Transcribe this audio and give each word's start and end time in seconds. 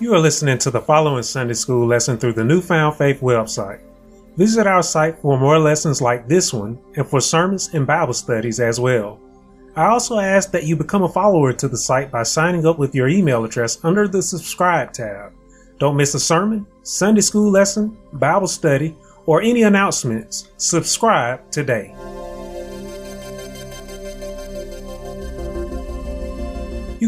You 0.00 0.14
are 0.14 0.18
listening 0.18 0.58
to 0.58 0.70
the 0.70 0.80
following 0.80 1.22
Sunday 1.22 1.54
School 1.54 1.86
lesson 1.86 2.18
through 2.18 2.34
the 2.34 2.44
Newfound 2.44 2.96
Faith 2.96 3.20
website. 3.20 3.80
Visit 4.36 4.66
our 4.66 4.82
site 4.82 5.18
for 5.20 5.38
more 5.38 5.58
lessons 5.58 6.00
like 6.00 6.28
this 6.28 6.52
one 6.52 6.78
and 6.96 7.06
for 7.06 7.20
sermons 7.20 7.70
and 7.74 7.86
Bible 7.86 8.12
studies 8.12 8.60
as 8.60 8.80
well. 8.80 9.20
I 9.74 9.86
also 9.86 10.18
ask 10.18 10.50
that 10.50 10.64
you 10.64 10.76
become 10.76 11.02
a 11.02 11.08
follower 11.08 11.52
to 11.52 11.68
the 11.68 11.76
site 11.76 12.10
by 12.10 12.24
signing 12.24 12.66
up 12.66 12.78
with 12.78 12.94
your 12.94 13.08
email 13.08 13.44
address 13.44 13.82
under 13.84 14.06
the 14.06 14.22
subscribe 14.22 14.92
tab. 14.92 15.32
Don't 15.78 15.96
miss 15.96 16.14
a 16.14 16.20
sermon, 16.20 16.66
Sunday 16.82 17.20
school 17.20 17.50
lesson, 17.50 17.96
Bible 18.12 18.48
study, 18.48 18.96
or 19.26 19.40
any 19.42 19.62
announcements. 19.62 20.48
Subscribe 20.56 21.50
today. 21.50 21.94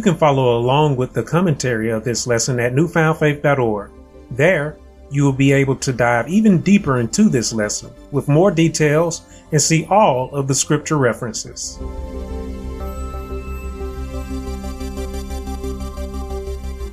Can 0.05 0.15
follow 0.15 0.59
along 0.59 0.97
with 0.97 1.15
the 1.15 1.23
commentary 1.23 1.91
of 1.91 2.05
this 2.05 2.27
lesson 2.27 2.61
at 2.61 2.75
newfoundfaith.org. 2.75 3.91
There, 4.30 4.77
you 5.11 5.25
will 5.25 5.33
be 5.33 5.53
able 5.53 5.77
to 5.77 5.95
dive 5.95 6.29
even 6.29 6.61
deeper 6.61 7.01
into 7.01 7.30
this 7.30 7.55
lesson 7.55 7.91
with 8.11 8.29
more 8.29 8.51
details 8.51 9.23
and 9.51 9.61
see 9.61 9.87
all 9.87 10.35
of 10.35 10.47
the 10.47 10.55
scripture 10.55 10.99
references. 10.99 11.79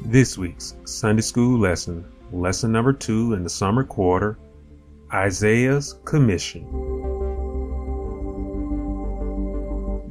This 0.06 0.38
week's 0.38 0.76
Sunday 0.86 1.22
School 1.22 1.60
lesson, 1.60 2.10
lesson 2.32 2.72
number 2.72 2.94
two 2.94 3.34
in 3.34 3.44
the 3.44 3.50
summer 3.50 3.84
quarter 3.84 4.38
Isaiah's 5.14 6.00
Commission. 6.06 7.11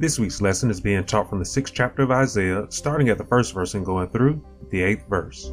This 0.01 0.17
week's 0.17 0.41
lesson 0.41 0.71
is 0.71 0.81
being 0.81 1.05
taught 1.05 1.29
from 1.29 1.37
the 1.37 1.45
sixth 1.45 1.75
chapter 1.75 2.01
of 2.01 2.09
Isaiah, 2.09 2.65
starting 2.69 3.09
at 3.09 3.19
the 3.19 3.23
first 3.23 3.53
verse 3.53 3.75
and 3.75 3.85
going 3.85 4.09
through 4.09 4.43
the 4.71 4.81
eighth 4.81 5.07
verse. 5.07 5.51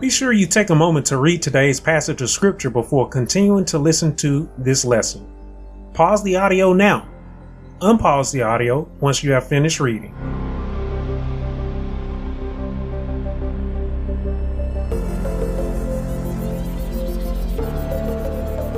Be 0.00 0.08
sure 0.08 0.32
you 0.32 0.46
take 0.46 0.70
a 0.70 0.76
moment 0.76 1.06
to 1.06 1.16
read 1.16 1.42
today's 1.42 1.80
passage 1.80 2.22
of 2.22 2.30
scripture 2.30 2.70
before 2.70 3.08
continuing 3.08 3.64
to 3.64 3.80
listen 3.80 4.14
to 4.18 4.48
this 4.58 4.84
lesson. 4.84 5.26
Pause 5.92 6.22
the 6.22 6.36
audio 6.36 6.72
now. 6.72 7.08
Unpause 7.80 8.32
the 8.32 8.42
audio 8.42 8.88
once 9.00 9.24
you 9.24 9.32
have 9.32 9.48
finished 9.48 9.80
reading. 9.80 10.41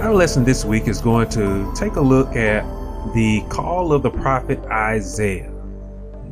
Our 0.04 0.12
lesson 0.12 0.44
this 0.44 0.66
week 0.66 0.86
is 0.86 1.00
going 1.00 1.30
to 1.30 1.72
take 1.74 1.96
a 1.96 2.00
look 2.02 2.36
at 2.36 2.62
the 3.14 3.42
call 3.48 3.90
of 3.90 4.02
the 4.02 4.10
prophet 4.10 4.58
Isaiah. 4.66 5.50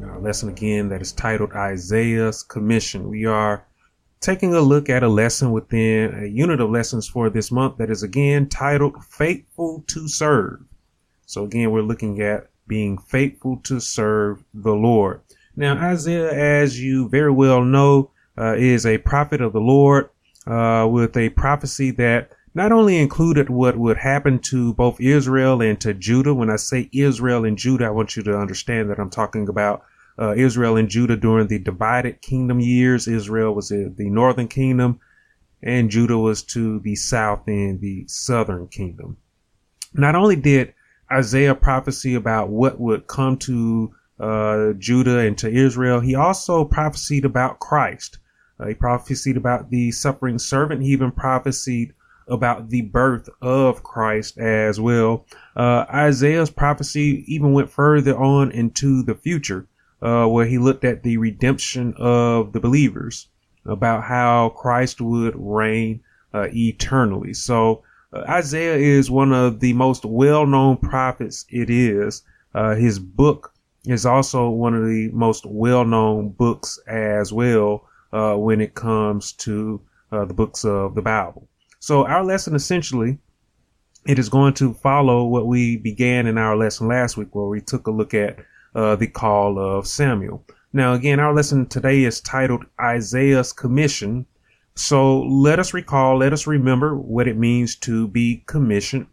Our 0.04 0.20
lesson 0.20 0.50
again 0.50 0.90
that 0.90 1.00
is 1.00 1.10
titled 1.12 1.52
Isaiah's 1.54 2.42
Commission. 2.42 3.08
We 3.08 3.24
are 3.24 3.64
taking 4.20 4.52
a 4.52 4.60
look 4.60 4.90
at 4.90 5.02
a 5.02 5.08
lesson 5.08 5.52
within 5.52 6.22
a 6.22 6.26
unit 6.26 6.60
of 6.60 6.68
lessons 6.68 7.08
for 7.08 7.30
this 7.30 7.50
month 7.50 7.78
that 7.78 7.88
is 7.88 8.02
again 8.02 8.46
titled 8.50 9.02
Faithful 9.06 9.84
to 9.86 10.06
Serve. 10.06 10.60
So 11.24 11.44
again, 11.44 11.70
we're 11.70 11.80
looking 11.80 12.20
at 12.20 12.50
being 12.66 12.98
faithful 12.98 13.56
to 13.64 13.80
serve 13.80 14.44
the 14.52 14.74
Lord. 14.74 15.22
Now, 15.56 15.78
Isaiah, 15.78 16.30
as 16.30 16.78
you 16.78 17.08
very 17.08 17.32
well 17.32 17.64
know, 17.64 18.10
uh, 18.36 18.54
is 18.54 18.84
a 18.84 18.98
prophet 18.98 19.40
of 19.40 19.54
the 19.54 19.60
Lord 19.60 20.10
uh, 20.46 20.86
with 20.90 21.16
a 21.16 21.30
prophecy 21.30 21.90
that 21.92 22.32
not 22.54 22.72
only 22.72 22.98
included 22.98 23.48
what 23.48 23.76
would 23.76 23.96
happen 23.96 24.38
to 24.38 24.74
both 24.74 25.00
Israel 25.00 25.62
and 25.62 25.80
to 25.80 25.94
Judah. 25.94 26.34
When 26.34 26.50
I 26.50 26.56
say 26.56 26.88
Israel 26.92 27.44
and 27.44 27.56
Judah, 27.56 27.86
I 27.86 27.90
want 27.90 28.16
you 28.16 28.22
to 28.24 28.38
understand 28.38 28.90
that 28.90 28.98
I'm 28.98 29.10
talking 29.10 29.48
about 29.48 29.84
uh, 30.18 30.34
Israel 30.34 30.76
and 30.76 30.88
Judah 30.88 31.16
during 31.16 31.46
the 31.46 31.58
divided 31.58 32.20
kingdom 32.20 32.60
years. 32.60 33.08
Israel 33.08 33.54
was 33.54 33.70
the 33.70 33.92
northern 33.98 34.48
kingdom 34.48 35.00
and 35.62 35.90
Judah 35.90 36.18
was 36.18 36.42
to 36.42 36.80
the 36.80 36.96
south 36.96 37.46
in 37.46 37.78
the 37.80 38.04
southern 38.08 38.66
kingdom. 38.68 39.16
Not 39.94 40.14
only 40.14 40.36
did 40.36 40.74
Isaiah 41.10 41.54
prophecy 41.54 42.14
about 42.14 42.48
what 42.48 42.80
would 42.80 43.06
come 43.06 43.36
to 43.38 43.94
uh, 44.18 44.72
Judah 44.78 45.18
and 45.18 45.38
to 45.38 45.50
Israel, 45.50 46.00
he 46.00 46.14
also 46.14 46.64
prophesied 46.64 47.24
about 47.24 47.60
Christ. 47.60 48.18
Uh, 48.58 48.68
he 48.68 48.74
prophesied 48.74 49.36
about 49.36 49.70
the 49.70 49.92
suffering 49.92 50.38
servant. 50.38 50.82
He 50.82 50.88
even 50.88 51.12
prophesied 51.12 51.94
about 52.28 52.70
the 52.70 52.82
birth 52.82 53.28
of 53.40 53.82
Christ 53.82 54.38
as 54.38 54.80
well. 54.80 55.26
Uh, 55.56 55.84
Isaiah's 55.92 56.50
prophecy 56.50 57.24
even 57.26 57.52
went 57.52 57.70
further 57.70 58.16
on 58.16 58.50
into 58.52 59.02
the 59.02 59.14
future 59.14 59.66
uh, 60.02 60.26
where 60.26 60.46
he 60.46 60.58
looked 60.58 60.84
at 60.84 61.02
the 61.02 61.16
redemption 61.16 61.94
of 61.96 62.52
the 62.52 62.60
believers, 62.60 63.28
about 63.64 64.02
how 64.02 64.48
Christ 64.50 65.00
would 65.00 65.34
reign 65.36 66.00
uh, 66.34 66.48
eternally. 66.52 67.34
So 67.34 67.84
uh, 68.12 68.24
Isaiah 68.28 68.76
is 68.76 69.10
one 69.10 69.32
of 69.32 69.60
the 69.60 69.72
most 69.72 70.04
well-known 70.04 70.78
prophets. 70.78 71.46
It 71.48 71.70
is 71.70 72.22
uh, 72.54 72.74
his 72.74 72.98
book 72.98 73.54
is 73.86 74.04
also 74.04 74.48
one 74.48 74.74
of 74.74 74.84
the 74.84 75.08
most 75.12 75.46
well-known 75.46 76.30
books 76.30 76.78
as 76.88 77.32
well 77.32 77.88
uh, 78.12 78.34
when 78.34 78.60
it 78.60 78.74
comes 78.74 79.32
to 79.32 79.80
the 80.10 80.34
books 80.34 80.62
of 80.64 80.94
the 80.94 81.00
Bible. 81.00 81.48
So 81.82 82.06
our 82.06 82.22
lesson 82.22 82.54
essentially 82.54 83.18
it 84.06 84.16
is 84.16 84.28
going 84.28 84.54
to 84.54 84.72
follow 84.72 85.26
what 85.26 85.48
we 85.48 85.76
began 85.76 86.28
in 86.28 86.38
our 86.38 86.56
lesson 86.56 86.86
last 86.86 87.16
week, 87.16 87.34
where 87.34 87.48
we 87.48 87.60
took 87.60 87.88
a 87.88 87.90
look 87.90 88.14
at 88.14 88.38
uh, 88.72 88.94
the 88.94 89.08
call 89.08 89.58
of 89.58 89.88
Samuel. 89.88 90.46
Now, 90.72 90.92
again, 90.92 91.18
our 91.18 91.34
lesson 91.34 91.66
today 91.66 92.04
is 92.04 92.20
titled 92.20 92.66
Isaiah's 92.80 93.52
Commission. 93.52 94.26
So 94.76 95.22
let 95.22 95.58
us 95.58 95.74
recall, 95.74 96.18
let 96.18 96.32
us 96.32 96.46
remember 96.46 96.96
what 96.96 97.26
it 97.26 97.36
means 97.36 97.74
to 97.80 98.06
be 98.06 98.44
commissioned. 98.46 99.08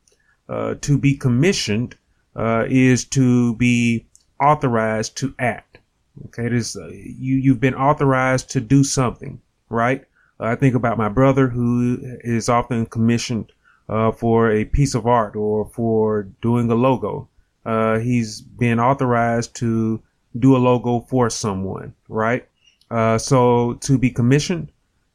Uh, 0.47 0.75
to 0.81 0.95
be 0.95 1.17
commissioned 1.17 1.95
uh, 2.35 2.65
is 2.69 3.03
to 3.05 3.55
be 3.55 4.05
authorized 4.39 5.17
to 5.17 5.33
act. 5.39 5.79
Okay, 6.25 6.45
it 6.45 6.53
is 6.53 6.75
uh, 6.75 6.89
you. 6.89 7.35
You've 7.37 7.59
been 7.59 7.73
authorized 7.73 8.51
to 8.51 8.61
do 8.61 8.83
something, 8.83 9.41
right? 9.69 10.05
I 10.39 10.55
think 10.55 10.75
about 10.75 10.97
my 10.97 11.09
brother 11.09 11.49
who 11.49 11.99
is 12.21 12.49
often 12.49 12.85
commissioned 12.85 13.51
uh, 13.87 14.11
for 14.11 14.51
a 14.51 14.65
piece 14.65 14.95
of 14.95 15.05
art 15.07 15.35
or 15.35 15.65
for 15.65 16.23
doing 16.41 16.69
a 16.71 16.75
logo 16.75 17.27
uh, 17.65 17.99
he's 17.99 18.41
been 18.41 18.79
authorized 18.79 19.55
to 19.55 20.01
do 20.37 20.55
a 20.55 20.57
logo 20.57 21.01
for 21.01 21.29
someone, 21.29 21.93
right? 22.07 22.47
Uh, 22.89 23.17
so 23.17 23.73
to 23.81 23.97
be 23.97 24.09
commissioned 24.09 24.71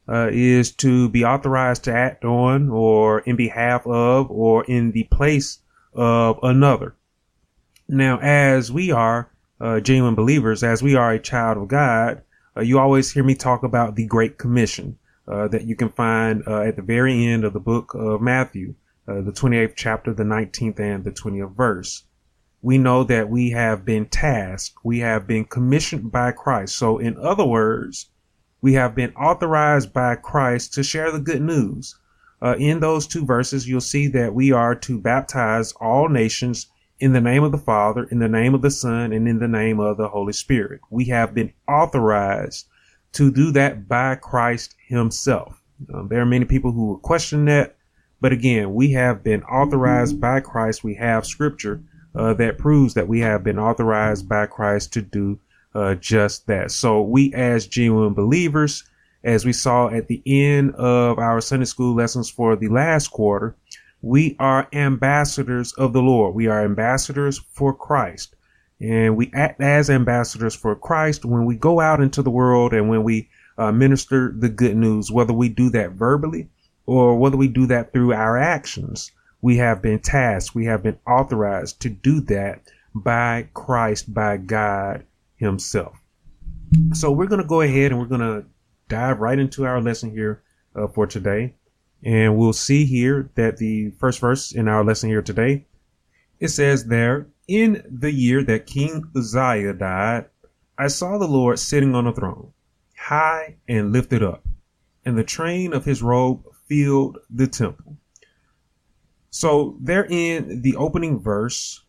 uh, 0.07 0.29
is 0.31 0.71
to 0.71 1.09
be 1.09 1.25
authorized 1.25 1.83
to 1.83 1.93
act 1.93 2.23
on 2.23 2.69
or 2.69 3.19
in 3.21 3.35
behalf 3.35 3.85
of 3.87 4.29
or 4.29 4.63
in 4.65 4.91
the 4.91 5.03
place 5.03 5.59
of 5.93 6.39
another. 6.43 6.95
Now, 7.87 8.19
as 8.21 8.71
we 8.71 8.91
are 8.91 9.29
uh, 9.59 9.79
genuine 9.79 10.15
believers, 10.15 10.63
as 10.63 10.83
we 10.83 10.95
are 10.95 11.11
a 11.11 11.19
child 11.19 11.57
of 11.57 11.67
God, 11.67 12.21
uh, 12.55 12.61
you 12.61 12.79
always 12.79 13.11
hear 13.11 13.23
me 13.23 13.35
talk 13.35 13.63
about 13.63 13.95
the 13.95 14.05
Great 14.05 14.37
Commission 14.37 14.97
uh, 15.27 15.47
that 15.47 15.65
you 15.65 15.75
can 15.75 15.89
find 15.89 16.47
at 16.47 16.75
the 16.75 16.81
very 16.81 17.25
end 17.25 17.43
of 17.43 17.53
the 17.53 17.59
book 17.59 17.93
of 17.93 18.21
Matthew, 18.21 18.75
the 19.05 19.31
28th 19.31 19.73
chapter, 19.75 20.13
the 20.13 20.23
19th 20.23 20.79
and 20.79 21.03
the 21.03 21.11
20th 21.11 21.55
verse 21.55 22.03
we 22.65 22.79
know 22.79 23.03
that 23.03 23.29
we 23.29 23.51
have 23.51 23.85
been 23.85 24.07
tasked, 24.07 24.75
we 24.83 24.97
have 24.97 25.27
been 25.27 25.45
commissioned 25.45 26.11
by 26.11 26.31
Christ. 26.31 26.75
So, 26.75 26.97
in 26.97 27.15
other 27.15 27.45
words, 27.45 28.09
we 28.59 28.73
have 28.73 28.95
been 28.95 29.13
authorized 29.13 29.93
by 29.93 30.15
Christ 30.15 30.73
to 30.73 30.81
share 30.81 31.11
the 31.11 31.19
good 31.19 31.43
news. 31.43 31.95
Uh, 32.41 32.55
in 32.57 32.79
those 32.79 33.05
two 33.05 33.23
verses, 33.23 33.69
you'll 33.69 33.81
see 33.81 34.07
that 34.07 34.33
we 34.33 34.51
are 34.51 34.73
to 34.73 34.99
baptize 34.99 35.73
all 35.73 36.09
nations 36.09 36.65
in 36.99 37.13
the 37.13 37.21
name 37.21 37.43
of 37.43 37.51
the 37.51 37.59
Father, 37.59 38.05
in 38.05 38.17
the 38.17 38.27
name 38.27 38.55
of 38.55 38.63
the 38.63 38.71
Son, 38.71 39.13
and 39.13 39.27
in 39.27 39.37
the 39.37 39.47
name 39.47 39.79
of 39.79 39.97
the 39.97 40.09
Holy 40.09 40.33
Spirit. 40.33 40.81
We 40.89 41.05
have 41.05 41.35
been 41.35 41.53
authorized 41.67 42.65
to 43.15 43.31
do 43.31 43.51
that 43.51 43.87
by 43.87 44.15
Christ 44.15 44.75
Himself. 44.87 45.61
Um, 45.93 46.07
there 46.09 46.21
are 46.21 46.25
many 46.25 46.45
people 46.45 46.71
who 46.71 46.87
will 46.87 46.97
question 46.99 47.45
that, 47.45 47.75
but 48.21 48.31
again, 48.31 48.73
we 48.73 48.91
have 48.91 49.23
been 49.23 49.43
authorized 49.43 50.19
by 50.21 50.39
Christ. 50.39 50.83
We 50.83 50.95
have 50.95 51.25
Scripture 51.25 51.81
uh, 52.15 52.33
that 52.35 52.57
proves 52.57 52.93
that 52.93 53.07
we 53.07 53.19
have 53.19 53.43
been 53.43 53.59
authorized 53.59 54.27
by 54.29 54.45
Christ 54.45 54.93
to 54.93 55.01
do 55.01 55.39
uh, 55.73 55.95
just 55.95 56.47
that. 56.47 56.71
So 56.71 57.01
we 57.01 57.33
as 57.33 57.67
genuine 57.67 58.13
believers, 58.13 58.83
as 59.23 59.45
we 59.45 59.53
saw 59.53 59.89
at 59.89 60.07
the 60.07 60.21
end 60.25 60.75
of 60.75 61.19
our 61.19 61.41
Sunday 61.41 61.65
school 61.65 61.95
lessons 61.95 62.29
for 62.29 62.55
the 62.55 62.69
last 62.69 63.09
quarter, 63.09 63.55
we 64.01 64.35
are 64.39 64.67
ambassadors 64.71 65.73
of 65.73 65.93
the 65.93 66.01
Lord. 66.01 66.35
We 66.35 66.47
are 66.47 66.63
ambassadors 66.63 67.39
for 67.51 67.73
Christ. 67.73 68.34
And 68.81 69.15
we 69.15 69.31
act 69.33 69.61
as 69.61 69.89
ambassadors 69.89 70.55
for 70.55 70.75
Christ 70.75 71.25
when 71.25 71.45
we 71.45 71.55
go 71.55 71.79
out 71.79 72.01
into 72.01 72.21
the 72.21 72.29
world 72.29 72.73
and 72.73 72.89
when 72.89 73.03
we 73.03 73.29
uh, 73.57 73.71
minister 73.71 74.33
the 74.37 74.49
good 74.49 74.75
news, 74.75 75.11
whether 75.11 75.33
we 75.33 75.49
do 75.49 75.69
that 75.69 75.91
verbally 75.91 76.49
or 76.85 77.17
whether 77.17 77.37
we 77.37 77.47
do 77.47 77.65
that 77.67 77.93
through 77.93 78.13
our 78.13 78.37
actions 78.37 79.11
we 79.45 79.57
have 79.57 79.79
been 79.79 79.99
tasked, 79.99 80.55
we 80.55 80.65
have 80.65 80.81
been 80.81 80.97
authorized 81.05 81.79
to 81.81 81.89
do 81.89 82.19
that 82.21 82.63
by 82.95 83.47
Christ, 83.53 84.11
by 84.11 84.37
God 84.37 85.05
Himself. 85.35 86.01
So 86.93 87.11
we're 87.11 87.27
going 87.27 87.43
to 87.43 87.47
go 87.47 87.61
ahead 87.61 87.91
and 87.91 87.99
we're 87.99 88.07
going 88.07 88.21
to 88.21 88.45
dive 88.87 89.19
right 89.19 89.37
into 89.37 89.63
our 89.63 89.79
lesson 89.79 90.09
here 90.09 90.41
uh, 90.75 90.87
for 90.87 91.05
today. 91.05 91.53
And 92.03 92.37
we'll 92.37 92.53
see 92.53 92.85
here 92.85 93.29
that 93.35 93.57
the 93.57 93.91
first 93.99 94.19
verse 94.19 94.51
in 94.51 94.67
our 94.67 94.83
lesson 94.83 95.09
here 95.09 95.21
today, 95.21 95.67
it 96.39 96.47
says 96.47 96.85
there, 96.85 97.27
in 97.47 97.83
the 97.89 98.11
year 98.11 98.43
that 98.43 98.65
King 98.65 99.03
Uzziah 99.15 99.73
died, 99.73 100.25
I 100.77 100.87
saw 100.87 101.17
the 101.17 101.27
Lord 101.27 101.59
sitting 101.59 101.95
on 101.95 102.07
a 102.07 102.13
throne, 102.13 102.51
high 102.97 103.57
and 103.67 103.91
lifted 103.91 104.23
up, 104.23 104.45
and 105.05 105.17
the 105.17 105.23
train 105.23 105.73
of 105.73 105.85
his 105.85 106.01
robe 106.01 106.43
filled 106.67 107.19
the 107.29 107.47
temple. 107.47 107.97
So 109.29 109.77
there 109.81 110.05
in 110.09 110.61
the 110.61 110.75
opening 110.75 111.19
verse, 111.19 111.83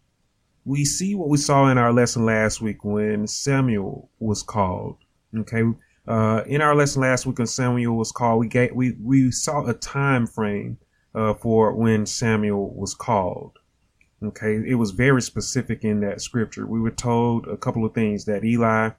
we 0.64 0.84
see 0.84 1.14
what 1.14 1.28
we 1.28 1.38
saw 1.38 1.68
in 1.68 1.78
our 1.78 1.92
lesson 1.92 2.26
last 2.26 2.60
week 2.60 2.84
when 2.84 3.26
Samuel 3.26 4.10
was 4.18 4.42
called. 4.42 4.98
Okay. 5.36 5.62
Uh, 6.08 6.42
in 6.46 6.60
our 6.60 6.74
lesson 6.74 7.02
last 7.02 7.26
week 7.26 7.38
when 7.38 7.46
Samuel 7.46 7.96
was 7.96 8.12
called, 8.12 8.40
we 8.40 8.48
gave, 8.48 8.72
we, 8.72 8.96
we 9.00 9.30
saw 9.30 9.64
a 9.66 9.74
time 9.74 10.26
frame, 10.26 10.78
uh, 11.14 11.34
for 11.34 11.72
when 11.72 12.04
Samuel 12.04 12.74
was 12.74 12.94
called. 12.94 13.58
Okay. 14.28 14.62
It 14.66 14.74
was 14.74 14.90
very 14.90 15.22
specific 15.22 15.84
in 15.84 16.00
that 16.00 16.20
scripture. 16.20 16.66
We 16.66 16.80
were 16.80 16.90
told 16.90 17.46
a 17.46 17.56
couple 17.56 17.84
of 17.84 17.94
things 17.94 18.24
that 18.24 18.44
Eli, 18.44 18.90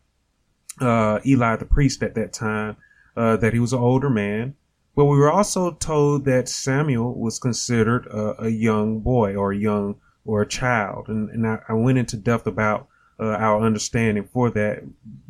uh, 0.80 1.20
Eli 1.26 1.56
the 1.56 1.66
priest 1.66 2.04
at 2.04 2.16
that 2.16 2.34
time, 2.34 2.78
uh, 3.16 3.38
that 3.38 3.54
he 3.54 3.60
was 3.60 3.74
an 3.74 3.80
older 3.80 4.10
man. 4.10 4.56
But 4.96 5.06
we 5.06 5.18
were 5.18 5.32
also 5.32 5.72
told 5.72 6.26
that 6.26 6.50
Samuel 6.50 7.20
was 7.20 7.40
considered 7.40 8.08
a, 8.08 8.46
a 8.46 8.50
young 8.50 9.00
boy 9.00 9.36
or 9.36 9.52
a 9.52 9.58
young 9.58 9.96
or 10.26 10.42
a 10.42 10.48
child. 10.48 11.08
And, 11.08 11.30
and 11.30 11.46
I, 11.48 11.60
I 11.70 11.74
went 11.74 11.98
into 11.98 12.18
depth 12.18 12.48
about 12.48 12.88
uh, 13.20 13.26
our 13.26 13.62
understanding 13.62 14.28
for 14.32 14.50
that. 14.52 14.84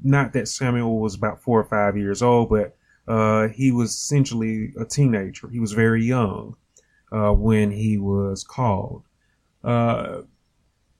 Not 0.03 0.33
that 0.33 0.47
Samuel 0.47 0.99
was 0.99 1.15
about 1.15 1.41
four 1.41 1.59
or 1.59 1.65
five 1.65 1.97
years 1.97 2.21
old, 2.21 2.49
but 2.49 2.77
uh, 3.07 3.47
he 3.49 3.71
was 3.71 3.91
essentially 3.91 4.73
a 4.79 4.85
teenager. 4.85 5.49
He 5.49 5.59
was 5.59 5.71
very 5.71 6.03
young 6.03 6.55
uh, 7.11 7.31
when 7.31 7.71
he 7.71 7.97
was 7.97 8.43
called. 8.43 9.03
Uh, 9.63 10.21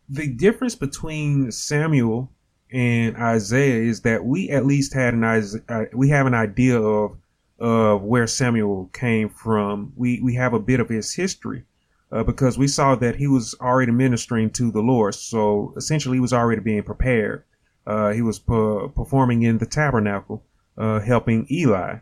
the 0.10 0.28
difference 0.28 0.76
between 0.76 1.52
Samuel 1.52 2.32
and 2.72 3.16
Isaiah 3.18 3.82
is 3.82 4.02
that 4.02 4.26
we 4.26 4.50
at 4.50 4.66
least 4.66 4.94
had 4.94 5.14
an 5.14 5.24
uh, 5.24 5.86
we 5.94 6.10
have 6.10 6.26
an 6.26 6.34
idea 6.34 6.80
of 6.82 7.18
of 7.60 8.04
where 8.04 8.28
Samuel 8.28 8.90
came 8.94 9.30
from. 9.30 9.94
We 9.96 10.22
we 10.22 10.36
have 10.36 10.54
a 10.54 10.60
bit 10.60 10.80
of 10.80 10.90
his 10.90 11.14
history 11.14 11.64
uh, 12.12 12.24
because 12.24 12.58
we 12.58 12.68
saw 12.68 12.96
that 12.96 13.16
he 13.16 13.28
was 13.28 13.56
already 13.60 13.92
ministering 13.92 14.50
to 14.52 14.72
the 14.72 14.82
Lord. 14.82 15.16
So 15.16 15.74
essentially, 15.78 16.18
he 16.18 16.22
was 16.22 16.34
already 16.34 16.62
being 16.62 16.84
prepared. 16.84 17.44
Uh, 17.86 18.12
he 18.12 18.22
was 18.22 18.40
per- 18.40 18.90
performing 18.90 19.44
in 19.44 19.60
the 19.60 19.66
tabernacle, 19.66 20.44
uh, 20.78 21.00
helping 21.00 21.48
Eli. 21.50 22.00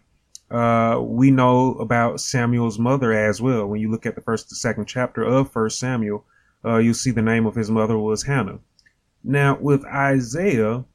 Uh, 0.50 1.00
we 1.02 1.32
know 1.32 1.74
about 1.76 2.20
Samuel's 2.20 2.78
mother 2.78 3.12
as 3.12 3.42
well. 3.42 3.66
When 3.68 3.82
you 3.82 3.90
look 3.90 4.06
at 4.06 4.16
the 4.16 4.22
first 4.22 4.50
second 4.56 4.86
chapter 4.86 5.24
of 5.24 5.52
First 5.52 5.80
Samuel, 5.80 6.26
uh, 6.66 6.78
you 6.78 6.94
see 6.94 7.12
the 7.12 7.22
name 7.22 7.46
of 7.46 7.56
his 7.56 7.70
mother 7.70 7.98
was 7.98 8.24
Hannah. 8.24 8.60
Now, 9.24 9.58
with 9.60 9.86
Isaiah, 9.86 10.86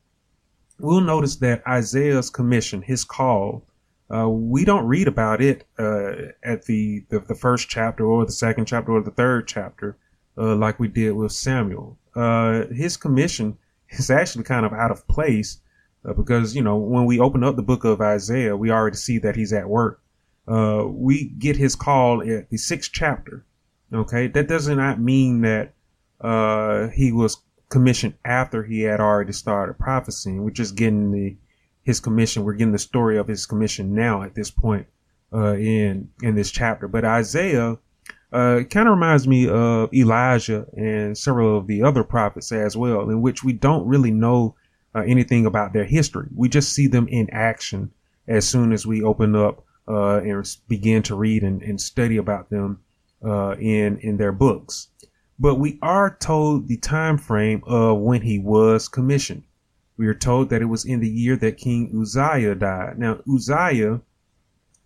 we'll 0.78 1.00
notice 1.00 1.36
that 1.36 1.66
Isaiah's 1.66 2.30
commission, 2.30 2.82
his 2.82 3.04
call, 3.04 3.66
uh, 4.12 4.28
we 4.28 4.64
don't 4.64 4.86
read 4.86 5.06
about 5.06 5.40
it 5.40 5.66
uh, 5.78 6.12
at 6.42 6.64
the, 6.64 7.04
the, 7.10 7.20
the 7.20 7.34
first 7.34 7.68
chapter 7.68 8.04
or 8.04 8.26
the 8.26 8.32
second 8.32 8.66
chapter 8.66 8.92
or 8.92 9.02
the 9.02 9.10
third 9.10 9.46
chapter 9.46 9.96
uh, 10.36 10.56
like 10.56 10.80
we 10.80 10.88
did 10.88 11.12
with 11.12 11.32
Samuel. 11.32 11.98
Uh, 12.14 12.66
his 12.66 12.96
commission 12.96 13.56
is 13.90 14.10
actually 14.10 14.44
kind 14.44 14.66
of 14.66 14.72
out 14.72 14.90
of 14.90 15.06
place 15.06 15.60
uh, 16.04 16.12
because 16.12 16.56
you 16.56 16.62
know 16.62 16.76
when 16.76 17.04
we 17.04 17.20
open 17.20 17.44
up 17.44 17.56
the 17.56 17.62
book 17.62 17.84
of 17.84 18.00
Isaiah, 18.00 18.56
we 18.56 18.70
already 18.70 18.96
see 18.96 19.18
that 19.18 19.36
he's 19.36 19.52
at 19.52 19.68
work. 19.68 20.02
Uh, 20.48 20.84
we 20.86 21.28
get 21.38 21.56
his 21.56 21.76
call 21.76 22.22
at 22.22 22.50
the 22.50 22.56
sixth 22.56 22.90
chapter. 22.92 23.44
Okay, 23.92 24.28
that 24.28 24.46
does 24.48 24.68
not 24.68 25.00
mean 25.00 25.40
that 25.40 25.74
uh, 26.20 26.88
he 26.88 27.10
was 27.12 27.38
commissioned 27.68 28.14
after 28.24 28.62
he 28.62 28.82
had 28.82 29.00
already 29.00 29.32
started 29.32 29.78
prophesying. 29.78 30.42
We're 30.44 30.50
just 30.50 30.76
getting 30.76 31.10
the 31.10 31.36
his 31.82 31.98
commission. 31.98 32.44
We're 32.44 32.54
getting 32.54 32.72
the 32.72 32.78
story 32.78 33.18
of 33.18 33.26
his 33.26 33.46
commission 33.46 33.94
now 33.94 34.22
at 34.22 34.34
this 34.34 34.50
point 34.50 34.86
uh, 35.32 35.54
in 35.54 36.10
in 36.22 36.34
this 36.34 36.50
chapter. 36.50 36.86
But 36.86 37.04
Isaiah 37.04 37.78
uh, 38.32 38.60
kind 38.70 38.88
of 38.88 38.94
reminds 38.94 39.26
me 39.26 39.48
of 39.48 39.92
Elijah 39.92 40.66
and 40.76 41.18
several 41.18 41.58
of 41.58 41.66
the 41.66 41.82
other 41.82 42.04
prophets 42.04 42.52
as 42.52 42.76
well, 42.76 43.10
in 43.10 43.22
which 43.22 43.42
we 43.42 43.52
don't 43.52 43.86
really 43.86 44.12
know 44.12 44.54
uh, 44.94 45.00
anything 45.00 45.46
about 45.46 45.72
their 45.72 45.84
history. 45.84 46.28
We 46.34 46.48
just 46.48 46.72
see 46.72 46.86
them 46.86 47.08
in 47.08 47.28
action 47.30 47.90
as 48.28 48.46
soon 48.48 48.72
as 48.72 48.86
we 48.86 49.02
open 49.02 49.34
up 49.34 49.64
uh, 49.88 50.18
and 50.18 50.56
begin 50.68 51.02
to 51.04 51.16
read 51.16 51.42
and, 51.42 51.62
and 51.62 51.80
study 51.80 52.16
about 52.16 52.50
them 52.50 52.80
uh, 53.24 53.56
in 53.58 53.98
in 53.98 54.16
their 54.16 54.32
books. 54.32 54.88
But 55.38 55.56
we 55.56 55.78
are 55.80 56.16
told 56.20 56.68
the 56.68 56.76
time 56.76 57.16
frame 57.16 57.62
of 57.66 57.98
when 57.98 58.22
he 58.22 58.38
was 58.38 58.88
commissioned. 58.88 59.44
We 59.96 60.06
are 60.06 60.14
told 60.14 60.50
that 60.50 60.62
it 60.62 60.66
was 60.66 60.84
in 60.84 61.00
the 61.00 61.08
year 61.08 61.36
that 61.36 61.56
King 61.56 61.90
Uzziah 61.98 62.54
died. 62.54 62.98
Now, 62.98 63.20
Uzziah, 63.30 64.00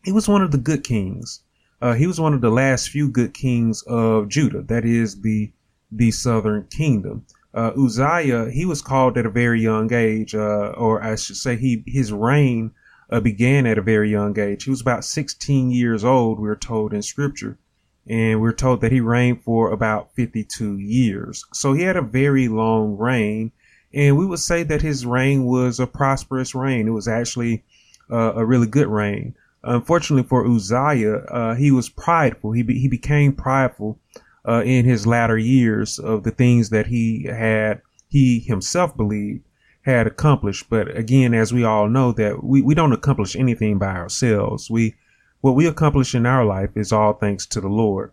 he 0.04 0.12
was 0.12 0.28
one 0.28 0.42
of 0.42 0.50
the 0.50 0.58
good 0.58 0.84
kings. 0.84 1.40
Uh, 1.80 1.94
he 1.94 2.06
was 2.06 2.20
one 2.20 2.34
of 2.34 2.40
the 2.40 2.50
last 2.50 2.88
few 2.88 3.08
good 3.08 3.34
kings 3.34 3.82
of 3.82 4.28
Judah. 4.28 4.62
That 4.62 4.84
is 4.84 5.20
the 5.20 5.52
the 5.90 6.10
southern 6.10 6.66
kingdom. 6.68 7.26
Uh, 7.52 7.70
Uzziah, 7.76 8.50
he 8.50 8.64
was 8.64 8.82
called 8.82 9.16
at 9.16 9.26
a 9.26 9.30
very 9.30 9.60
young 9.60 9.92
age, 9.92 10.34
uh, 10.34 10.72
or 10.76 11.02
I 11.02 11.14
should 11.14 11.36
say, 11.36 11.56
he 11.56 11.84
his 11.86 12.12
reign 12.12 12.72
uh, 13.10 13.20
began 13.20 13.66
at 13.66 13.78
a 13.78 13.82
very 13.82 14.10
young 14.10 14.38
age. 14.38 14.64
He 14.64 14.70
was 14.70 14.80
about 14.80 15.04
16 15.04 15.70
years 15.70 16.04
old. 16.04 16.40
We're 16.40 16.56
told 16.56 16.92
in 16.92 17.02
Scripture, 17.02 17.58
and 18.06 18.40
we're 18.40 18.52
told 18.52 18.80
that 18.80 18.92
he 18.92 19.00
reigned 19.00 19.42
for 19.42 19.70
about 19.70 20.14
52 20.14 20.78
years. 20.78 21.44
So 21.52 21.72
he 21.72 21.82
had 21.82 21.96
a 21.96 22.02
very 22.02 22.48
long 22.48 22.96
reign 22.96 23.52
and 23.94 24.16
we 24.16 24.26
would 24.26 24.40
say 24.40 24.64
that 24.64 24.82
his 24.82 25.06
reign 25.06 25.44
was 25.44 25.78
a 25.78 25.86
prosperous 25.86 26.54
reign. 26.54 26.88
It 26.88 26.92
was 26.92 27.06
actually 27.06 27.62
uh, 28.10 28.34
a 28.34 28.44
really 28.44 28.66
good 28.66 28.88
reign. 28.88 29.36
Unfortunately 29.62 30.28
for 30.28 30.44
Uzziah, 30.46 31.18
uh, 31.28 31.54
he 31.54 31.70
was 31.70 31.88
prideful. 31.88 32.52
He 32.52 32.62
be, 32.62 32.78
he 32.78 32.88
became 32.88 33.32
prideful 33.32 33.98
uh, 34.46 34.62
in 34.64 34.84
his 34.84 35.06
latter 35.06 35.38
years 35.38 35.98
of 35.98 36.24
the 36.24 36.32
things 36.32 36.70
that 36.70 36.88
he 36.88 37.24
had 37.30 37.80
he 38.08 38.40
himself 38.40 38.96
believed 38.96 39.44
had 39.82 40.06
accomplished. 40.06 40.68
But 40.68 40.96
again, 40.96 41.32
as 41.32 41.52
we 41.52 41.64
all 41.64 41.88
know, 41.88 42.12
that 42.12 42.42
we, 42.42 42.62
we 42.62 42.74
don't 42.74 42.92
accomplish 42.92 43.36
anything 43.36 43.78
by 43.78 43.94
ourselves. 43.94 44.68
We 44.68 44.96
what 45.44 45.54
we 45.54 45.66
accomplish 45.66 46.14
in 46.14 46.24
our 46.24 46.42
life 46.42 46.70
is 46.74 46.90
all 46.90 47.12
thanks 47.12 47.44
to 47.44 47.60
the 47.60 47.68
Lord. 47.68 48.12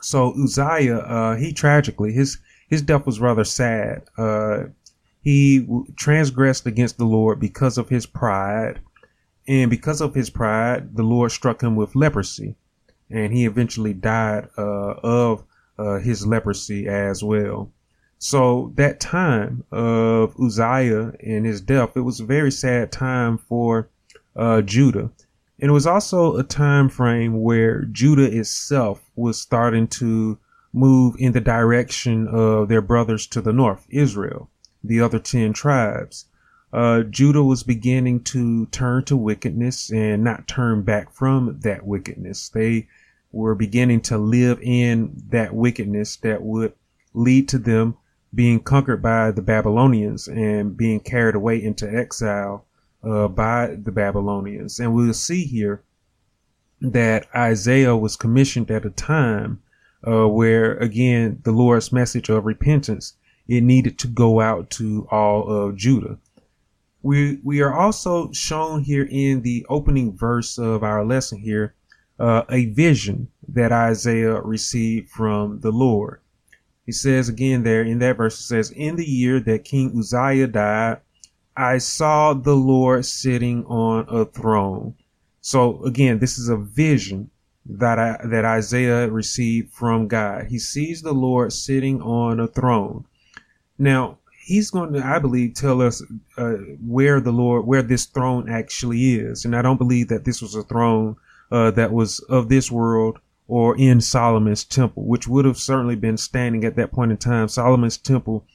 So 0.00 0.34
Uzziah, 0.42 0.96
uh, 0.98 1.36
he 1.36 1.52
tragically 1.52 2.12
his 2.12 2.38
his 2.66 2.82
death 2.82 3.06
was 3.06 3.20
rather 3.20 3.44
sad. 3.44 4.02
Uh, 4.18 4.64
he 5.20 5.64
transgressed 5.94 6.66
against 6.66 6.98
the 6.98 7.04
Lord 7.04 7.38
because 7.38 7.78
of 7.78 7.88
his 7.88 8.04
pride. 8.04 8.80
And 9.46 9.70
because 9.70 10.00
of 10.00 10.12
his 10.12 10.28
pride, 10.28 10.96
the 10.96 11.04
Lord 11.04 11.30
struck 11.30 11.62
him 11.62 11.76
with 11.76 11.94
leprosy. 11.94 12.56
And 13.08 13.32
he 13.32 13.46
eventually 13.46 13.94
died 13.94 14.48
uh, 14.58 14.94
of 15.04 15.44
uh, 15.78 16.00
his 16.00 16.26
leprosy 16.26 16.88
as 16.88 17.22
well. 17.22 17.70
So 18.18 18.72
that 18.74 18.98
time 18.98 19.62
of 19.70 20.34
Uzziah 20.40 21.12
and 21.20 21.46
his 21.46 21.60
death, 21.60 21.96
it 21.96 22.00
was 22.00 22.18
a 22.18 22.24
very 22.24 22.50
sad 22.50 22.90
time 22.90 23.38
for 23.38 23.88
uh, 24.34 24.62
Judah. 24.62 25.12
And 25.60 25.70
it 25.70 25.72
was 25.72 25.86
also 25.86 26.36
a 26.36 26.42
time 26.42 26.88
frame 26.88 27.42
where 27.42 27.82
Judah 27.84 28.30
itself 28.30 29.02
was 29.14 29.40
starting 29.40 29.86
to 29.88 30.38
move 30.72 31.14
in 31.18 31.32
the 31.32 31.40
direction 31.40 32.26
of 32.26 32.68
their 32.68 32.82
brothers 32.82 33.26
to 33.28 33.40
the 33.40 33.52
north, 33.52 33.86
Israel, 33.88 34.50
the 34.82 35.00
other 35.00 35.20
10 35.20 35.52
tribes. 35.52 36.26
Uh, 36.72 37.02
Judah 37.02 37.44
was 37.44 37.62
beginning 37.62 38.24
to 38.24 38.66
turn 38.66 39.04
to 39.04 39.16
wickedness 39.16 39.90
and 39.92 40.24
not 40.24 40.48
turn 40.48 40.82
back 40.82 41.12
from 41.12 41.60
that 41.60 41.86
wickedness. 41.86 42.48
They 42.48 42.88
were 43.30 43.54
beginning 43.54 44.00
to 44.02 44.18
live 44.18 44.58
in 44.60 45.22
that 45.28 45.54
wickedness 45.54 46.16
that 46.16 46.42
would 46.42 46.72
lead 47.12 47.48
to 47.50 47.58
them 47.58 47.96
being 48.34 48.58
conquered 48.58 49.00
by 49.00 49.30
the 49.30 49.42
Babylonians 49.42 50.26
and 50.26 50.76
being 50.76 50.98
carried 50.98 51.36
away 51.36 51.62
into 51.62 51.88
exile 51.88 52.66
uh, 53.04 53.28
by 53.28 53.76
the 53.82 53.92
Babylonians. 53.92 54.78
And 54.80 54.94
we'll 54.94 55.14
see 55.14 55.44
here 55.44 55.82
that 56.80 57.26
Isaiah 57.34 57.96
was 57.96 58.16
commissioned 58.16 58.70
at 58.70 58.84
a 58.84 58.90
time 58.90 59.62
uh, 60.06 60.28
where 60.28 60.74
again 60.76 61.40
the 61.44 61.52
Lord's 61.52 61.92
message 61.92 62.28
of 62.28 62.44
repentance 62.44 63.14
it 63.46 63.62
needed 63.62 63.98
to 63.98 64.06
go 64.06 64.40
out 64.40 64.70
to 64.70 65.06
all 65.10 65.48
of 65.48 65.76
Judah. 65.76 66.18
We 67.02 67.38
we 67.42 67.60
are 67.60 67.74
also 67.74 68.32
shown 68.32 68.82
here 68.82 69.06
in 69.10 69.42
the 69.42 69.66
opening 69.68 70.16
verse 70.16 70.58
of 70.58 70.82
our 70.82 71.04
lesson 71.04 71.38
here 71.38 71.74
uh, 72.18 72.42
a 72.48 72.66
vision 72.66 73.28
that 73.48 73.72
Isaiah 73.72 74.40
received 74.40 75.10
from 75.10 75.60
the 75.60 75.70
Lord. 75.70 76.20
He 76.86 76.92
says 76.92 77.28
again 77.28 77.62
there 77.62 77.82
in 77.82 77.98
that 78.00 78.16
verse, 78.16 78.38
it 78.38 78.44
says, 78.44 78.70
In 78.70 78.96
the 78.96 79.06
year 79.06 79.40
that 79.40 79.64
King 79.64 79.96
Uzziah 79.98 80.46
died, 80.46 81.00
I 81.56 81.78
saw 81.78 82.34
the 82.34 82.56
Lord 82.56 83.06
sitting 83.06 83.64
on 83.66 84.06
a 84.08 84.24
throne. 84.24 84.94
So 85.40 85.82
again, 85.84 86.18
this 86.18 86.38
is 86.38 86.48
a 86.48 86.56
vision 86.56 87.30
that 87.66 87.98
I, 87.98 88.18
that 88.24 88.44
Isaiah 88.44 89.08
received 89.08 89.72
from 89.72 90.08
God. 90.08 90.46
He 90.46 90.58
sees 90.58 91.02
the 91.02 91.12
Lord 91.12 91.52
sitting 91.52 92.02
on 92.02 92.40
a 92.40 92.48
throne. 92.48 93.04
Now, 93.78 94.18
he's 94.44 94.70
going 94.70 94.92
to, 94.92 95.04
I 95.04 95.18
believe, 95.18 95.54
tell 95.54 95.80
us 95.80 96.02
uh, 96.36 96.54
where 96.86 97.20
the 97.20 97.32
Lord, 97.32 97.66
where 97.66 97.82
this 97.82 98.04
throne 98.06 98.48
actually 98.48 99.14
is. 99.14 99.44
And 99.44 99.56
I 99.56 99.62
don't 99.62 99.78
believe 99.78 100.08
that 100.08 100.24
this 100.24 100.42
was 100.42 100.54
a 100.54 100.62
throne 100.62 101.16
uh, 101.50 101.70
that 101.72 101.92
was 101.92 102.20
of 102.20 102.48
this 102.48 102.70
world 102.70 103.18
or 103.46 103.76
in 103.76 104.00
Solomon's 104.00 104.64
temple, 104.64 105.04
which 105.04 105.28
would 105.28 105.44
have 105.44 105.58
certainly 105.58 105.96
been 105.96 106.16
standing 106.16 106.64
at 106.64 106.76
that 106.76 106.92
point 106.92 107.10
in 107.10 107.16
time. 107.16 107.48
Solomon's 107.48 107.98
temple 107.98 108.46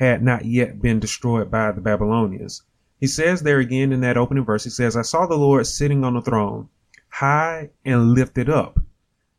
had 0.00 0.22
not 0.22 0.46
yet 0.46 0.80
been 0.80 0.98
destroyed 0.98 1.50
by 1.50 1.70
the 1.70 1.80
Babylonians. 1.80 2.62
He 2.98 3.06
says 3.06 3.42
there 3.42 3.58
again 3.58 3.92
in 3.92 4.00
that 4.00 4.16
opening 4.16 4.46
verse, 4.46 4.64
he 4.64 4.70
says, 4.70 4.96
I 4.96 5.02
saw 5.02 5.26
the 5.26 5.36
Lord 5.36 5.66
sitting 5.66 6.04
on 6.04 6.14
the 6.14 6.22
throne, 6.22 6.68
high 7.10 7.68
and 7.84 8.14
lifted 8.14 8.48
up, 8.48 8.80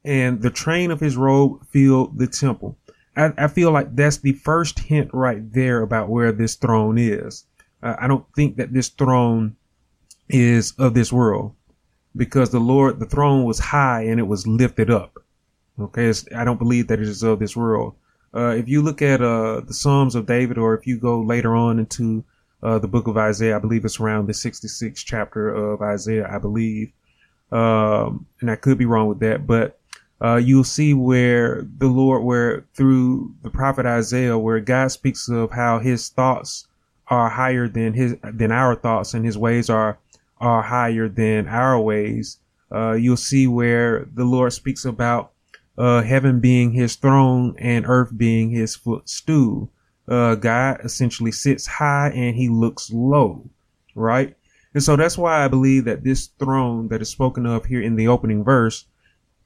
and 0.05 0.39
the 0.41 0.51
train 0.51 0.91
of 0.91 0.99
his 0.99 1.17
robe 1.17 1.65
filled 1.67 2.19
the 2.19 2.27
temple. 2.27 2.77
I, 3.17 3.33
I 3.39 3.47
feel 3.47 3.71
like 3.71 3.95
that's 3.95 4.17
the 4.17 4.33
first 4.33 4.77
hint 4.77 5.09
right 5.13 5.51
there 5.51 5.81
about 5.81 6.09
where 6.09 6.31
this 6.31 6.55
throne 6.55 6.99
is. 6.99 7.45
Uh, 7.81 7.95
I 7.99 8.07
don't 8.07 8.25
think 8.35 8.57
that 8.57 8.71
this 8.71 8.89
throne 8.89 9.55
is 10.29 10.73
of 10.77 10.93
this 10.93 11.11
world 11.11 11.55
because 12.15 12.51
the 12.51 12.59
Lord, 12.59 12.99
the 12.99 13.07
throne 13.07 13.45
was 13.45 13.57
high 13.57 14.03
and 14.03 14.19
it 14.19 14.27
was 14.27 14.45
lifted 14.45 14.91
up. 14.91 15.17
Okay. 15.79 16.05
It's, 16.05 16.25
I 16.35 16.43
don't 16.43 16.59
believe 16.59 16.87
that 16.87 16.99
it 16.99 17.07
is 17.07 17.23
of 17.23 17.39
this 17.39 17.57
world. 17.57 17.95
Uh, 18.33 18.55
if 18.55 18.67
you 18.67 18.81
look 18.81 19.01
at, 19.01 19.21
uh, 19.21 19.61
the 19.61 19.73
Psalms 19.73 20.15
of 20.15 20.25
David, 20.25 20.57
or 20.57 20.73
if 20.73 20.87
you 20.87 20.97
go 20.97 21.21
later 21.21 21.55
on 21.55 21.79
into, 21.79 22.23
uh, 22.63 22.79
the 22.79 22.87
book 22.87 23.07
of 23.07 23.17
Isaiah, 23.17 23.55
I 23.55 23.59
believe 23.59 23.83
it's 23.85 23.99
around 23.99 24.27
the 24.27 24.33
66th 24.33 25.03
chapter 25.05 25.49
of 25.49 25.81
Isaiah, 25.81 26.29
I 26.31 26.37
believe. 26.37 26.91
Um, 27.51 28.27
and 28.39 28.49
I 28.49 28.55
could 28.55 28.77
be 28.77 28.85
wrong 28.85 29.07
with 29.07 29.19
that, 29.19 29.45
but, 29.45 29.79
uh, 30.21 30.35
you'll 30.35 30.63
see 30.63 30.93
where 30.93 31.67
the 31.77 31.87
Lord, 31.87 32.23
where 32.23 32.65
through 32.75 33.33
the 33.41 33.49
prophet 33.49 33.85
Isaiah, 33.85 34.37
where 34.37 34.59
God 34.59 34.91
speaks 34.91 35.27
of 35.27 35.51
how 35.51 35.79
his 35.79 36.09
thoughts 36.09 36.67
are 37.07 37.29
higher 37.29 37.67
than 37.67 37.93
his, 37.93 38.15
than 38.23 38.51
our 38.51 38.75
thoughts 38.75 39.13
and 39.13 39.25
his 39.25 39.37
ways 39.37 39.69
are 39.69 39.97
are 40.39 40.63
higher 40.63 41.07
than 41.07 41.47
our 41.47 41.79
ways. 41.79 42.39
Uh, 42.71 42.93
you'll 42.93 43.17
see 43.17 43.47
where 43.47 44.07
the 44.13 44.23
Lord 44.23 44.53
speaks 44.53 44.85
about 44.85 45.30
uh, 45.81 46.03
heaven 46.03 46.39
being 46.39 46.73
his 46.73 46.95
throne 46.95 47.55
and 47.57 47.87
earth 47.87 48.15
being 48.15 48.51
his 48.51 48.75
footstool. 48.75 49.71
Uh, 50.07 50.35
God 50.35 50.79
essentially 50.83 51.31
sits 51.31 51.65
high 51.65 52.11
and 52.13 52.35
he 52.35 52.49
looks 52.49 52.91
low, 52.93 53.49
right? 53.95 54.35
And 54.75 54.83
so 54.83 54.95
that's 54.95 55.17
why 55.17 55.43
I 55.43 55.47
believe 55.47 55.85
that 55.85 56.03
this 56.03 56.27
throne 56.37 56.89
that 56.89 57.01
is 57.01 57.09
spoken 57.09 57.47
of 57.47 57.65
here 57.65 57.81
in 57.81 57.95
the 57.95 58.07
opening 58.07 58.43
verse, 58.43 58.85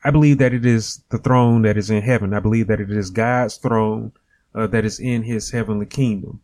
I 0.04 0.12
believe 0.12 0.38
that 0.40 0.54
it 0.54 0.66
is 0.66 1.06
the 1.10 1.20
throne 1.20 1.62
that 1.62 1.78
is 1.78 1.90
in 1.90 2.04
heaven. 2.04 2.34
I 2.34 2.42
believe 2.42 2.68
that 2.68 2.82
it 2.82 2.92
is 2.92 3.12
God's 3.12 3.56
throne 3.56 4.12
uh, 4.54 4.68
that 4.68 4.84
is 4.84 5.00
in 5.00 5.24
his 5.24 5.52
heavenly 5.52 5.86
kingdom. 5.86 6.42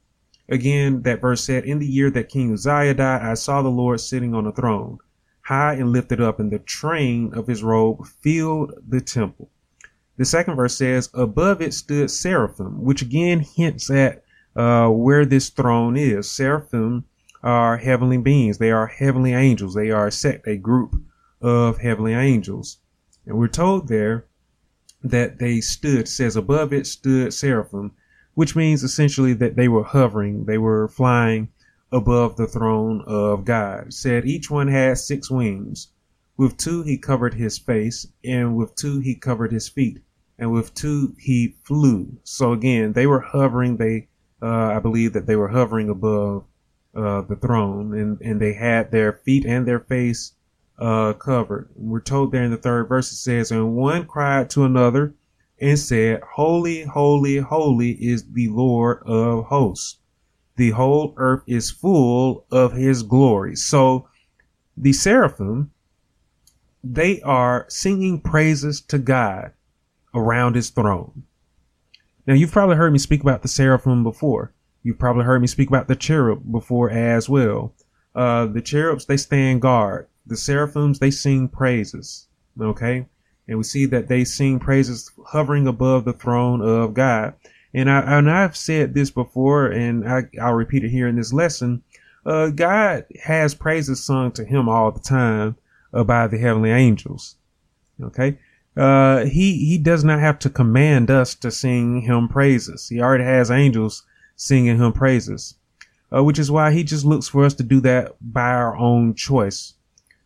Again, 0.47 1.01
that 1.01 1.19
verse 1.19 1.43
said, 1.43 1.65
In 1.65 1.79
the 1.79 1.85
year 1.85 2.09
that 2.11 2.29
King 2.29 2.53
Uzziah 2.53 2.93
died, 2.93 3.23
I 3.23 3.33
saw 3.33 3.61
the 3.61 3.67
Lord 3.67 3.99
sitting 3.99 4.33
on 4.33 4.47
a 4.47 4.53
throne, 4.53 4.99
high 5.41 5.73
and 5.73 5.91
lifted 5.91 6.21
up, 6.21 6.39
and 6.39 6.49
the 6.49 6.59
train 6.59 7.33
of 7.33 7.47
his 7.47 7.61
robe 7.61 8.07
filled 8.07 8.71
the 8.87 9.01
temple. 9.01 9.49
The 10.21 10.25
second 10.25 10.55
verse 10.55 10.75
says, 10.75 11.09
Above 11.15 11.63
it 11.63 11.73
stood 11.73 12.11
seraphim, 12.11 12.83
which 12.83 13.01
again 13.01 13.39
hints 13.39 13.89
at 13.89 14.23
uh, 14.55 14.87
where 14.89 15.25
this 15.25 15.49
throne 15.49 15.97
is. 15.97 16.29
Seraphim 16.29 17.05
are 17.41 17.77
heavenly 17.77 18.19
beings. 18.19 18.59
They 18.59 18.69
are 18.69 18.85
heavenly 18.85 19.33
angels. 19.33 19.73
They 19.73 19.89
are 19.89 20.05
a 20.05 20.11
sect, 20.11 20.47
a 20.47 20.57
group 20.57 20.93
of 21.41 21.79
heavenly 21.79 22.13
angels. 22.13 22.77
And 23.25 23.35
we're 23.35 23.47
told 23.47 23.87
there 23.87 24.27
that 25.03 25.39
they 25.39 25.59
stood, 25.59 26.07
says 26.07 26.35
above 26.35 26.71
it 26.71 26.85
stood 26.85 27.33
seraphim, 27.33 27.93
which 28.35 28.55
means 28.55 28.83
essentially 28.83 29.33
that 29.33 29.55
they 29.55 29.67
were 29.67 29.85
hovering, 29.85 30.45
they 30.45 30.59
were 30.59 30.87
flying 30.87 31.49
above 31.91 32.37
the 32.37 32.45
throne 32.45 33.01
of 33.07 33.43
God. 33.43 33.91
said 33.91 34.27
each 34.27 34.51
one 34.51 34.67
had 34.67 34.99
six 34.99 35.31
wings. 35.31 35.87
With 36.37 36.57
two 36.57 36.83
he 36.83 36.99
covered 36.99 37.33
his 37.33 37.57
face, 37.57 38.05
and 38.23 38.55
with 38.55 38.75
two 38.75 38.99
he 38.99 39.15
covered 39.15 39.51
his 39.51 39.67
feet, 39.67 40.03
and 40.41 40.51
with 40.51 40.73
two 40.73 41.15
he 41.19 41.55
flew. 41.63 42.17
So 42.23 42.51
again, 42.51 42.93
they 42.93 43.05
were 43.05 43.19
hovering. 43.21 43.77
They, 43.77 44.07
uh, 44.41 44.47
I 44.75 44.79
believe 44.79 45.13
that 45.13 45.27
they 45.27 45.35
were 45.35 45.49
hovering 45.49 45.87
above 45.87 46.45
uh, 46.95 47.21
the 47.21 47.35
throne, 47.35 47.93
and 47.93 48.19
and 48.21 48.41
they 48.41 48.53
had 48.53 48.91
their 48.91 49.13
feet 49.13 49.45
and 49.45 49.67
their 49.67 49.79
face 49.79 50.33
uh, 50.79 51.13
covered. 51.13 51.69
We're 51.75 52.01
told 52.01 52.31
there 52.31 52.43
in 52.43 52.49
the 52.49 52.57
third 52.57 52.89
verse 52.89 53.11
it 53.11 53.17
says, 53.17 53.51
and 53.51 53.75
one 53.75 54.07
cried 54.07 54.49
to 54.49 54.65
another 54.65 55.13
and 55.61 55.77
said, 55.77 56.21
Holy, 56.33 56.85
holy, 56.85 57.37
holy 57.37 57.91
is 57.91 58.23
the 58.31 58.49
Lord 58.49 59.03
of 59.05 59.45
hosts. 59.45 59.99
The 60.55 60.71
whole 60.71 61.13
earth 61.17 61.43
is 61.45 61.69
full 61.69 62.45
of 62.51 62.73
his 62.73 63.03
glory. 63.03 63.55
So 63.55 64.07
the 64.75 64.91
seraphim, 64.91 65.69
they 66.83 67.21
are 67.21 67.67
singing 67.69 68.21
praises 68.21 68.81
to 68.81 68.97
God 68.97 69.51
around 70.13 70.55
his 70.55 70.69
throne. 70.69 71.23
Now, 72.27 72.33
you've 72.33 72.51
probably 72.51 72.75
heard 72.75 72.93
me 72.93 72.99
speak 72.99 73.21
about 73.21 73.41
the 73.41 73.47
seraphim 73.47 74.03
before. 74.03 74.53
You've 74.83 74.99
probably 74.99 75.25
heard 75.25 75.41
me 75.41 75.47
speak 75.47 75.69
about 75.69 75.87
the 75.87 75.95
cherub 75.95 76.51
before 76.51 76.89
as 76.89 77.29
well. 77.29 77.73
Uh, 78.13 78.45
the 78.45 78.61
cherubs, 78.61 79.05
they 79.05 79.17
stand 79.17 79.61
guard. 79.61 80.07
The 80.25 80.37
seraphims, 80.37 80.99
they 80.99 81.11
sing 81.11 81.47
praises. 81.47 82.27
Okay 82.59 83.05
and 83.51 83.57
we 83.57 83.63
see 83.65 83.85
that 83.85 84.07
they 84.07 84.23
sing 84.23 84.59
praises 84.59 85.11
hovering 85.27 85.67
above 85.67 86.05
the 86.05 86.13
throne 86.13 86.61
of 86.61 86.93
God. 86.93 87.33
And 87.73 87.89
I 87.91 88.17
and 88.17 88.31
I've 88.31 88.55
said 88.55 88.93
this 88.93 89.11
before, 89.11 89.67
and 89.67 90.07
I, 90.07 90.23
I'll 90.41 90.53
repeat 90.53 90.85
it 90.85 90.89
here 90.89 91.07
in 91.07 91.17
this 91.17 91.33
lesson. 91.33 91.83
Uh, 92.25 92.47
God 92.47 93.05
has 93.23 93.53
praises 93.53 94.03
sung 94.03 94.31
to 94.33 94.45
Him 94.45 94.69
all 94.69 94.91
the 94.91 95.01
time 95.01 95.57
uh, 95.93 96.05
by 96.05 96.27
the 96.27 96.37
heavenly 96.37 96.71
angels. 96.71 97.35
Okay, 98.01 98.37
uh, 98.77 99.25
He 99.25 99.65
He 99.65 99.77
does 99.77 100.03
not 100.03 100.19
have 100.19 100.39
to 100.39 100.49
command 100.49 101.09
us 101.11 101.35
to 101.35 101.51
sing 101.51 102.01
Him 102.01 102.27
praises. 102.27 102.89
He 102.89 103.01
already 103.01 103.23
has 103.23 103.51
angels 103.51 104.03
singing 104.35 104.77
Him 104.77 104.93
praises, 104.93 105.55
uh, 106.15 106.23
which 106.23 106.39
is 106.39 106.51
why 106.51 106.71
He 106.71 106.83
just 106.83 107.05
looks 107.05 107.27
for 107.27 107.45
us 107.45 107.53
to 107.55 107.63
do 107.63 107.79
that 107.81 108.15
by 108.21 108.49
our 108.49 108.75
own 108.77 109.13
choice 109.13 109.73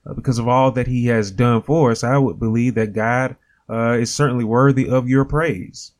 uh, 0.06 0.14
because 0.14 0.40
of 0.40 0.48
all 0.48 0.72
that 0.72 0.88
he 0.88 1.08
has 1.08 1.32
done 1.32 1.62
for 1.62 1.92
us, 1.92 2.04
I 2.04 2.18
would 2.18 2.40
believe 2.40 2.76
that 2.76 2.94
God 2.94 3.36
uh, 3.70 3.94
is 3.94 4.14
certainly 4.14 4.44
worthy 4.44 4.88
of 4.88 5.10
your 5.10 5.26
praise. 5.26 5.92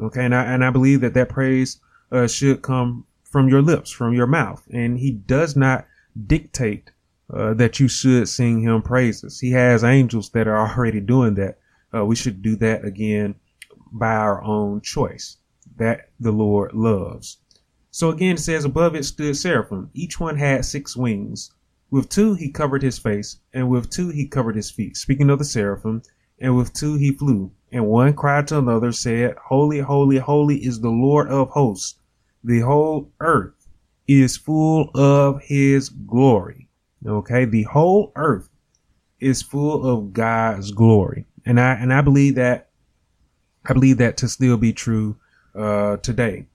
Okay, 0.00 0.24
and 0.24 0.34
I 0.34 0.44
and 0.44 0.64
I 0.64 0.70
believe 0.70 1.00
that 1.00 1.14
that 1.14 1.28
praise 1.28 1.80
uh, 2.12 2.26
should 2.26 2.62
come 2.62 3.04
from 3.24 3.48
your 3.48 3.62
lips, 3.62 3.90
from 3.90 4.14
your 4.14 4.26
mouth, 4.26 4.66
and 4.72 4.98
He 4.98 5.10
does 5.10 5.56
not 5.56 5.86
dictate 6.26 6.90
uh, 7.32 7.54
that 7.54 7.78
you 7.78 7.88
should 7.88 8.28
sing 8.28 8.60
Him 8.62 8.82
praises. 8.82 9.40
He 9.40 9.50
has 9.52 9.84
angels 9.84 10.30
that 10.30 10.48
are 10.48 10.68
already 10.68 11.00
doing 11.00 11.34
that. 11.34 11.58
Uh, 11.94 12.04
we 12.04 12.16
should 12.16 12.42
do 12.42 12.56
that 12.56 12.84
again 12.84 13.34
by 13.92 14.14
our 14.14 14.42
own 14.42 14.80
choice. 14.80 15.36
That 15.76 16.10
the 16.18 16.32
Lord 16.32 16.72
loves. 16.74 17.38
So 17.90 18.10
again, 18.10 18.34
it 18.34 18.40
says, 18.40 18.64
above 18.64 18.94
it 18.94 19.04
stood 19.04 19.36
seraphim. 19.36 19.90
Each 19.94 20.20
one 20.20 20.36
had 20.36 20.64
six 20.64 20.96
wings. 20.96 21.50
With 21.90 22.08
two 22.08 22.34
he 22.34 22.50
covered 22.50 22.82
his 22.82 22.98
face, 22.98 23.40
and 23.52 23.70
with 23.70 23.88
two 23.88 24.10
he 24.10 24.26
covered 24.26 24.56
his 24.56 24.70
feet, 24.70 24.96
speaking 24.96 25.30
of 25.30 25.38
the 25.38 25.44
seraphim, 25.44 26.02
and 26.38 26.56
with 26.56 26.72
two 26.72 26.96
he 26.96 27.12
flew. 27.12 27.50
And 27.72 27.86
one 27.86 28.14
cried 28.14 28.46
to 28.48 28.58
another, 28.58 28.92
said, 28.92 29.36
Holy, 29.46 29.80
holy, 29.80 30.18
holy 30.18 30.64
is 30.64 30.80
the 30.80 30.90
Lord 30.90 31.28
of 31.28 31.50
hosts. 31.50 31.98
The 32.44 32.60
whole 32.60 33.10
earth 33.20 33.68
is 34.06 34.36
full 34.36 34.90
of 34.94 35.42
his 35.42 35.88
glory. 35.88 36.67
Okay, 37.06 37.44
the 37.44 37.64
whole 37.64 38.12
earth 38.16 38.48
is 39.20 39.42
full 39.42 39.86
of 39.86 40.12
God's 40.12 40.72
glory. 40.72 41.26
And 41.46 41.60
I 41.60 41.74
and 41.74 41.92
I 41.92 42.00
believe 42.00 42.34
that 42.36 42.70
I 43.64 43.72
believe 43.72 43.98
that 43.98 44.16
to 44.18 44.28
still 44.28 44.56
be 44.56 44.72
true 44.72 45.16
uh, 45.54 45.96
today 45.98 46.46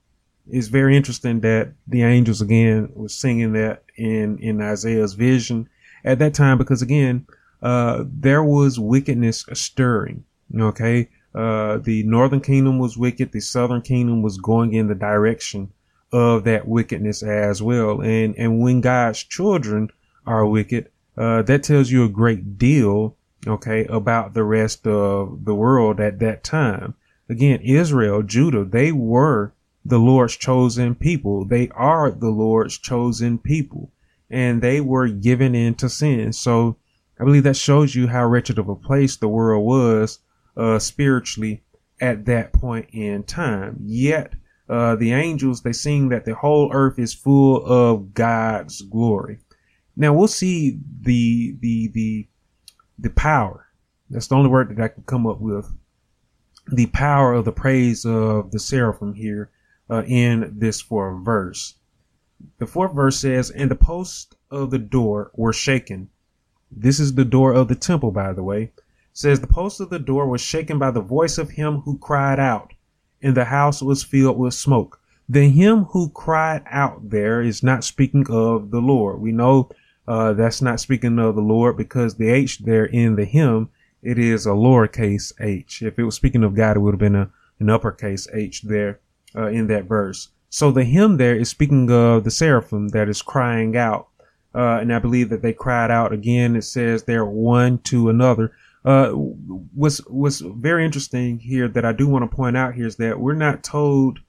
it's 0.50 0.68
very 0.68 0.96
interesting 0.96 1.40
that 1.40 1.72
the 1.86 2.02
angels 2.02 2.40
again 2.40 2.90
was 2.94 3.14
singing 3.14 3.52
that 3.52 3.82
in 3.96 4.38
in 4.38 4.60
Isaiah's 4.60 5.14
vision 5.14 5.68
at 6.04 6.18
that 6.18 6.34
time 6.34 6.58
because 6.58 6.82
again 6.82 7.26
uh, 7.62 8.04
there 8.06 8.44
was 8.44 8.78
wickedness 8.78 9.46
stirring. 9.54 10.24
Okay, 10.58 11.08
uh, 11.34 11.78
the 11.78 12.02
northern 12.02 12.40
kingdom 12.40 12.78
was 12.78 12.98
wicked, 12.98 13.32
the 13.32 13.40
southern 13.40 13.80
kingdom 13.80 14.22
was 14.22 14.36
going 14.36 14.74
in 14.74 14.86
the 14.86 14.94
direction 14.94 15.72
of 16.12 16.44
that 16.44 16.68
wickedness 16.68 17.22
as 17.22 17.62
well. 17.62 18.02
And 18.02 18.34
and 18.36 18.60
when 18.60 18.82
God's 18.82 19.22
children 19.22 19.88
are 20.26 20.46
wicked, 20.46 20.90
uh, 21.16 21.42
that 21.42 21.62
tells 21.62 21.90
you 21.90 22.04
a 22.04 22.08
great 22.08 22.58
deal. 22.58 23.16
Okay, 23.46 23.84
about 23.86 24.32
the 24.32 24.44
rest 24.44 24.86
of 24.86 25.44
the 25.44 25.54
world 25.54 26.00
at 26.00 26.18
that 26.20 26.42
time. 26.42 26.94
again, 27.28 27.60
Israel, 27.60 28.22
Judah, 28.22 28.64
they 28.64 28.90
were 28.90 29.52
the 29.84 29.98
Lord's 29.98 30.36
chosen 30.36 30.94
people. 30.94 31.44
They 31.44 31.68
are 31.70 32.10
the 32.10 32.30
Lord's 32.30 32.78
chosen 32.78 33.36
people 33.38 33.90
and 34.30 34.62
they 34.62 34.80
were 34.80 35.08
given 35.08 35.54
into 35.54 35.88
sin. 35.88 36.32
So 36.32 36.76
I 37.20 37.24
believe 37.24 37.44
that 37.44 37.56
shows 37.56 37.94
you 37.94 38.08
how 38.08 38.26
wretched 38.26 38.58
of 38.58 38.68
a 38.68 38.74
place 38.74 39.16
the 39.16 39.28
world 39.28 39.64
was, 39.64 40.18
uh, 40.56 40.78
spiritually 40.78 41.62
at 42.00 42.24
that 42.26 42.52
point 42.52 42.88
in 42.92 43.22
time. 43.22 43.76
Yet, 43.80 44.34
uh, 44.68 44.96
the 44.96 45.12
angels, 45.12 45.62
they 45.62 45.72
sing 45.72 46.08
that 46.08 46.24
the 46.24 46.34
whole 46.34 46.70
earth 46.72 46.98
is 46.98 47.14
full 47.14 47.64
of 47.64 48.14
God's 48.14 48.82
glory. 48.82 49.38
Now 49.96 50.12
we'll 50.12 50.28
see 50.28 50.78
the, 51.00 51.56
the, 51.60 51.88
the, 51.88 52.28
the 52.98 53.10
power. 53.10 53.66
That's 54.10 54.26
the 54.26 54.34
only 54.34 54.50
word 54.50 54.68
that 54.70 54.82
I 54.82 54.88
can 54.88 55.04
come 55.04 55.26
up 55.26 55.40
with. 55.40 55.72
The 56.68 56.86
power 56.86 57.34
of 57.34 57.44
the 57.44 57.52
praise 57.52 58.04
of 58.04 58.50
the 58.50 58.58
seraphim 58.58 59.14
here, 59.14 59.50
uh, 59.90 60.02
in 60.06 60.54
this 60.58 60.80
fourth 60.80 61.24
verse. 61.24 61.74
The 62.58 62.66
fourth 62.66 62.94
verse 62.94 63.18
says, 63.18 63.50
and 63.50 63.70
the 63.70 63.76
posts 63.76 64.34
of 64.50 64.70
the 64.70 64.78
door 64.78 65.30
were 65.34 65.52
shaken. 65.52 66.10
This 66.70 66.98
is 66.98 67.14
the 67.14 67.24
door 67.24 67.52
of 67.52 67.68
the 67.68 67.74
temple, 67.74 68.10
by 68.10 68.32
the 68.32 68.42
way. 68.42 68.62
It 68.62 68.72
says 69.12 69.40
the 69.40 69.46
posts 69.46 69.80
of 69.80 69.90
the 69.90 69.98
door 69.98 70.26
was 70.26 70.40
shaken 70.40 70.78
by 70.78 70.90
the 70.90 71.00
voice 71.00 71.38
of 71.38 71.50
him 71.50 71.80
who 71.80 71.98
cried 71.98 72.40
out 72.40 72.72
and 73.22 73.34
the 73.34 73.46
house 73.46 73.82
was 73.82 74.02
filled 74.02 74.38
with 74.38 74.52
smoke. 74.52 75.00
The 75.28 75.48
him 75.48 75.84
who 75.84 76.10
cried 76.10 76.62
out 76.66 77.08
there 77.08 77.40
is 77.40 77.62
not 77.62 77.84
speaking 77.84 78.26
of 78.28 78.70
the 78.70 78.80
Lord. 78.80 79.20
We 79.20 79.32
know 79.32 79.70
uh, 80.06 80.32
that's 80.34 80.60
not 80.60 80.80
speaking 80.80 81.18
of 81.18 81.34
the 81.34 81.40
Lord 81.40 81.76
because 81.76 82.16
the 82.16 82.30
H 82.30 82.60
there 82.60 82.84
in 82.84 83.16
the 83.16 83.24
him, 83.24 83.70
it 84.02 84.18
is 84.18 84.46
a 84.46 84.50
lowercase 84.50 85.32
h. 85.40 85.82
If 85.82 85.98
it 85.98 86.04
was 86.04 86.14
speaking 86.14 86.44
of 86.44 86.54
God, 86.54 86.76
it 86.76 86.80
would 86.80 86.94
have 86.94 87.00
been 87.00 87.16
a, 87.16 87.30
an 87.58 87.70
uppercase 87.70 88.28
h 88.34 88.62
there 88.62 89.00
uh, 89.34 89.46
in 89.46 89.66
that 89.68 89.84
verse. 89.84 90.28
So 90.50 90.70
the 90.70 90.84
him 90.84 91.16
there 91.16 91.34
is 91.34 91.48
speaking 91.48 91.90
of 91.90 92.24
the 92.24 92.30
seraphim 92.30 92.88
that 92.88 93.08
is 93.08 93.22
crying 93.22 93.76
out. 93.76 94.08
Uh, 94.54 94.78
and 94.80 94.92
I 94.94 95.00
believe 95.00 95.30
that 95.30 95.42
they 95.42 95.52
cried 95.52 95.90
out 95.90 96.12
again. 96.12 96.54
It 96.54 96.62
says 96.62 97.02
they're 97.02 97.24
one 97.24 97.78
to 97.78 98.08
another. 98.08 98.52
Uh, 98.84 99.08
what's 99.10 99.98
what's 100.06 100.40
very 100.40 100.84
interesting 100.84 101.38
here 101.38 101.66
that 101.66 101.84
I 101.84 101.92
do 101.92 102.06
want 102.06 102.30
to 102.30 102.36
point 102.36 102.56
out 102.56 102.74
here 102.74 102.86
is 102.86 102.96
that 102.96 103.18
we're 103.18 103.32
not 103.32 103.64
told 103.64 104.20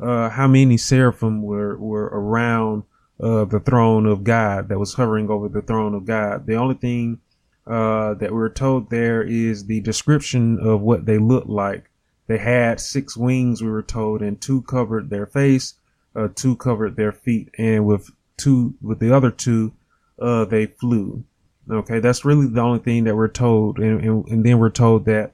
uh, 0.00 0.30
how 0.30 0.48
many 0.48 0.78
seraphim 0.78 1.42
were 1.42 1.76
were 1.78 2.06
around 2.06 2.84
uh, 3.20 3.44
the 3.44 3.60
throne 3.60 4.06
of 4.06 4.24
God 4.24 4.68
that 4.68 4.78
was 4.78 4.94
hovering 4.94 5.28
over 5.30 5.48
the 5.48 5.62
throne 5.62 5.94
of 5.94 6.04
God. 6.04 6.46
The 6.46 6.56
only 6.56 6.76
thing 6.76 7.20
uh, 7.66 8.14
that 8.14 8.32
we're 8.32 8.48
told 8.48 8.90
there 8.90 9.22
is 9.22 9.66
the 9.66 9.80
description 9.80 10.58
of 10.60 10.80
what 10.80 11.06
they 11.06 11.18
looked 11.18 11.48
like. 11.48 11.90
They 12.26 12.38
had 12.38 12.80
six 12.80 13.16
wings, 13.16 13.62
we 13.62 13.70
were 13.70 13.82
told, 13.82 14.22
and 14.22 14.40
two 14.40 14.62
covered 14.62 15.10
their 15.10 15.26
face, 15.26 15.74
uh, 16.14 16.28
two 16.34 16.56
covered 16.56 16.96
their 16.96 17.12
feet, 17.12 17.50
and 17.58 17.86
with 17.86 18.10
two 18.36 18.74
with 18.82 19.00
the 19.00 19.14
other 19.14 19.30
two, 19.30 19.72
uh, 20.20 20.44
they 20.44 20.66
flew. 20.66 21.24
Okay, 21.70 22.00
that's 22.00 22.24
really 22.24 22.46
the 22.46 22.60
only 22.60 22.78
thing 22.78 23.04
that 23.04 23.16
we're 23.16 23.28
told, 23.28 23.78
and, 23.78 24.00
and, 24.02 24.28
and 24.28 24.44
then 24.44 24.58
we're 24.58 24.70
told 24.70 25.04
that 25.06 25.32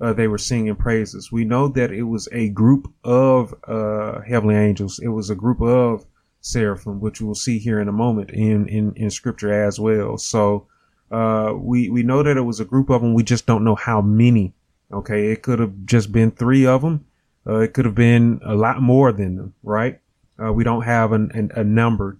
uh, 0.00 0.12
they 0.12 0.28
were 0.28 0.38
singing 0.38 0.76
praises. 0.76 1.32
We 1.32 1.44
know 1.44 1.68
that 1.68 1.92
it 1.92 2.02
was 2.02 2.28
a 2.32 2.48
group 2.48 2.92
of 3.04 3.54
uh, 3.66 4.20
heavenly 4.20 4.56
angels. 4.56 4.98
It 4.98 5.08
was 5.08 5.30
a 5.30 5.36
group 5.36 5.60
of 5.60 6.04
seraphim, 6.42 7.00
which 7.00 7.20
we'll 7.20 7.34
see 7.34 7.58
here 7.58 7.80
in 7.80 7.88
a 7.88 7.92
moment 7.92 8.30
in 8.30 8.68
in, 8.68 8.92
in 8.96 9.10
scripture 9.10 9.52
as 9.52 9.80
well. 9.80 10.18
So 10.18 10.66
uh, 11.10 11.54
we 11.56 11.88
we 11.88 12.02
know 12.02 12.22
that 12.22 12.36
it 12.36 12.42
was 12.42 12.60
a 12.60 12.66
group 12.66 12.90
of 12.90 13.00
them. 13.00 13.14
We 13.14 13.22
just 13.22 13.46
don't 13.46 13.64
know 13.64 13.76
how 13.76 14.02
many. 14.02 14.52
Okay, 14.92 15.32
it 15.32 15.42
could 15.42 15.58
have 15.58 15.86
just 15.86 16.12
been 16.12 16.30
three 16.30 16.66
of 16.66 16.82
them. 16.82 17.06
Uh, 17.46 17.60
it 17.60 17.72
could 17.72 17.86
have 17.86 17.94
been 17.94 18.40
a 18.44 18.54
lot 18.54 18.82
more 18.82 19.10
than 19.10 19.36
them, 19.36 19.54
right? 19.62 20.00
Uh, 20.42 20.52
we 20.52 20.64
don't 20.64 20.82
have 20.82 21.12
an, 21.12 21.30
an, 21.34 21.50
a 21.56 21.64
number 21.64 22.18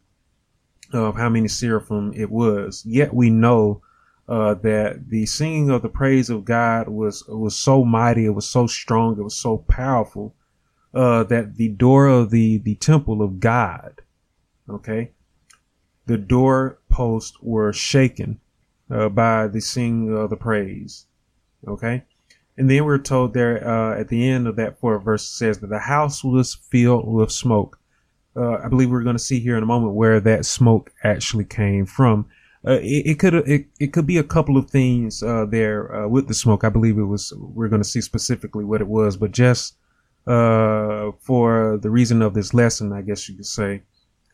of 0.92 1.16
how 1.16 1.28
many 1.28 1.48
seraphim 1.48 2.12
it 2.14 2.30
was. 2.30 2.84
Yet 2.86 3.14
we 3.14 3.30
know 3.30 3.82
uh, 4.28 4.54
that 4.54 5.08
the 5.08 5.26
singing 5.26 5.70
of 5.70 5.82
the 5.82 5.88
praise 5.88 6.30
of 6.30 6.44
God 6.44 6.88
was 6.88 7.24
was 7.26 7.56
so 7.56 7.84
mighty, 7.84 8.24
it 8.24 8.30
was 8.30 8.48
so 8.48 8.66
strong, 8.66 9.18
it 9.18 9.22
was 9.22 9.36
so 9.36 9.58
powerful 9.58 10.34
uh, 10.94 11.24
that 11.24 11.56
the 11.56 11.68
door 11.68 12.06
of 12.06 12.30
the 12.30 12.58
the 12.58 12.74
temple 12.76 13.22
of 13.22 13.40
God, 13.40 14.01
okay, 14.72 15.12
the 16.06 16.18
door 16.18 16.80
posts 16.88 17.36
were 17.40 17.72
shaken 17.72 18.40
uh, 18.90 19.08
by 19.08 19.46
the 19.46 19.60
singing 19.60 20.16
of 20.16 20.30
the 20.30 20.36
praise, 20.36 21.06
okay. 21.66 22.04
And 22.58 22.68
then 22.68 22.84
we're 22.84 22.98
told 22.98 23.32
there 23.32 23.66
uh, 23.66 23.98
at 23.98 24.08
the 24.08 24.28
end 24.28 24.46
of 24.46 24.56
that 24.56 24.78
fourth 24.78 25.04
verse 25.04 25.26
says 25.26 25.60
that 25.60 25.70
the 25.70 25.78
house 25.78 26.22
was 26.22 26.54
filled 26.54 27.08
with 27.08 27.32
smoke 27.32 27.78
uh, 28.36 28.58
I 28.64 28.68
believe 28.68 28.90
we're 28.90 29.02
going 29.02 29.16
to 29.16 29.22
see 29.22 29.40
here 29.40 29.56
in 29.56 29.62
a 29.62 29.66
moment 29.66 29.94
where 29.94 30.20
that 30.20 30.46
smoke 30.46 30.92
actually 31.04 31.44
came 31.44 31.86
from. 31.86 32.26
Uh, 32.66 32.78
it, 32.80 33.06
it, 33.06 33.18
could 33.18 33.34
it, 33.34 33.66
it 33.80 33.92
could 33.92 34.06
be 34.06 34.18
a 34.18 34.24
couple 34.24 34.56
of 34.56 34.70
things 34.70 35.22
uh, 35.22 35.44
there 35.44 35.94
uh, 35.94 36.08
with 36.08 36.28
the 36.28 36.34
smoke. 36.34 36.64
I 36.64 36.68
believe 36.68 36.96
it 36.96 37.04
was 37.04 37.32
we're 37.36 37.68
going 37.68 37.82
to 37.82 37.88
see 37.88 38.00
specifically 38.00 38.64
what 38.64 38.80
it 38.80 38.86
was, 38.86 39.16
but 39.16 39.32
just 39.32 39.76
uh, 40.26 41.10
for 41.20 41.78
the 41.82 41.90
reason 41.90 42.22
of 42.22 42.34
this 42.34 42.54
lesson, 42.54 42.92
I 42.92 43.02
guess 43.02 43.28
you 43.28 43.34
could 43.34 43.46
say, 43.46 43.82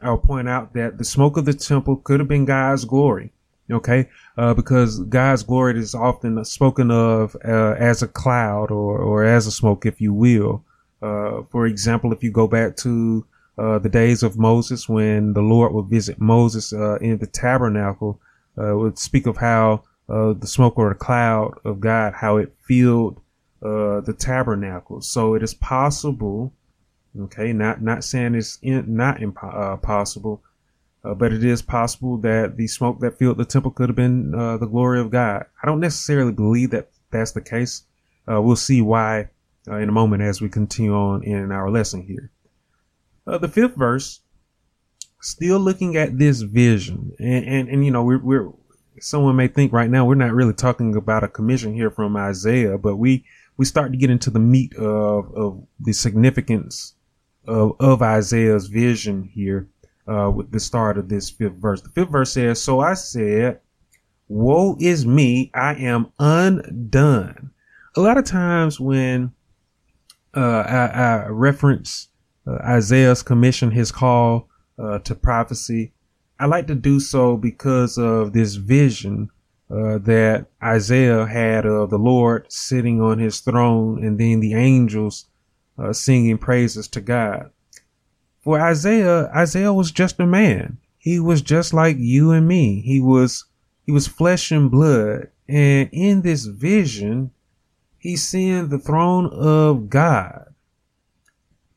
I'll 0.00 0.18
point 0.18 0.48
out 0.48 0.74
that 0.74 0.98
the 0.98 1.04
smoke 1.04 1.36
of 1.36 1.44
the 1.44 1.54
temple 1.54 1.96
could 1.96 2.20
have 2.20 2.28
been 2.28 2.44
God's 2.44 2.84
glory. 2.84 3.32
Okay, 3.70 4.08
uh, 4.38 4.54
because 4.54 5.00
God's 5.00 5.42
glory 5.42 5.78
is 5.78 5.94
often 5.94 6.42
spoken 6.44 6.90
of 6.90 7.36
as 7.44 8.02
a 8.02 8.08
cloud 8.08 8.70
or 8.70 8.98
or 8.98 9.24
as 9.24 9.46
a 9.46 9.50
smoke, 9.50 9.84
if 9.84 10.00
you 10.00 10.14
will. 10.14 10.64
for 11.00 11.66
example, 11.66 12.12
if 12.12 12.22
you 12.22 12.30
go 12.30 12.46
back 12.46 12.76
to 12.76 13.26
uh, 13.58 13.78
the 13.78 13.88
days 13.88 14.22
of 14.22 14.38
Moses 14.38 14.88
when 14.88 15.32
the 15.32 15.42
Lord 15.42 15.72
would 15.72 15.86
visit 15.86 16.20
Moses 16.20 16.72
uh, 16.72 16.96
in 17.00 17.18
the 17.18 17.26
tabernacle, 17.26 18.20
uh, 18.56 18.76
would 18.76 18.98
speak 18.98 19.26
of 19.26 19.36
how 19.36 19.82
uh, 20.08 20.32
the 20.32 20.46
smoke 20.46 20.78
or 20.78 20.90
the 20.90 20.94
cloud 20.94 21.58
of 21.64 21.80
God, 21.80 22.14
how 22.14 22.36
it 22.36 22.54
filled 22.66 23.20
uh, 23.62 24.00
the 24.00 24.14
tabernacle. 24.16 25.00
So 25.00 25.34
it 25.34 25.42
is 25.42 25.54
possible, 25.54 26.52
okay, 27.18 27.52
not 27.52 27.82
not 27.82 28.04
saying 28.04 28.34
it's 28.34 28.58
in, 28.62 28.94
not 28.94 29.22
impossible, 29.22 30.42
uh, 31.04 31.14
but 31.14 31.32
it 31.32 31.44
is 31.44 31.62
possible 31.62 32.18
that 32.18 32.56
the 32.56 32.66
smoke 32.66 33.00
that 33.00 33.18
filled 33.18 33.38
the 33.38 33.44
temple 33.44 33.70
could 33.70 33.88
have 33.88 33.96
been 33.96 34.30
the 34.32 34.68
glory 34.70 35.00
of 35.00 35.10
God. 35.10 35.46
I 35.62 35.66
don't 35.66 35.80
necessarily 35.80 36.32
believe 36.32 36.70
that 36.70 36.90
that's 37.10 37.32
the 37.32 37.40
case. 37.40 37.82
we'll 38.26 38.56
see 38.56 38.82
why 38.82 39.30
in 39.76 39.88
a 39.88 39.92
moment 39.92 40.22
as 40.22 40.40
we 40.40 40.48
continue 40.48 40.94
on 40.94 41.22
in 41.22 41.52
our 41.52 41.70
lesson 41.70 42.02
here. 42.02 42.30
Uh, 43.26 43.38
the 43.38 43.48
fifth 43.48 43.76
verse, 43.76 44.20
still 45.20 45.58
looking 45.58 45.96
at 45.96 46.18
this 46.18 46.40
vision, 46.40 47.12
and 47.18 47.44
and, 47.44 47.68
and 47.68 47.84
you 47.84 47.90
know 47.90 48.02
we're, 48.02 48.18
we're 48.18 48.52
someone 49.00 49.36
may 49.36 49.48
think 49.48 49.72
right 49.72 49.90
now 49.90 50.04
we're 50.04 50.14
not 50.14 50.32
really 50.32 50.54
talking 50.54 50.96
about 50.96 51.24
a 51.24 51.28
commission 51.28 51.74
here 51.74 51.90
from 51.90 52.16
Isaiah, 52.16 52.78
but 52.78 52.96
we 52.96 53.24
we 53.56 53.66
start 53.66 53.92
to 53.92 53.98
get 53.98 54.10
into 54.10 54.30
the 54.30 54.38
meat 54.38 54.74
of 54.76 55.30
of 55.34 55.66
the 55.78 55.92
significance 55.92 56.94
of 57.48 57.76
of 57.80 58.02
Isaiah's 58.02 58.68
vision 58.68 59.24
here 59.24 59.68
uh, 60.06 60.30
with 60.30 60.52
the 60.52 60.60
start 60.60 60.98
of 60.98 61.08
this 61.08 61.28
fifth 61.30 61.54
verse. 61.54 61.80
The 61.82 61.90
fifth 61.90 62.10
verse 62.10 62.32
says, 62.32 62.62
"So 62.62 62.80
I 62.80 62.94
said." 62.94 63.60
Woe 64.28 64.76
is 64.78 65.06
me, 65.06 65.50
I 65.54 65.74
am 65.76 66.12
undone. 66.18 67.50
A 67.96 68.00
lot 68.00 68.18
of 68.18 68.26
times 68.26 68.78
when 68.78 69.32
uh, 70.36 70.40
I, 70.40 70.86
I 70.86 71.26
reference 71.28 72.08
uh, 72.46 72.58
Isaiah's 72.62 73.22
commission, 73.22 73.70
his 73.70 73.90
call 73.90 74.48
uh, 74.78 74.98
to 75.00 75.14
prophecy. 75.14 75.92
I 76.38 76.46
like 76.46 76.66
to 76.68 76.74
do 76.74 77.00
so 77.00 77.36
because 77.36 77.98
of 77.98 78.32
this 78.32 78.54
vision 78.56 79.30
uh, 79.70 79.98
that 79.98 80.46
Isaiah 80.62 81.26
had 81.26 81.66
of 81.66 81.90
the 81.90 81.98
Lord 81.98 82.52
sitting 82.52 83.00
on 83.00 83.18
his 83.18 83.40
throne 83.40 84.04
and 84.04 84.18
then 84.18 84.40
the 84.40 84.54
angels 84.54 85.26
uh, 85.78 85.92
singing 85.92 86.38
praises 86.38 86.88
to 86.88 87.00
God. 87.00 87.50
For 88.42 88.60
Isaiah, 88.60 89.30
Isaiah 89.34 89.72
was 89.72 89.90
just 89.90 90.20
a 90.20 90.26
man. 90.26 90.78
He 90.98 91.20
was 91.20 91.42
just 91.42 91.72
like 91.72 91.96
you 91.98 92.32
and 92.32 92.46
me. 92.46 92.80
He 92.80 93.00
was, 93.00 93.44
he 93.84 93.92
was 93.92 94.06
flesh 94.06 94.50
and 94.50 94.70
blood. 94.70 95.28
And 95.48 95.88
in 95.92 96.22
this 96.22 96.44
vision, 96.44 97.30
he's 97.98 98.26
seeing 98.26 98.68
the 98.68 98.78
throne 98.78 99.26
of 99.32 99.88
God. 99.88 100.54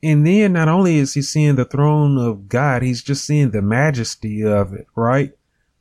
And 0.04 0.26
then 0.26 0.54
not 0.54 0.68
only 0.68 0.98
is 0.98 1.14
he 1.14 1.22
seeing 1.22 1.56
the 1.56 1.66
throne 1.66 2.18
of 2.18 2.50
God, 2.50 2.82
he's 2.82 3.04
just 3.04 3.24
seeing 3.24 3.52
the 3.52 3.62
majesty 3.62 4.44
of 4.44 4.74
it, 4.74 4.88
right? 4.96 5.32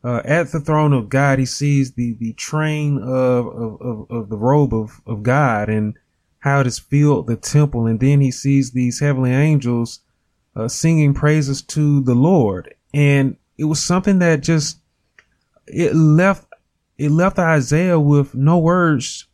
Uh, 0.04 0.22
at 0.24 0.52
the 0.52 0.60
throne 0.60 0.92
of 0.92 1.08
God, 1.08 1.38
he 1.38 1.46
sees 1.46 1.92
the, 1.92 2.14
the 2.14 2.32
train 2.34 2.98
of, 2.98 3.46
of, 3.46 3.80
of, 3.80 4.10
of 4.10 4.28
the 4.28 4.36
robe 4.36 4.74
of, 4.74 5.00
of 5.06 5.22
God 5.22 5.68
and 5.68 5.94
how 6.40 6.60
it 6.60 6.66
has 6.66 6.78
filled 6.78 7.26
the 7.26 7.36
temple. 7.36 7.86
And 7.86 8.00
then 8.00 8.20
he 8.20 8.30
sees 8.30 8.72
these 8.72 9.00
heavenly 9.00 9.32
angels 9.32 10.00
uh, 10.56 10.68
singing 10.68 11.14
praises 11.14 11.62
to 11.62 12.02
the 12.02 12.14
Lord. 12.14 12.74
And 12.92 13.36
it 13.56 13.64
was 13.64 13.82
something 13.82 14.18
that 14.18 14.42
just, 14.42 14.78
it 15.66 15.94
left, 15.94 16.46
it 16.98 17.10
left 17.10 17.38
Isaiah 17.38 18.00
with 18.00 18.34
no 18.34 18.58
words 18.58 19.26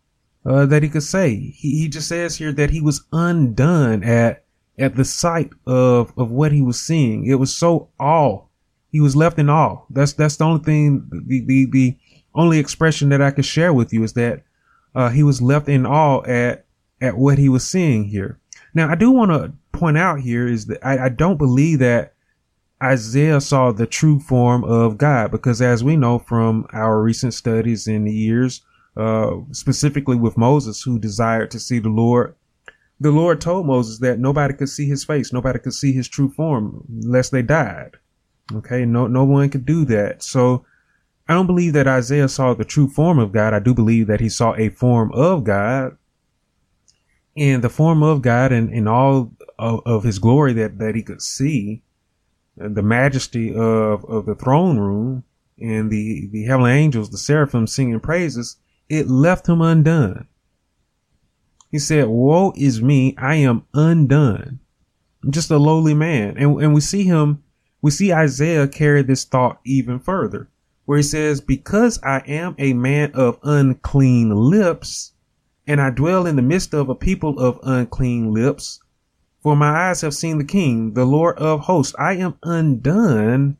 uh, 0.45 0.67
that 0.67 0.83
he 0.83 0.89
could 0.89 1.03
say. 1.03 1.35
He, 1.35 1.81
he 1.81 1.89
just 1.89 2.09
says 2.09 2.37
here 2.37 2.53
that 2.53 2.71
he 2.71 2.81
was 2.81 3.05
undone 3.13 4.05
at 4.05 4.45
at 4.79 4.95
the 4.95 5.05
sight 5.05 5.51
of 5.67 6.13
of 6.17 6.31
what 6.31 6.53
he 6.53 6.63
was 6.63 6.81
seeing. 6.81 7.27
It 7.27 7.37
was 7.37 7.55
so 7.55 7.89
awe. 7.99 8.43
He 8.91 9.01
was 9.01 9.17
left 9.17 9.39
in 9.39 9.51
awe. 9.51 9.85
That's 9.91 10.13
that's 10.13 10.37
the 10.37 10.45
only 10.45 10.63
thing. 10.63 11.09
The 11.11 11.45
the, 11.45 11.67
the 11.71 11.97
only 12.35 12.59
expression 12.59 13.09
that 13.09 13.23
I 13.23 13.31
could 13.31 13.47
share 13.47 13.73
with 13.73 13.93
you 13.93 14.05
is 14.05 14.13
that 14.13 14.45
uh, 14.95 15.09
he 15.09 15.23
was 15.23 15.43
left 15.43 15.69
in 15.69 15.87
awe 15.87 16.23
at 16.25 16.66
at 17.01 17.17
what 17.17 17.39
he 17.39 17.49
was 17.49 17.67
seeing 17.67 18.05
here. 18.05 18.39
Now, 18.75 18.91
I 18.91 18.95
do 18.95 19.11
want 19.11 19.31
to 19.31 19.53
point 19.73 19.99
out 19.99 20.21
here 20.21 20.47
is 20.47 20.67
that 20.67 20.87
I, 20.87 21.07
I 21.07 21.09
don't 21.09 21.39
believe 21.39 21.79
that 21.81 22.15
Isaiah 22.83 23.41
saw 23.41 23.73
the 23.73 23.87
true 23.87 24.21
form 24.21 24.65
of 24.65 24.99
God 24.99 25.31
because, 25.31 25.63
as 25.63 25.83
we 25.83 25.97
know 25.97 26.19
from 26.19 26.67
our 26.73 27.03
recent 27.03 27.33
studies 27.35 27.87
in 27.87 28.05
the 28.05 28.13
years, 28.13 28.63
uh, 28.97 29.37
specifically 29.53 30.17
with 30.17 30.37
Moses, 30.37 30.83
who 30.83 30.99
desired 30.99 31.51
to 31.53 31.61
see 31.61 31.79
the 31.79 31.89
Lord, 31.89 32.35
the 33.01 33.11
Lord 33.11 33.41
told 33.41 33.67
Moses 33.67 33.99
that 34.01 34.19
nobody 34.19 34.55
could 34.55 34.69
see 34.69 34.87
his 34.87 35.05
face, 35.05 35.33
nobody 35.33 35.59
could 35.59 35.75
see 35.75 35.93
his 35.93 36.09
true 36.09 36.31
form 36.31 36.85
unless 37.03 37.31
they 37.31 37.43
died. 37.43 37.97
Okay, 38.55 38.85
no, 38.85 39.07
no 39.07 39.25
one 39.25 39.49
could 39.49 39.67
do 39.67 39.85
that. 39.87 40.23
So 40.23 40.65
I 41.29 41.35
don't 41.35 41.47
believe 41.47 41.73
that 41.73 41.89
Isaiah 41.89 42.29
saw 42.29 42.55
the 42.55 42.65
true 42.65 42.89
form 42.89 43.19
of 43.19 43.33
God. 43.33 43.53
I 43.53 43.59
do 43.59 43.75
believe 43.75 44.07
that 44.07 44.21
he 44.21 44.29
saw 44.29 44.55
a 44.55 44.69
form 44.69 45.13
of 45.13 45.45
God 45.45 45.97
and 47.37 47.63
the 47.63 47.69
form 47.69 48.03
of 48.03 48.23
God 48.23 48.53
and, 48.53 48.71
and 48.71 48.89
all 48.89 49.33
of, 49.59 49.81
of 49.85 50.05
his 50.05 50.19
glory 50.19 50.53
that, 50.55 50.79
that 50.79 50.95
he 50.95 51.03
could 51.03 51.23
see, 51.23 51.83
uh, 52.61 52.69
the 52.69 52.83
majesty 52.83 53.51
of, 53.55 54.05
of 54.05 54.27
the 54.27 54.35
throne 54.35 54.79
room 54.79 55.25
and 55.59 55.91
the, 55.91 56.29
the 56.33 56.45
heavenly 56.45 56.73
angels, 56.73 57.11
the 57.11 57.19
seraphim 57.19 57.67
singing 57.67 58.01
praises, 58.01 58.57
it 58.89 59.09
left 59.09 59.49
him 59.49 59.61
undone. 59.61 60.29
He 61.71 61.79
said, 61.79 62.09
woe 62.09 62.53
is 62.57 62.81
me. 62.81 63.15
I 63.19 63.37
am 63.37 63.67
undone. 63.75 64.61
I'm 65.23 65.33
just 65.33 65.51
a 65.51 65.59
lowly 65.59 65.95
man. 65.95 66.37
And, 66.39 66.63
and 66.63 66.75
we 66.75 66.81
see 66.81 67.05
him, 67.05 67.43
we 67.83 67.91
see 67.91 68.13
Isaiah 68.13 68.69
carry 68.69 69.03
this 69.03 69.25
thought 69.25 69.61
even 69.65 69.99
further 69.99 70.49
where 70.87 70.97
he 70.97 71.03
says, 71.03 71.41
because 71.41 72.01
I 72.03 72.23
am 72.27 72.55
a 72.59 72.73
man 72.73 73.11
of 73.13 73.39
unclean 73.43 74.31
lips, 74.31 75.13
and 75.67 75.81
I 75.81 75.91
dwell 75.91 76.27
in 76.27 76.37
the 76.37 76.43
midst 76.43 76.75
of 76.75 76.89
a 76.89 76.95
people 76.95 77.39
of 77.39 77.59
unclean 77.63 78.33
lips. 78.33 78.81
For 79.41 79.57
my 79.57 79.89
eyes 79.89 80.01
have 80.01 80.15
seen 80.15 80.39
the 80.39 80.45
King, 80.45 80.95
the 80.95 81.05
Lord 81.05 81.39
of 81.39 81.61
hosts. 81.61 81.95
I 81.99 82.15
am 82.15 82.37
undone 82.43 83.57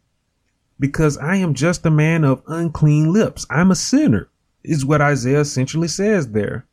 because 0.79 1.17
I 1.19 1.37
am 1.37 1.55
just 1.55 1.87
a 1.87 1.91
man 1.91 2.25
of 2.25 2.43
unclean 2.47 3.13
lips. 3.13 3.47
I'm 3.51 3.71
a 3.71 3.77
sinner, 3.77 4.29
is 4.63 4.85
what 4.85 5.01
Isaiah 5.01 5.41
essentially 5.41 5.89
says 5.89 6.33
there. 6.33 6.67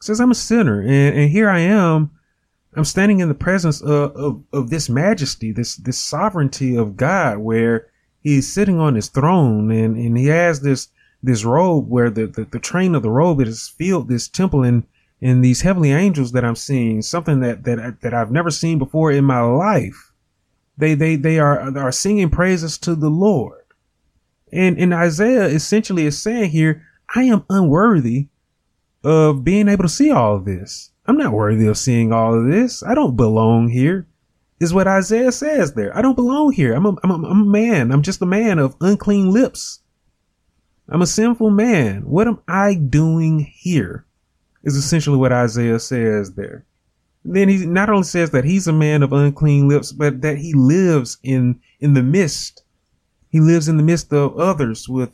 He 0.00 0.06
says, 0.06 0.20
I'm 0.20 0.30
a 0.30 0.36
sinner, 0.36 0.80
and, 0.80 1.18
and 1.18 1.30
here 1.30 1.50
I 1.50 1.58
am. 1.60 2.10
I'm 2.74 2.84
standing 2.84 3.20
in 3.20 3.28
the 3.28 3.34
presence 3.34 3.80
of, 3.80 4.14
of, 4.14 4.42
of 4.52 4.70
this 4.70 4.88
majesty, 4.88 5.50
this, 5.50 5.76
this 5.76 5.98
sovereignty 5.98 6.76
of 6.76 6.96
God, 6.96 7.38
where 7.38 7.88
he's 8.20 8.52
sitting 8.52 8.78
on 8.78 8.94
his 8.94 9.08
throne 9.08 9.70
and, 9.70 9.96
and 9.96 10.16
he 10.16 10.26
has 10.26 10.60
this 10.60 10.88
this 11.22 11.44
robe 11.44 11.88
where 11.88 12.10
the, 12.10 12.26
the, 12.26 12.44
the 12.44 12.58
train 12.58 12.94
of 12.94 13.02
the 13.02 13.10
robe 13.10 13.40
has 13.40 13.68
filled 13.68 14.08
this 14.08 14.28
temple 14.28 14.62
and 14.62 14.84
and 15.20 15.44
these 15.44 15.62
heavenly 15.62 15.90
angels 15.90 16.30
that 16.32 16.44
I'm 16.44 16.54
seeing, 16.54 17.02
something 17.02 17.40
that 17.40 17.64
that 17.64 18.00
that 18.02 18.14
I've 18.14 18.30
never 18.30 18.50
seen 18.50 18.78
before 18.78 19.10
in 19.10 19.24
my 19.24 19.40
life. 19.40 20.12
They 20.76 20.94
they 20.94 21.16
they 21.16 21.38
are 21.40 21.76
are 21.76 21.92
singing 21.92 22.30
praises 22.30 22.78
to 22.78 22.94
the 22.94 23.10
Lord. 23.10 23.64
And 24.52 24.78
and 24.78 24.94
Isaiah 24.94 25.46
essentially 25.46 26.06
is 26.06 26.22
saying 26.22 26.50
here, 26.50 26.86
I 27.14 27.24
am 27.24 27.44
unworthy 27.50 28.28
of 29.02 29.44
being 29.44 29.68
able 29.68 29.84
to 29.84 29.88
see 29.88 30.10
all 30.10 30.36
of 30.36 30.44
this. 30.44 30.90
I'm 31.06 31.16
not 31.16 31.32
worthy 31.32 31.66
of 31.66 31.78
seeing 31.78 32.12
all 32.12 32.38
of 32.38 32.46
this. 32.50 32.82
I 32.82 32.94
don't 32.94 33.16
belong 33.16 33.68
here. 33.68 34.06
Is 34.60 34.74
what 34.74 34.88
Isaiah 34.88 35.30
says 35.30 35.74
there. 35.74 35.96
I 35.96 36.02
don't 36.02 36.16
belong 36.16 36.52
here. 36.52 36.74
I'm 36.74 36.84
a, 36.84 36.96
I'm 37.04 37.10
a, 37.10 37.28
I'm 37.28 37.40
a 37.42 37.44
man. 37.44 37.92
I'm 37.92 38.02
just 38.02 38.20
a 38.22 38.26
man 38.26 38.58
of 38.58 38.76
unclean 38.80 39.30
lips. 39.30 39.80
I'm 40.90 41.02
a 41.02 41.06
sinful 41.06 41.50
man. 41.50 42.02
What 42.02 42.26
am 42.26 42.40
I 42.48 42.74
doing 42.74 43.40
here? 43.40 44.06
Is 44.62 44.74
essentially 44.74 45.18
what 45.18 45.32
Isaiah 45.32 45.78
says 45.78 46.32
there. 46.32 46.64
Then 47.24 47.50
he 47.50 47.66
not 47.66 47.90
only 47.90 48.04
says 48.04 48.30
that 48.30 48.44
he's 48.44 48.66
a 48.66 48.72
man 48.72 49.02
of 49.02 49.12
unclean 49.12 49.68
lips, 49.68 49.92
but 49.92 50.22
that 50.22 50.38
he 50.38 50.54
lives 50.54 51.18
in, 51.22 51.60
in 51.80 51.92
the 51.92 52.02
midst. 52.02 52.62
He 53.28 53.38
lives 53.38 53.68
in 53.68 53.76
the 53.76 53.82
midst 53.82 54.12
of 54.14 54.38
others 54.38 54.88
with, 54.88 55.10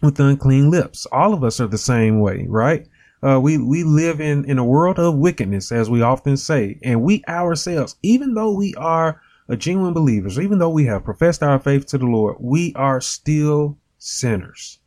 with 0.00 0.20
unclean 0.20 0.70
lips. 0.70 1.06
All 1.10 1.34
of 1.34 1.42
us 1.42 1.60
are 1.60 1.66
the 1.66 1.76
same 1.76 2.20
way, 2.20 2.46
right? 2.48 2.86
Uh, 3.20 3.40
we, 3.40 3.58
we 3.58 3.82
live 3.82 4.20
in, 4.20 4.44
in 4.44 4.58
a 4.58 4.64
world 4.64 5.00
of 5.00 5.16
wickedness, 5.16 5.72
as 5.72 5.90
we 5.90 6.02
often 6.02 6.36
say, 6.36 6.78
and 6.84 7.02
we 7.02 7.24
ourselves, 7.26 7.96
even 8.02 8.34
though 8.34 8.52
we 8.52 8.74
are 8.76 9.20
a 9.48 9.56
genuine 9.56 9.92
believers, 9.92 10.38
even 10.38 10.58
though 10.58 10.70
we 10.70 10.84
have 10.84 11.04
professed 11.04 11.42
our 11.42 11.58
faith 11.58 11.86
to 11.86 11.98
the 11.98 12.06
Lord, 12.06 12.36
we 12.38 12.72
are 12.76 13.00
still 13.00 13.76
sinners. 13.98 14.78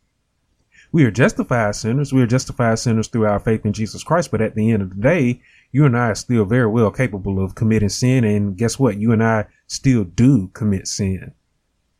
We 0.97 1.05
are 1.05 1.11
justified 1.11 1.75
sinners. 1.75 2.11
We 2.11 2.23
are 2.23 2.25
justified 2.25 2.79
sinners 2.79 3.07
through 3.07 3.27
our 3.27 3.39
faith 3.39 3.63
in 3.67 3.71
Jesus 3.71 4.03
Christ. 4.03 4.31
But 4.31 4.41
at 4.41 4.55
the 4.55 4.71
end 4.71 4.81
of 4.81 4.89
the 4.89 4.99
day, 4.99 5.43
you 5.71 5.85
and 5.85 5.95
I 5.95 6.09
are 6.09 6.15
still 6.15 6.43
very 6.43 6.65
well 6.65 6.89
capable 6.89 7.39
of 7.39 7.53
committing 7.53 7.89
sin. 7.89 8.23
And 8.23 8.57
guess 8.57 8.79
what? 8.79 8.97
You 8.97 9.11
and 9.11 9.23
I 9.23 9.45
still 9.67 10.05
do 10.05 10.47
commit 10.55 10.87
sin. 10.87 11.35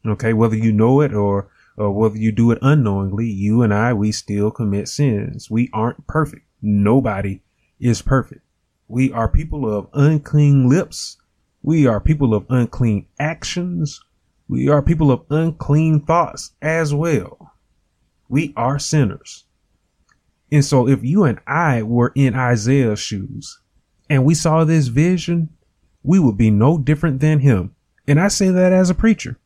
Okay. 0.04 0.34
Whether 0.34 0.56
you 0.56 0.72
know 0.72 1.02
it 1.02 1.14
or, 1.14 1.48
or 1.78 1.92
whether 1.92 2.18
you 2.18 2.32
do 2.32 2.50
it 2.50 2.58
unknowingly, 2.64 3.28
you 3.28 3.62
and 3.62 3.72
I, 3.72 3.94
we 3.94 4.12
still 4.12 4.50
commit 4.50 4.88
sins. 4.88 5.48
We 5.48 5.70
aren't 5.74 6.08
perfect. 6.08 6.48
Nobody 6.64 7.44
is 7.80 8.02
perfect. 8.02 8.42
We 8.88 9.12
are 9.12 9.30
people 9.30 9.72
of 9.72 9.90
unclean 9.94 10.68
lips. 10.68 11.18
We 11.62 11.86
are 11.86 12.00
people 12.00 12.34
of 12.34 12.48
unclean 12.50 13.06
actions. 13.20 14.02
We 14.48 14.70
are 14.70 14.82
people 14.82 15.12
of 15.12 15.24
unclean 15.30 16.00
thoughts 16.00 16.54
as 16.64 16.96
well. 16.96 17.47
We 18.30 18.54
are 18.56 18.80
sinners. 18.80 19.46
And 20.52 20.64
so 20.64 20.88
if 20.88 21.04
you 21.04 21.24
and 21.24 21.40
I 21.46 21.84
were 21.84 22.12
in 22.16 22.36
Isaiah's 22.36 23.00
shoes 23.00 23.60
and 24.10 24.26
we 24.26 24.34
saw 24.34 24.64
this 24.64 24.88
vision, 24.88 25.50
we 26.04 26.20
would 26.20 26.38
be 26.38 26.50
no 26.50 26.78
different 26.78 27.20
than 27.20 27.40
him. 27.40 27.76
And 28.08 28.20
I 28.20 28.30
say 28.30 28.50
that 28.50 28.72
as 28.72 28.90
a 28.90 28.96
preacher. 28.96 29.38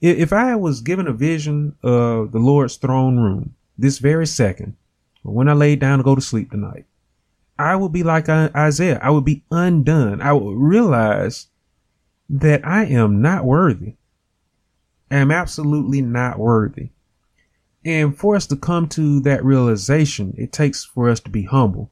If 0.00 0.32
I 0.32 0.56
was 0.56 0.80
given 0.80 1.06
a 1.06 1.12
vision 1.12 1.76
of 1.82 2.32
the 2.32 2.38
Lord's 2.38 2.76
throne 2.76 3.18
room 3.18 3.54
this 3.78 3.98
very 3.98 4.26
second, 4.26 4.76
when 5.22 5.48
I 5.48 5.52
laid 5.52 5.78
down 5.80 5.98
to 5.98 6.04
go 6.04 6.14
to 6.14 6.20
sleep 6.20 6.50
tonight, 6.50 6.86
I 7.58 7.76
would 7.76 7.92
be 7.92 8.02
like 8.02 8.28
Isaiah. 8.28 8.98
I 9.02 9.10
would 9.10 9.24
be 9.24 9.44
undone. 9.50 10.22
I 10.22 10.32
would 10.32 10.56
realize 10.56 11.48
that 12.30 12.66
I 12.66 12.84
am 12.86 13.20
not 13.20 13.44
worthy. 13.44 13.96
I 15.10 15.16
am 15.16 15.30
absolutely 15.30 16.00
not 16.00 16.38
worthy. 16.38 16.90
And 17.84 18.16
for 18.16 18.36
us 18.36 18.46
to 18.48 18.56
come 18.56 18.88
to 18.88 19.20
that 19.20 19.44
realization, 19.44 20.34
it 20.36 20.52
takes 20.52 20.84
for 20.84 21.08
us 21.08 21.20
to 21.20 21.30
be 21.30 21.44
humble. 21.44 21.90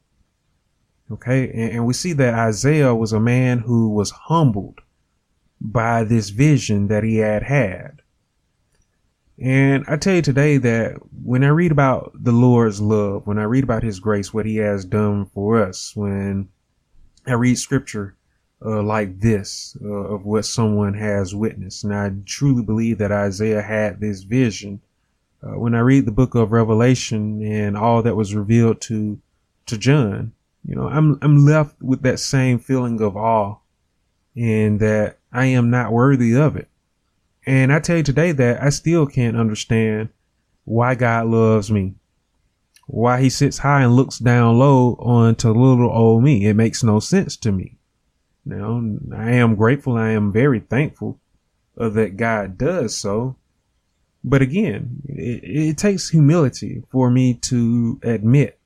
Okay. 1.11 1.51
And, 1.51 1.73
and, 1.73 1.87
we 1.87 1.95
see 1.95 2.13
that 2.13 2.35
Isaiah 2.35 2.95
was 2.95 3.15
a 3.15 3.21
man 3.21 3.61
who 3.61 3.89
was 3.89 4.11
humbled 4.11 4.81
by 5.61 6.05
this 6.05 6.29
vision 6.29 6.89
that 6.89 7.05
he 7.05 7.17
had 7.17 7.43
had. 7.43 8.03
And 9.41 9.85
I 9.89 9.97
tell 9.97 10.17
you 10.17 10.23
today 10.23 10.59
that 10.59 10.97
when 11.25 11.45
I 11.45 11.49
read 11.49 11.73
about 11.73 12.13
the 12.15 12.33
Lord's 12.33 12.81
love, 12.81 13.27
when 13.27 13.39
I 13.39 13.45
read 13.45 13.65
about 13.65 13.85
his 13.85 14.01
grace, 14.01 14.35
what 14.35 14.47
he 14.47 14.57
has 14.57 14.85
done 14.85 15.27
for 15.27 15.63
us, 15.63 15.95
when 15.95 16.49
I 17.27 17.35
read 17.35 17.57
scripture 17.57 18.17
uh, 18.65 18.83
like 18.83 19.21
this 19.21 19.77
uh, 19.83 19.89
of 19.89 20.25
what 20.25 20.45
someone 20.45 20.95
has 20.95 21.35
witnessed, 21.35 21.85
and 21.85 21.95
I 21.95 22.11
truly 22.27 22.65
believe 22.65 22.99
that 22.99 23.13
Isaiah 23.13 23.63
had 23.63 24.01
this 24.01 24.25
vision 24.25 24.81
uh, 25.43 25.59
when 25.59 25.75
I 25.75 25.81
read 25.81 26.07
the 26.07 26.13
book 26.13 26.35
of 26.35 26.53
Revelation 26.53 27.43
and 27.43 27.77
all 27.77 28.03
that 28.03 28.17
was 28.17 28.35
revealed 28.35 28.81
to 28.83 29.21
to 29.67 29.77
John, 29.79 30.33
you 30.65 30.75
know, 30.75 30.89
I'm 30.89 31.19
I'm 31.23 31.45
left 31.45 31.81
with 31.83 32.03
that 32.03 32.19
same 32.19 32.59
feeling 32.59 33.01
of 33.01 33.17
awe 33.17 33.57
and 34.37 34.81
that 34.81 35.19
I 35.33 35.47
am 35.47 35.71
not 35.71 35.93
worthy 35.93 36.35
of 36.37 36.57
it. 36.57 36.69
And 37.47 37.73
I 37.73 37.81
tell 37.81 37.99
you 37.99 38.03
today 38.03 38.33
that 38.33 38.63
I 38.63 38.71
still 38.71 39.07
can't 39.07 39.37
understand 39.37 40.11
why 40.65 40.95
God 40.95 41.27
loves 41.27 41.71
me. 41.71 41.95
Why 42.87 43.21
he 43.21 43.31
sits 43.31 43.59
high 43.59 43.83
and 43.83 43.97
looks 43.97 44.19
down 44.19 44.59
low 44.59 44.95
onto 44.95 45.49
little 45.49 45.91
old 45.91 46.23
me. 46.23 46.47
It 46.47 46.55
makes 46.55 46.83
no 46.83 47.01
sense 47.01 47.37
to 47.39 47.53
me. 47.53 47.77
Now, 48.45 48.83
I 49.15 49.33
am 49.33 49.57
grateful. 49.57 49.97
I 49.97 50.11
am 50.11 50.33
very 50.33 50.61
thankful 50.61 51.21
that 51.77 52.17
God 52.17 52.57
does 52.57 52.97
so. 52.97 53.37
But 54.25 54.43
again, 54.43 55.03
it, 55.07 55.45
it 55.45 55.79
takes 55.79 56.09
humility 56.09 56.83
for 56.91 57.11
me 57.11 57.35
to 57.35 58.01
admit 58.03 58.59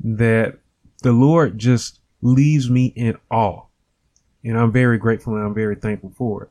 that 0.00 0.58
the 1.02 1.12
Lord 1.12 1.58
just 1.58 2.00
leaves 2.20 2.70
me 2.70 2.86
in 2.96 3.16
awe. 3.30 3.64
And 4.44 4.58
I'm 4.58 4.72
very 4.72 4.98
grateful 4.98 5.34
and 5.34 5.44
I'm 5.44 5.54
very 5.54 5.76
thankful 5.76 6.12
for 6.16 6.44
it. 6.44 6.50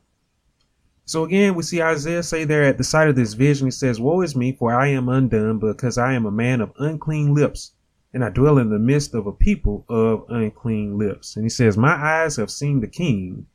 So 1.04 1.24
again, 1.24 1.54
we 1.54 1.62
see 1.62 1.82
Isaiah 1.82 2.22
say 2.22 2.44
there 2.44 2.64
at 2.64 2.78
the 2.78 2.84
sight 2.84 3.08
of 3.08 3.16
this 3.16 3.34
vision, 3.34 3.66
he 3.66 3.70
says, 3.72 4.00
Woe 4.00 4.20
is 4.22 4.36
me, 4.36 4.52
for 4.52 4.72
I 4.72 4.88
am 4.88 5.08
undone, 5.08 5.58
because 5.58 5.98
I 5.98 6.14
am 6.14 6.26
a 6.26 6.30
man 6.30 6.60
of 6.60 6.72
unclean 6.78 7.34
lips, 7.34 7.72
and 8.14 8.24
I 8.24 8.30
dwell 8.30 8.58
in 8.58 8.70
the 8.70 8.78
midst 8.78 9.14
of 9.14 9.26
a 9.26 9.32
people 9.32 9.84
of 9.88 10.24
unclean 10.28 10.96
lips. 10.96 11.36
And 11.36 11.44
he 11.44 11.50
says, 11.50 11.76
My 11.76 11.94
eyes 11.94 12.36
have 12.36 12.50
seen 12.50 12.80
the 12.80 12.86
King, 12.86 13.46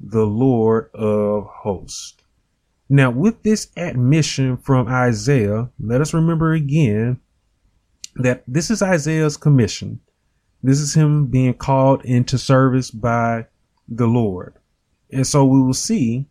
the 0.00 0.26
Lord 0.26 0.90
of 0.92 1.46
hosts. 1.46 2.16
Now, 2.92 3.08
with 3.12 3.44
this 3.44 3.68
admission 3.76 4.56
from 4.56 4.88
Isaiah, 4.88 5.70
let 5.78 6.00
us 6.00 6.12
remember 6.12 6.54
again 6.54 7.20
that 8.16 8.42
this 8.48 8.68
is 8.68 8.82
Isaiah's 8.82 9.36
commission. 9.36 10.00
This 10.60 10.80
is 10.80 10.94
him 10.94 11.28
being 11.28 11.54
called 11.54 12.04
into 12.04 12.36
service 12.36 12.90
by 12.90 13.46
the 13.88 14.08
Lord. 14.08 14.54
And 15.12 15.24
so 15.24 15.44
we 15.44 15.62
will 15.62 15.72
see 15.72 16.26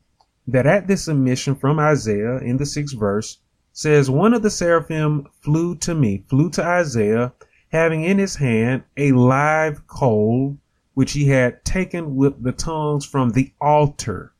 that 0.47 0.65
at 0.65 0.85
this 0.85 1.07
admission 1.07 1.55
from 1.55 1.79
Isaiah 1.79 2.39
in 2.39 2.57
the 2.57 2.65
sixth 2.65 2.99
verse 2.99 3.37
says, 3.71 4.09
One 4.09 4.33
of 4.33 4.41
the 4.41 4.49
seraphim 4.49 5.27
flew 5.41 5.77
to 5.77 5.95
me, 5.95 6.25
flew 6.27 6.49
to 6.49 6.63
Isaiah, 6.63 7.31
having 7.69 8.03
in 8.03 8.17
his 8.17 8.35
hand 8.35 8.83
a 8.97 9.13
live 9.13 9.87
coal, 9.87 10.57
which 10.93 11.13
he 11.13 11.29
had 11.29 11.63
taken 11.63 12.17
with 12.17 12.43
the 12.43 12.51
tongues 12.51 13.05
from 13.05 13.29
the 13.29 13.53
altar. 13.61 14.33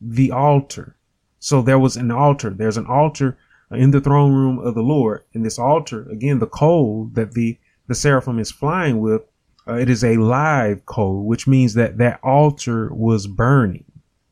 The 0.00 0.32
altar. 0.32 0.96
So 1.40 1.62
there 1.62 1.78
was 1.78 1.96
an 1.96 2.10
altar. 2.10 2.50
There's 2.50 2.76
an 2.76 2.86
altar 2.86 3.38
in 3.70 3.90
the 3.90 4.00
throne 4.00 4.34
room 4.34 4.58
of 4.58 4.74
the 4.74 4.82
Lord. 4.82 5.24
And 5.34 5.44
this 5.44 5.58
altar, 5.58 6.06
again, 6.10 6.38
the 6.38 6.46
coal 6.46 7.10
that 7.14 7.32
the, 7.32 7.58
the 7.86 7.94
seraphim 7.94 8.38
is 8.38 8.50
flying 8.50 9.00
with, 9.00 9.22
uh, 9.66 9.74
it 9.74 9.88
is 9.88 10.04
a 10.04 10.18
live 10.18 10.84
coal, 10.84 11.24
which 11.24 11.46
means 11.46 11.74
that 11.74 11.98
that 11.98 12.20
altar 12.22 12.92
was 12.92 13.26
burning. 13.26 13.84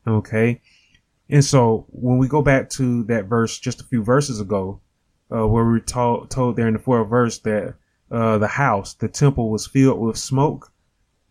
Okay. 0.07 0.61
And 1.29 1.43
so 1.43 1.87
when 1.89 2.17
we 2.19 2.27
go 2.27 2.41
back 2.41 2.69
to 2.71 3.03
that 3.05 3.25
verse 3.25 3.59
just 3.59 3.81
a 3.81 3.85
few 3.85 4.03
verses 4.03 4.39
ago, 4.39 4.79
uh, 5.31 5.47
where 5.47 5.65
we 5.65 5.81
told, 5.81 6.29
told 6.29 6.55
there 6.55 6.67
in 6.67 6.73
the 6.73 6.79
fourth 6.79 7.09
verse 7.09 7.39
that, 7.39 7.75
uh, 8.11 8.37
the 8.37 8.47
house, 8.47 8.93
the 8.95 9.07
temple 9.07 9.49
was 9.49 9.67
filled 9.67 9.99
with 9.99 10.17
smoke. 10.17 10.71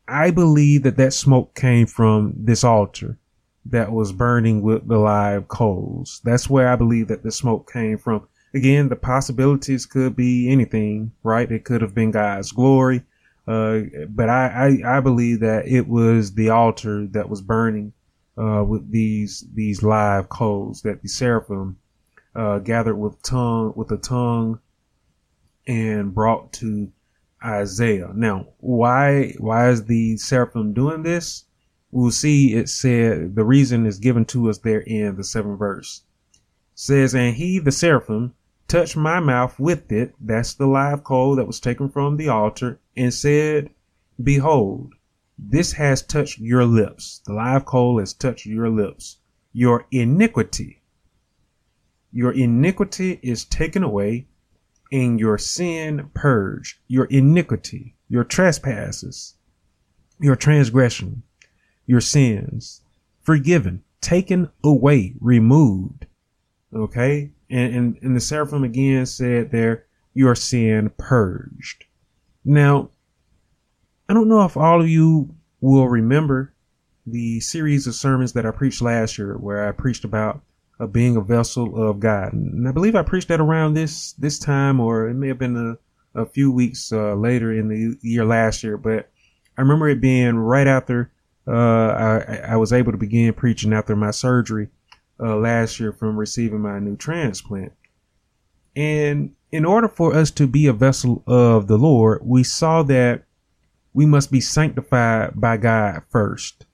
I 0.07 0.31
believe 0.31 0.83
that 0.85 0.97
that 0.97 1.12
smoke 1.12 1.55
came 1.55 1.87
from 1.87 2.35
this 2.37 2.64
altar 2.64 3.19
that 3.66 3.92
was 3.92 4.12
burning 4.12 4.62
with 4.62 4.88
the 4.88 4.99
live 4.99 5.49
coals. 5.49 6.21
That's 6.25 6.49
where 6.49 6.68
I 6.68 6.77
believe 6.77 7.09
that 7.09 7.23
the 7.23 7.33
smoke 7.33 7.71
came 7.73 7.99
from. 7.99 8.27
Again, 8.55 8.88
the 8.88 8.97
possibilities 8.97 9.85
could 9.85 10.16
be 10.16 10.51
anything, 10.51 11.12
right? 11.23 11.51
It 11.51 11.64
could 11.64 11.83
have 11.83 11.94
been 11.94 12.11
God's 12.11 12.53
glory. 12.53 13.03
Uh, 13.47 13.81
but 14.09 14.29
I, 14.29 14.79
I, 14.85 14.99
I, 14.99 15.01
believe 15.01 15.40
that 15.40 15.66
it 15.66 15.88
was 15.88 16.35
the 16.35 16.51
altar 16.51 17.07
that 17.12 17.31
was 17.31 17.40
burning, 17.40 17.94
uh, 18.37 18.62
with 18.62 18.90
these, 18.90 19.47
these 19.55 19.83
live 19.83 20.29
coals 20.29 20.83
that 20.83 21.01
the 21.01 21.09
seraphim, 21.09 21.79
uh, 22.35 22.59
gathered 22.59 22.97
with 22.97 23.23
tongue, 23.23 23.73
with 23.75 23.90
a 23.90 23.97
tongue 23.97 24.61
and 25.66 26.14
brought 26.14 26.53
to 26.55 26.92
Isaiah. 27.42 28.11
Now, 28.14 28.49
why, 28.59 29.35
why 29.38 29.71
is 29.71 29.85
the 29.87 30.18
seraphim 30.18 30.75
doing 30.75 31.03
this? 31.03 31.44
We'll 31.90 32.11
see 32.11 32.55
it 32.55 32.68
said 32.68 33.35
the 33.35 33.44
reason 33.44 33.87
is 33.87 33.98
given 33.98 34.24
to 34.27 34.48
us 34.51 34.59
there 34.59 34.81
in 34.81 35.16
the 35.16 35.24
seventh 35.24 35.59
verse. 35.59 36.03
It 36.35 36.40
says, 36.74 37.14
and 37.14 37.37
he, 37.37 37.59
the 37.59 37.72
seraphim, 37.72 38.35
touched 38.68 38.96
my 38.96 39.20
mouth 39.20 39.59
with 39.59 39.90
it. 39.90 40.14
That's 40.20 40.55
the 40.55 40.66
live 40.66 41.03
coal 41.03 41.37
that 41.37 41.46
was 41.46 41.61
taken 41.61 41.88
from 41.88 42.16
the 42.16 42.29
altar 42.29 42.79
and 42.96 43.12
said, 43.12 43.70
behold, 44.22 44.94
this 45.38 45.72
has 45.72 46.03
touched 46.03 46.38
your 46.38 46.64
lips. 46.64 47.20
The 47.24 47.33
live 47.33 47.64
coal 47.64 47.98
has 48.01 48.12
touched 48.12 48.46
your 48.46 48.68
lips. 48.68 49.18
Your 49.53 49.87
iniquity, 49.90 50.83
your 52.12 52.33
iniquity 52.33 53.18
is 53.22 53.44
taken 53.44 53.83
away 53.83 54.27
and 54.92 55.18
your 55.18 55.38
sin 55.38 56.11
purged. 56.14 56.79
Your 56.87 57.07
iniquity, 57.07 57.94
your 58.09 58.24
trespasses, 58.24 59.35
your 60.20 60.37
transgression, 60.37 61.22
your 61.88 62.01
sins 62.01 62.83
forgiven, 63.22 63.83
taken 64.01 64.48
away, 64.62 65.14
removed. 65.20 66.07
Okay. 66.72 67.33
And, 67.51 67.74
and, 67.74 67.98
and 68.03 68.16
the 68.16 68.20
seraphim 68.20 68.62
again 68.62 69.05
said 69.07 69.51
there, 69.51 69.87
your 70.14 70.35
sin 70.35 70.90
purged. 70.96 71.85
Now, 72.44 72.90
I 74.09 74.14
don't 74.14 74.29
know 74.29 74.44
if 74.44 74.57
all 74.57 74.81
of 74.81 74.88
you 74.88 75.35
will 75.61 75.88
remember 75.88 76.55
the 77.07 77.40
series 77.40 77.87
of 77.87 77.94
sermons 77.94 78.35
that 78.35 78.46
I 78.46 78.51
preached 78.51 78.83
last 78.83 79.18
year 79.18 79.37
where 79.37 79.66
I 79.66 79.72
preached 79.72 80.05
about 80.05 80.42
uh, 80.81 80.87
being 80.87 81.16
a 81.16 81.20
vessel 81.20 81.88
of 81.90 82.01
God. 82.01 82.33
And 82.33 82.68
I 82.68 82.72
believe 82.72 82.94
I 82.94 83.03
preached 83.03 83.29
that 83.29 83.40
around 83.40 83.74
this, 83.74 84.12
this 84.12 84.38
time, 84.38 84.79
or 84.81 85.09
it 85.09 85.14
may 85.14 85.29
have 85.29 85.38
been 85.38 85.77
a, 86.14 86.20
a 86.22 86.27
few 86.27 86.51
weeks 86.53 86.92
uh, 86.92 87.14
later 87.14 87.53
in 87.53 87.68
the 87.68 87.98
year 88.03 88.24
last 88.24 88.62
year, 88.62 88.77
but 88.77 89.11
I 89.57 89.62
remember 89.62 89.88
it 89.88 90.01
being 90.01 90.37
right 90.37 90.66
after 90.66 91.12
uh, 91.49 92.25
I, 92.27 92.53
I 92.53 92.57
was 92.57 92.73
able 92.73 92.93
to 92.93 92.99
begin 92.99 93.33
preaching 93.33 93.73
after 93.73 93.97
my 93.97 94.11
surgery 94.11 94.69
uh, 95.21 95.37
last 95.37 95.81
year 95.81 95.93
from 95.93 96.17
receiving 96.17 96.61
my 96.61 96.79
new 96.79 96.97
transplant. 96.97 97.73
And 98.77 99.35
in 99.51 99.65
order 99.65 99.89
for 99.89 100.15
us 100.15 100.31
to 100.33 100.47
be 100.47 100.67
a 100.67 100.73
vessel 100.73 101.23
of 101.27 101.67
the 101.67 101.79
Lord, 101.79 102.21
we 102.23 102.45
saw 102.45 102.83
that 102.85 103.25
we 103.93 104.07
must 104.07 104.31
be 104.31 104.41
sanctified 104.41 105.33
by 105.35 105.57
God 105.57 106.03
first. 106.11 106.67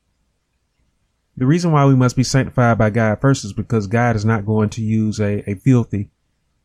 The 1.37 1.47
reason 1.47 1.73
why 1.73 1.87
we 1.87 1.95
must 1.95 2.17
be 2.17 2.25
sanctified 2.25 2.79
by 2.79 2.91
God 2.91 3.21
first 3.21 3.45
is 3.45 3.53
because 3.53 3.87
God 3.87 4.17
is 4.17 4.25
not 4.25 4.47
going 4.47 4.71
to 4.71 4.83
use 4.83 5.21
a, 5.21 5.49
a 5.51 5.55
filthy, 5.55 6.11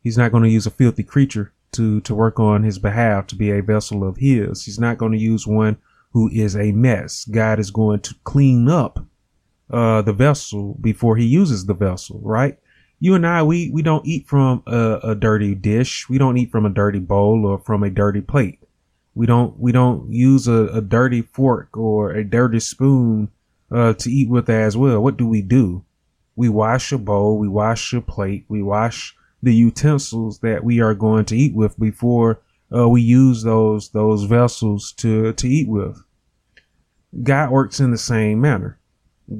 he's 0.03 0.17
not 0.17 0.31
going 0.31 0.43
to 0.43 0.49
use 0.49 0.67
a 0.67 0.71
filthy 0.71 1.03
creature 1.03 1.53
to, 1.71 2.01
to 2.01 2.15
work 2.15 2.39
on 2.39 2.63
his 2.63 2.79
behalf 2.79 3.27
to 3.27 3.35
be 3.35 3.51
a 3.51 3.61
vessel 3.61 4.07
of 4.07 4.17
his. 4.17 4.65
He's 4.65 4.79
not 4.79 4.97
going 4.97 5.11
to 5.11 5.17
use 5.17 5.47
one 5.47 5.77
who 6.11 6.29
is 6.29 6.55
a 6.55 6.71
mess. 6.71 7.25
God 7.25 7.59
is 7.59 7.71
going 7.71 8.01
to 8.01 8.15
clean 8.23 8.67
up 8.67 9.05
uh, 9.69 10.01
the 10.01 10.13
vessel 10.13 10.77
before 10.81 11.17
he 11.17 11.25
uses 11.25 11.65
the 11.65 11.73
vessel, 11.73 12.19
right? 12.23 12.57
You 12.99 13.15
and 13.15 13.25
I, 13.25 13.43
we, 13.43 13.69
we 13.69 13.81
don't 13.81 14.05
eat 14.05 14.27
from 14.27 14.63
a, 14.67 14.99
a 15.03 15.15
dirty 15.15 15.55
dish. 15.55 16.09
We 16.09 16.17
don't 16.17 16.37
eat 16.37 16.51
from 16.51 16.65
a 16.65 16.69
dirty 16.69 16.99
bowl 16.99 17.45
or 17.45 17.59
from 17.59 17.83
a 17.83 17.89
dirty 17.89 18.21
plate. 18.21 18.59
We 19.15 19.25
don't, 19.25 19.57
we 19.59 19.71
don't 19.71 20.11
use 20.11 20.47
a, 20.47 20.67
a 20.67 20.81
dirty 20.81 21.21
fork 21.21 21.77
or 21.77 22.11
a 22.11 22.23
dirty 22.23 22.59
spoon, 22.59 23.29
uh, 23.71 23.93
to 23.93 24.11
eat 24.11 24.29
with 24.29 24.49
as 24.49 24.75
well. 24.75 25.01
What 25.01 25.17
do 25.17 25.27
we 25.27 25.41
do? 25.41 25.85
We 26.35 26.49
wash 26.49 26.91
a 26.91 26.97
bowl. 26.97 27.37
We 27.37 27.47
wash 27.47 27.93
a 27.93 28.01
plate. 28.01 28.45
We 28.47 28.61
wash 28.63 29.15
the 29.41 29.53
utensils 29.53 30.39
that 30.39 30.63
we 30.63 30.81
are 30.81 30.93
going 30.93 31.25
to 31.25 31.37
eat 31.37 31.53
with 31.53 31.79
before 31.79 32.41
uh, 32.75 32.87
we 32.87 33.01
use 33.01 33.43
those 33.43 33.89
those 33.89 34.23
vessels 34.23 34.93
to 34.93 35.33
to 35.33 35.47
eat 35.47 35.67
with. 35.67 36.01
God 37.23 37.51
works 37.51 37.79
in 37.79 37.91
the 37.91 37.97
same 37.97 38.39
manner. 38.41 38.79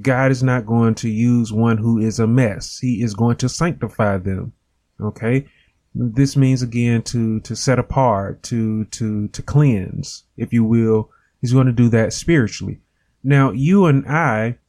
God 0.02 0.32
is 0.32 0.44
not 0.44 0.66
going 0.66 0.96
to 0.96 1.10
use 1.10 1.52
one 1.52 1.78
who 1.78 1.98
is 1.98 2.20
a 2.20 2.28
mess. 2.28 2.80
He 2.80 3.02
is 3.02 3.14
going 3.14 3.38
to 3.38 3.50
sanctify 3.50 4.18
them. 4.18 4.54
Okay. 5.02 5.48
This 5.96 6.38
means 6.38 6.62
again 6.62 7.02
to, 7.04 7.40
to 7.42 7.56
set 7.56 7.80
apart, 7.80 8.44
to, 8.44 8.86
to, 8.86 9.28
to 9.30 9.42
cleanse, 9.42 10.26
if 10.38 10.54
you 10.54 10.64
will. 10.64 11.10
He's 11.42 11.54
going 11.54 11.66
to 11.66 11.74
do 11.74 11.90
that 11.90 12.14
spiritually. 12.14 12.82
Now, 13.24 13.52
you 13.52 13.86
and 13.86 14.06
I, 14.08 14.60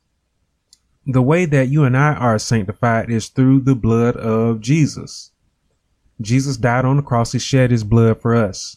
the 1.07 1.23
way 1.23 1.45
that 1.45 1.69
you 1.69 1.85
and 1.85 1.97
I 1.97 2.15
are 2.15 2.39
sanctified 2.39 3.11
is 3.11 3.29
through 3.29 3.61
the 3.61 3.75
blood 3.75 4.17
of 4.17 4.61
Jesus. 4.61 5.33
Jesus 6.21 6.57
died 6.57 6.85
on 6.85 6.97
the 6.97 7.03
cross. 7.03 7.33
He 7.33 7.39
shed 7.39 7.71
his 7.71 7.85
blood 7.85 8.21
for 8.21 8.35
us. 8.35 8.77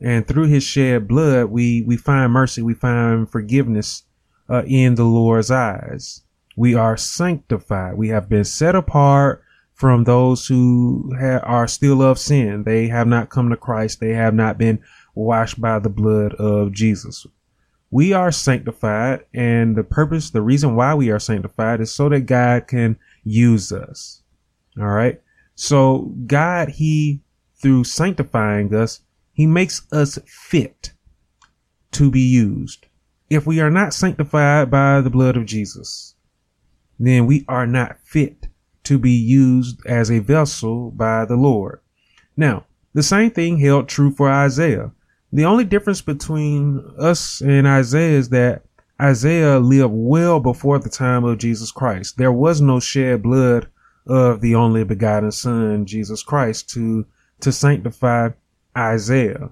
And 0.00 0.26
through 0.26 0.46
his 0.46 0.62
shed 0.62 1.08
blood, 1.08 1.46
we, 1.46 1.82
we 1.82 1.96
find 1.96 2.32
mercy. 2.32 2.62
We 2.62 2.74
find 2.74 3.28
forgiveness 3.30 4.04
uh, 4.48 4.62
in 4.66 4.94
the 4.94 5.04
Lord's 5.04 5.50
eyes. 5.50 6.22
We 6.56 6.74
are 6.74 6.96
sanctified. 6.96 7.96
We 7.96 8.08
have 8.08 8.28
been 8.28 8.44
set 8.44 8.74
apart 8.74 9.42
from 9.74 10.04
those 10.04 10.46
who 10.46 11.14
ha- 11.18 11.40
are 11.44 11.68
still 11.68 12.02
of 12.02 12.18
sin. 12.18 12.64
They 12.64 12.88
have 12.88 13.06
not 13.06 13.30
come 13.30 13.50
to 13.50 13.56
Christ. 13.56 14.00
They 14.00 14.12
have 14.14 14.34
not 14.34 14.58
been 14.58 14.80
washed 15.14 15.60
by 15.60 15.78
the 15.78 15.88
blood 15.88 16.34
of 16.34 16.72
Jesus. 16.72 17.26
We 17.90 18.12
are 18.12 18.30
sanctified 18.30 19.24
and 19.32 19.76
the 19.76 19.84
purpose, 19.84 20.30
the 20.30 20.42
reason 20.42 20.74
why 20.74 20.94
we 20.94 21.10
are 21.10 21.18
sanctified 21.18 21.80
is 21.80 21.90
so 21.90 22.08
that 22.08 22.22
God 22.22 22.66
can 22.66 22.98
use 23.24 23.72
us. 23.72 24.22
All 24.78 24.86
right. 24.86 25.20
So 25.60 26.14
God, 26.28 26.68
he, 26.68 27.20
through 27.60 27.82
sanctifying 27.82 28.72
us, 28.72 29.00
he 29.32 29.44
makes 29.44 29.82
us 29.92 30.16
fit 30.24 30.92
to 31.90 32.12
be 32.12 32.20
used. 32.20 32.86
If 33.28 33.44
we 33.44 33.58
are 33.58 33.68
not 33.68 33.92
sanctified 33.92 34.70
by 34.70 35.00
the 35.00 35.10
blood 35.10 35.36
of 35.36 35.46
Jesus, 35.46 36.14
then 36.96 37.26
we 37.26 37.44
are 37.48 37.66
not 37.66 37.98
fit 38.04 38.46
to 38.84 38.98
be 38.98 39.10
used 39.10 39.84
as 39.84 40.12
a 40.12 40.20
vessel 40.20 40.92
by 40.92 41.24
the 41.24 41.36
Lord. 41.36 41.80
Now, 42.36 42.66
the 42.94 43.02
same 43.02 43.32
thing 43.32 43.58
held 43.58 43.88
true 43.88 44.12
for 44.12 44.30
Isaiah. 44.30 44.92
The 45.32 45.44
only 45.44 45.64
difference 45.64 46.02
between 46.02 46.84
us 47.00 47.40
and 47.40 47.66
Isaiah 47.66 48.16
is 48.16 48.28
that 48.28 48.62
Isaiah 49.02 49.58
lived 49.58 49.92
well 49.92 50.38
before 50.38 50.78
the 50.78 50.88
time 50.88 51.24
of 51.24 51.38
Jesus 51.38 51.72
Christ. 51.72 52.16
There 52.16 52.30
was 52.30 52.60
no 52.60 52.78
shed 52.78 53.24
blood 53.24 53.68
of 54.06 54.40
the 54.40 54.54
only 54.54 54.84
begotten 54.84 55.32
son, 55.32 55.86
Jesus 55.86 56.22
Christ, 56.22 56.70
to, 56.70 57.06
to 57.40 57.52
sanctify 57.52 58.30
Isaiah. 58.76 59.50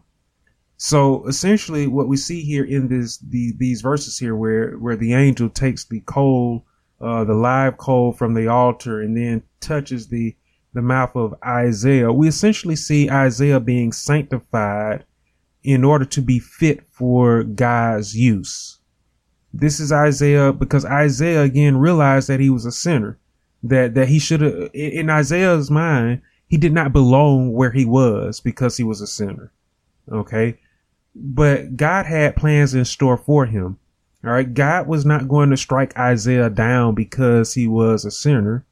So 0.79 1.27
essentially, 1.27 1.87
what 1.87 2.09
we 2.09 2.17
see 2.17 2.43
here 2.43 2.65
in 2.65 2.89
this 2.89 3.19
the, 3.19 3.55
these 3.57 3.81
verses 3.81 4.19
here, 4.19 4.37
where 4.37 4.73
where 4.73 4.97
the 4.97 5.15
angel 5.15 5.49
takes 5.49 5.87
the 5.87 6.01
coal, 6.01 6.67
uh, 7.01 7.25
the 7.25 7.35
live 7.35 7.79
coal 7.79 8.13
from 8.13 8.35
the 8.35 8.49
altar, 8.49 9.01
and 9.01 9.17
then 9.17 9.43
touches 9.61 10.09
the 10.09 10.37
the 10.77 10.83
mouth 10.83 11.17
of 11.17 11.35
Isaiah, 11.43 12.13
we 12.13 12.29
essentially 12.29 12.77
see 12.77 13.11
Isaiah 13.11 13.59
being 13.59 13.93
sanctified 13.93 15.07
in 15.65 15.83
order 15.83 16.05
to 16.05 16.21
be 16.21 16.39
fit 16.39 16.87
for 16.93 17.43
God's 17.43 18.15
use. 18.15 18.79
This 19.55 19.81
is 19.81 19.91
Isaiah 19.91 20.53
because 20.53 20.85
Isaiah 20.85 21.43
again 21.43 21.79
realized 21.79 22.29
that 22.29 22.41
he 22.41 22.51
was 22.51 22.67
a 22.67 22.73
sinner, 22.73 23.19
that 23.63 23.95
that 23.95 24.09
he 24.09 24.19
should 24.19 24.41
have 24.41 24.71
in 24.75 25.11
Isaiah's 25.11 25.71
mind 25.71 26.23
he 26.49 26.57
did 26.57 26.73
not 26.73 26.93
belong 26.93 27.53
where 27.53 27.73
he 27.73 27.85
was 27.85 28.41
because 28.41 28.77
he 28.77 28.85
was 28.85 29.01
a 29.01 29.07
sinner. 29.07 29.53
Okay. 30.11 30.59
But 31.15 31.77
God 31.77 32.07
had 32.07 32.37
plans 32.37 32.75
in 32.75 32.85
store 32.85 33.17
for 33.17 33.47
him. 33.47 33.79
All 34.25 34.31
right. 34.31 34.53
God 34.53 34.87
was 34.87 35.05
not 35.05 35.29
going 35.29 35.51
to 35.51 35.57
strike 35.57 35.97
Isaiah 35.99 36.51
down 36.51 36.95
because 36.95 37.55
he 37.55 37.67
was 37.67 38.05
a 38.05 38.11
sinner. 38.11 38.65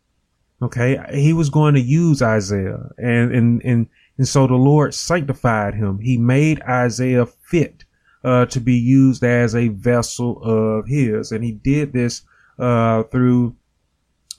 Okay. 0.62 1.00
He 1.12 1.32
was 1.32 1.50
going 1.50 1.74
to 1.74 1.80
use 1.80 2.22
Isaiah 2.22 2.90
and, 2.96 3.34
and, 3.34 3.62
and, 3.64 3.88
and 4.16 4.28
so 4.28 4.46
the 4.46 4.54
Lord 4.54 4.94
sanctified 4.94 5.74
him. 5.74 5.98
He 5.98 6.16
made 6.16 6.62
Isaiah 6.62 7.26
fit, 7.26 7.84
uh, 8.22 8.46
to 8.46 8.60
be 8.60 8.74
used 8.74 9.24
as 9.24 9.54
a 9.54 9.68
vessel 9.68 10.40
of 10.42 10.86
his. 10.86 11.32
And 11.32 11.42
he 11.42 11.52
did 11.52 11.92
this, 11.92 12.22
uh, 12.58 13.02
through, 13.04 13.56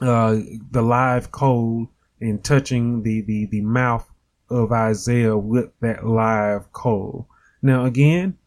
uh, 0.02 0.38
the 0.72 0.82
live 0.82 1.32
coal 1.32 1.90
and 2.22 2.44
touching 2.44 3.04
the, 3.04 3.22
the, 3.22 3.46
the 3.48 3.62
mouth 3.62 4.10
of 4.50 4.72
Isaiah 4.72 5.38
with 5.38 5.72
that 5.82 6.06
live 6.06 6.72
coal. 6.72 7.28
Now, 7.62 7.86
again, 7.86 8.38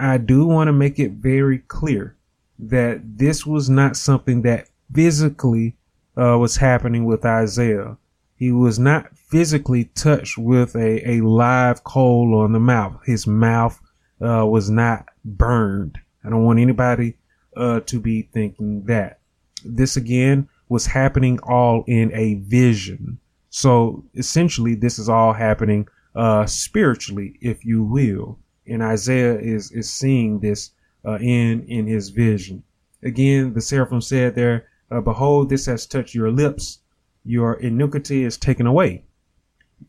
I 0.00 0.18
do 0.18 0.46
want 0.46 0.68
to 0.68 0.72
make 0.72 0.98
it 0.98 1.12
very 1.12 1.58
clear 1.58 2.16
that 2.58 3.18
this 3.18 3.46
was 3.46 3.68
not 3.68 3.96
something 3.96 4.42
that 4.42 4.68
physically 4.92 5.76
uh, 6.16 6.38
was 6.38 6.56
happening 6.56 7.04
with 7.04 7.24
Isaiah. 7.24 7.96
He 8.36 8.50
was 8.50 8.78
not 8.78 9.16
physically 9.16 9.84
touched 9.84 10.36
with 10.36 10.74
a, 10.74 11.08
a 11.08 11.20
live 11.20 11.84
coal 11.84 12.34
on 12.34 12.52
the 12.52 12.60
mouth. 12.60 13.00
His 13.04 13.26
mouth 13.26 13.80
uh, 14.20 14.46
was 14.46 14.70
not 14.70 15.06
burned. 15.24 15.98
I 16.24 16.30
don't 16.30 16.44
want 16.44 16.58
anybody 16.58 17.16
uh, 17.56 17.80
to 17.80 18.00
be 18.00 18.22
thinking 18.22 18.84
that. 18.86 19.20
This 19.64 19.96
again 19.96 20.48
was 20.72 20.86
happening 20.86 21.38
all 21.42 21.84
in 21.86 22.10
a 22.14 22.34
vision. 22.34 23.18
So 23.50 24.06
essentially, 24.14 24.74
this 24.74 24.98
is 24.98 25.06
all 25.06 25.34
happening 25.34 25.86
uh, 26.14 26.46
spiritually, 26.46 27.38
if 27.42 27.62
you 27.62 27.84
will. 27.84 28.38
And 28.66 28.82
Isaiah 28.82 29.38
is 29.38 29.70
is 29.72 29.92
seeing 29.92 30.40
this 30.40 30.70
uh, 31.04 31.18
in 31.18 31.66
in 31.68 31.86
his 31.86 32.08
vision. 32.08 32.64
Again, 33.02 33.52
the 33.52 33.60
seraphim 33.60 34.00
said 34.00 34.34
there, 34.34 34.64
uh, 34.90 35.02
"Behold, 35.02 35.50
this 35.50 35.66
has 35.66 35.86
touched 35.86 36.14
your 36.14 36.30
lips; 36.30 36.78
your 37.22 37.54
iniquity 37.60 38.24
is 38.24 38.38
taken 38.38 38.66
away, 38.66 39.04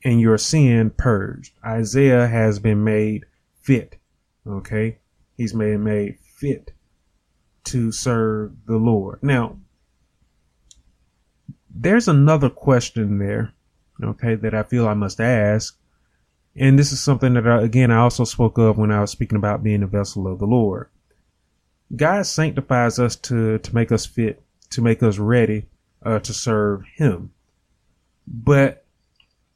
and 0.03 0.19
your 0.19 0.37
sin 0.37 0.89
purged." 0.97 1.53
Isaiah 1.63 2.27
has 2.27 2.59
been 2.59 2.83
made 2.83 3.25
fit. 3.61 3.97
Okay, 4.45 4.97
he's 5.37 5.53
made 5.53 5.79
made 5.79 6.17
fit 6.19 6.73
to 7.65 7.93
serve 7.93 8.51
the 8.65 8.77
Lord. 8.77 9.19
Now, 9.21 9.59
there's 11.73 12.07
another 12.07 12.49
question 12.49 13.17
there, 13.17 13.53
okay, 14.03 14.35
that 14.35 14.53
I 14.53 14.63
feel 14.63 14.87
I 14.87 14.93
must 14.93 15.19
ask. 15.19 15.77
And 16.55 16.77
this 16.77 16.91
is 16.91 16.99
something 16.99 17.33
that, 17.33 17.47
I, 17.47 17.61
again, 17.61 17.89
I 17.89 17.97
also 17.97 18.25
spoke 18.25 18.57
of 18.57 18.77
when 18.77 18.91
I 18.91 19.01
was 19.01 19.11
speaking 19.11 19.37
about 19.37 19.63
being 19.63 19.81
a 19.81 19.87
vessel 19.87 20.27
of 20.27 20.39
the 20.39 20.45
Lord. 20.45 20.89
God 21.95 22.25
sanctifies 22.25 22.99
us 22.99 23.15
to, 23.17 23.57
to 23.59 23.75
make 23.75 23.91
us 23.91 24.05
fit, 24.05 24.41
to 24.71 24.81
make 24.81 25.01
us 25.01 25.17
ready 25.17 25.65
uh, 26.03 26.19
to 26.19 26.33
serve 26.33 26.83
Him. 26.95 27.31
But 28.27 28.85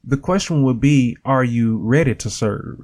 the 0.02 0.16
question 0.16 0.62
would 0.64 0.80
be, 0.80 1.16
are 1.24 1.44
you 1.44 1.78
ready 1.78 2.14
to 2.16 2.30
serve? 2.30 2.80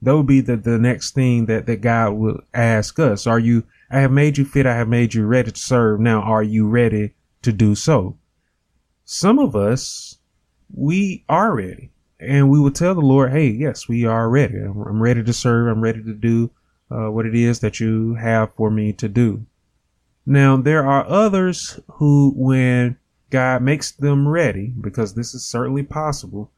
That 0.00 0.16
would 0.16 0.26
be 0.26 0.40
the, 0.40 0.56
the 0.56 0.78
next 0.78 1.14
thing 1.14 1.46
that, 1.46 1.66
that 1.66 1.80
God 1.80 2.12
will 2.12 2.40
ask 2.54 2.98
us. 2.98 3.26
Are 3.26 3.38
you, 3.38 3.64
I 3.90 4.00
have 4.00 4.12
made 4.12 4.38
you 4.38 4.44
fit. 4.44 4.66
I 4.66 4.76
have 4.76 4.88
made 4.88 5.12
you 5.14 5.26
ready 5.26 5.50
to 5.50 5.58
serve. 5.58 6.00
Now, 6.00 6.22
are 6.22 6.42
you 6.42 6.68
ready 6.68 7.14
to 7.42 7.52
do 7.52 7.74
so? 7.74 8.16
Some 9.10 9.38
of 9.38 9.56
us, 9.56 10.18
we 10.74 11.24
are 11.30 11.56
ready. 11.56 11.90
And 12.20 12.50
we 12.50 12.60
will 12.60 12.70
tell 12.70 12.94
the 12.94 13.00
Lord, 13.00 13.32
hey, 13.32 13.46
yes, 13.46 13.88
we 13.88 14.04
are 14.04 14.28
ready. 14.28 14.58
I'm 14.58 15.02
ready 15.02 15.24
to 15.24 15.32
serve. 15.32 15.68
I'm 15.68 15.80
ready 15.80 16.02
to 16.02 16.12
do 16.12 16.50
uh, 16.90 17.10
what 17.10 17.24
it 17.24 17.34
is 17.34 17.60
that 17.60 17.80
you 17.80 18.16
have 18.16 18.54
for 18.54 18.70
me 18.70 18.92
to 18.92 19.08
do. 19.08 19.46
Now, 20.26 20.58
there 20.58 20.86
are 20.86 21.08
others 21.08 21.80
who, 21.92 22.34
when 22.36 22.98
God 23.30 23.62
makes 23.62 23.92
them 23.92 24.28
ready, 24.28 24.74
because 24.78 25.14
this 25.14 25.32
is 25.32 25.42
certainly 25.42 25.84
possible, 25.84 26.50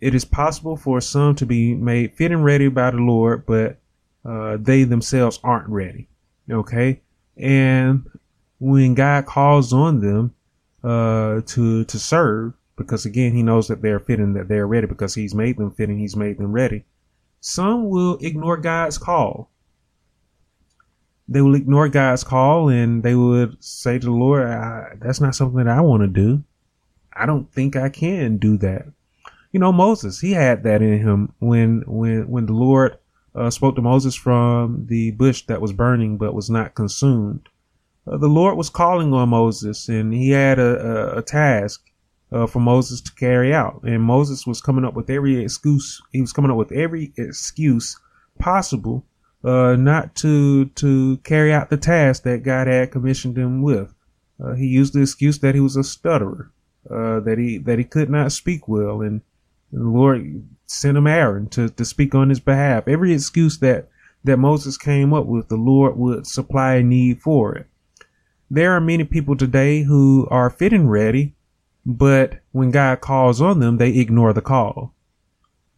it 0.00 0.12
is 0.12 0.24
possible 0.24 0.76
for 0.76 1.00
some 1.00 1.36
to 1.36 1.46
be 1.46 1.72
made 1.76 2.16
fit 2.16 2.32
and 2.32 2.44
ready 2.44 2.66
by 2.66 2.90
the 2.90 2.96
Lord, 2.96 3.46
but 3.46 3.78
uh, 4.24 4.56
they 4.60 4.82
themselves 4.82 5.38
aren't 5.44 5.68
ready. 5.68 6.08
Okay. 6.50 7.00
And 7.36 8.10
when 8.58 8.94
God 8.94 9.26
calls 9.26 9.72
on 9.72 10.00
them, 10.00 10.34
uh, 10.84 11.40
to 11.46 11.84
to 11.84 11.98
serve 11.98 12.52
because 12.76 13.06
again 13.06 13.32
he 13.32 13.42
knows 13.42 13.68
that 13.68 13.80
they're 13.80 13.98
fitting 13.98 14.34
that 14.34 14.48
they're 14.48 14.66
ready 14.66 14.86
because 14.86 15.14
he's 15.14 15.34
made 15.34 15.56
them 15.56 15.70
fitting 15.70 15.98
he's 15.98 16.16
made 16.16 16.38
them 16.38 16.52
ready. 16.52 16.84
Some 17.40 17.88
will 17.88 18.18
ignore 18.20 18.58
god's 18.58 18.98
call. 18.98 19.50
They 21.26 21.40
will 21.40 21.54
ignore 21.54 21.88
god's 21.88 22.22
call 22.22 22.68
and 22.68 23.02
they 23.02 23.14
would 23.14 23.62
say 23.64 23.98
to 23.98 24.04
the 24.04 24.12
lord 24.12 24.46
that's 25.00 25.20
not 25.20 25.34
something 25.34 25.64
that 25.64 25.68
i 25.68 25.80
want 25.80 26.02
to 26.02 26.08
do. 26.08 26.44
I 27.12 27.24
don't 27.26 27.50
think 27.50 27.76
i 27.76 27.88
can 27.88 28.36
do 28.36 28.58
that. 28.58 28.86
You 29.52 29.60
know 29.60 29.72
moses 29.72 30.20
he 30.20 30.32
had 30.32 30.64
that 30.64 30.82
in 30.82 30.98
him 30.98 31.32
when 31.38 31.82
when 31.86 32.28
when 32.28 32.44
the 32.44 32.52
lord 32.52 32.98
uh, 33.34 33.50
spoke 33.50 33.76
to 33.76 33.82
moses 33.82 34.14
from 34.14 34.86
the 34.86 35.12
bush 35.12 35.46
that 35.46 35.60
was 35.62 35.72
burning 35.72 36.18
but 36.18 36.34
was 36.34 36.50
not 36.50 36.74
consumed 36.74 37.48
uh, 38.06 38.18
the 38.18 38.28
Lord 38.28 38.56
was 38.56 38.70
calling 38.70 39.12
on 39.12 39.30
Moses, 39.30 39.88
and 39.88 40.12
he 40.12 40.30
had 40.30 40.58
a, 40.58 41.14
a, 41.14 41.18
a 41.18 41.22
task 41.22 41.84
uh, 42.30 42.46
for 42.46 42.60
Moses 42.60 43.00
to 43.00 43.12
carry 43.12 43.54
out. 43.54 43.82
And 43.84 44.02
Moses 44.02 44.46
was 44.46 44.60
coming 44.60 44.84
up 44.84 44.94
with 44.94 45.08
every 45.08 45.42
excuse. 45.42 46.02
He 46.10 46.20
was 46.20 46.32
coming 46.32 46.50
up 46.50 46.56
with 46.56 46.72
every 46.72 47.12
excuse 47.16 47.98
possible 48.38 49.06
uh, 49.44 49.76
not 49.76 50.14
to 50.16 50.66
to 50.66 51.18
carry 51.18 51.52
out 51.52 51.70
the 51.70 51.76
task 51.76 52.22
that 52.24 52.42
God 52.42 52.66
had 52.66 52.90
commissioned 52.90 53.38
him 53.38 53.62
with. 53.62 53.94
Uh, 54.42 54.54
he 54.54 54.66
used 54.66 54.94
the 54.94 55.02
excuse 55.02 55.38
that 55.38 55.54
he 55.54 55.60
was 55.60 55.76
a 55.76 55.84
stutterer, 55.84 56.50
uh, 56.90 57.20
that 57.20 57.38
he 57.38 57.58
that 57.58 57.78
he 57.78 57.84
could 57.84 58.10
not 58.10 58.32
speak 58.32 58.66
well, 58.68 59.00
and, 59.00 59.20
and 59.70 59.80
the 59.82 59.88
Lord 59.88 60.46
sent 60.66 60.96
him 60.96 61.06
Aaron 61.06 61.48
to 61.50 61.68
to 61.68 61.84
speak 61.84 62.14
on 62.14 62.30
his 62.30 62.40
behalf. 62.40 62.88
Every 62.88 63.12
excuse 63.12 63.58
that 63.58 63.88
that 64.24 64.38
Moses 64.38 64.78
came 64.78 65.12
up 65.12 65.26
with, 65.26 65.48
the 65.48 65.56
Lord 65.56 65.96
would 65.96 66.26
supply 66.26 66.76
a 66.76 66.82
need 66.82 67.20
for 67.20 67.54
it 67.54 67.66
there 68.50 68.72
are 68.72 68.80
many 68.80 69.04
people 69.04 69.36
today 69.36 69.82
who 69.82 70.26
are 70.30 70.50
fit 70.50 70.72
and 70.72 70.90
ready, 70.90 71.34
but 71.86 72.40
when 72.52 72.70
God 72.70 73.00
calls 73.00 73.40
on 73.40 73.60
them, 73.60 73.78
they 73.78 73.90
ignore 73.90 74.32
the 74.32 74.40
call. 74.40 74.94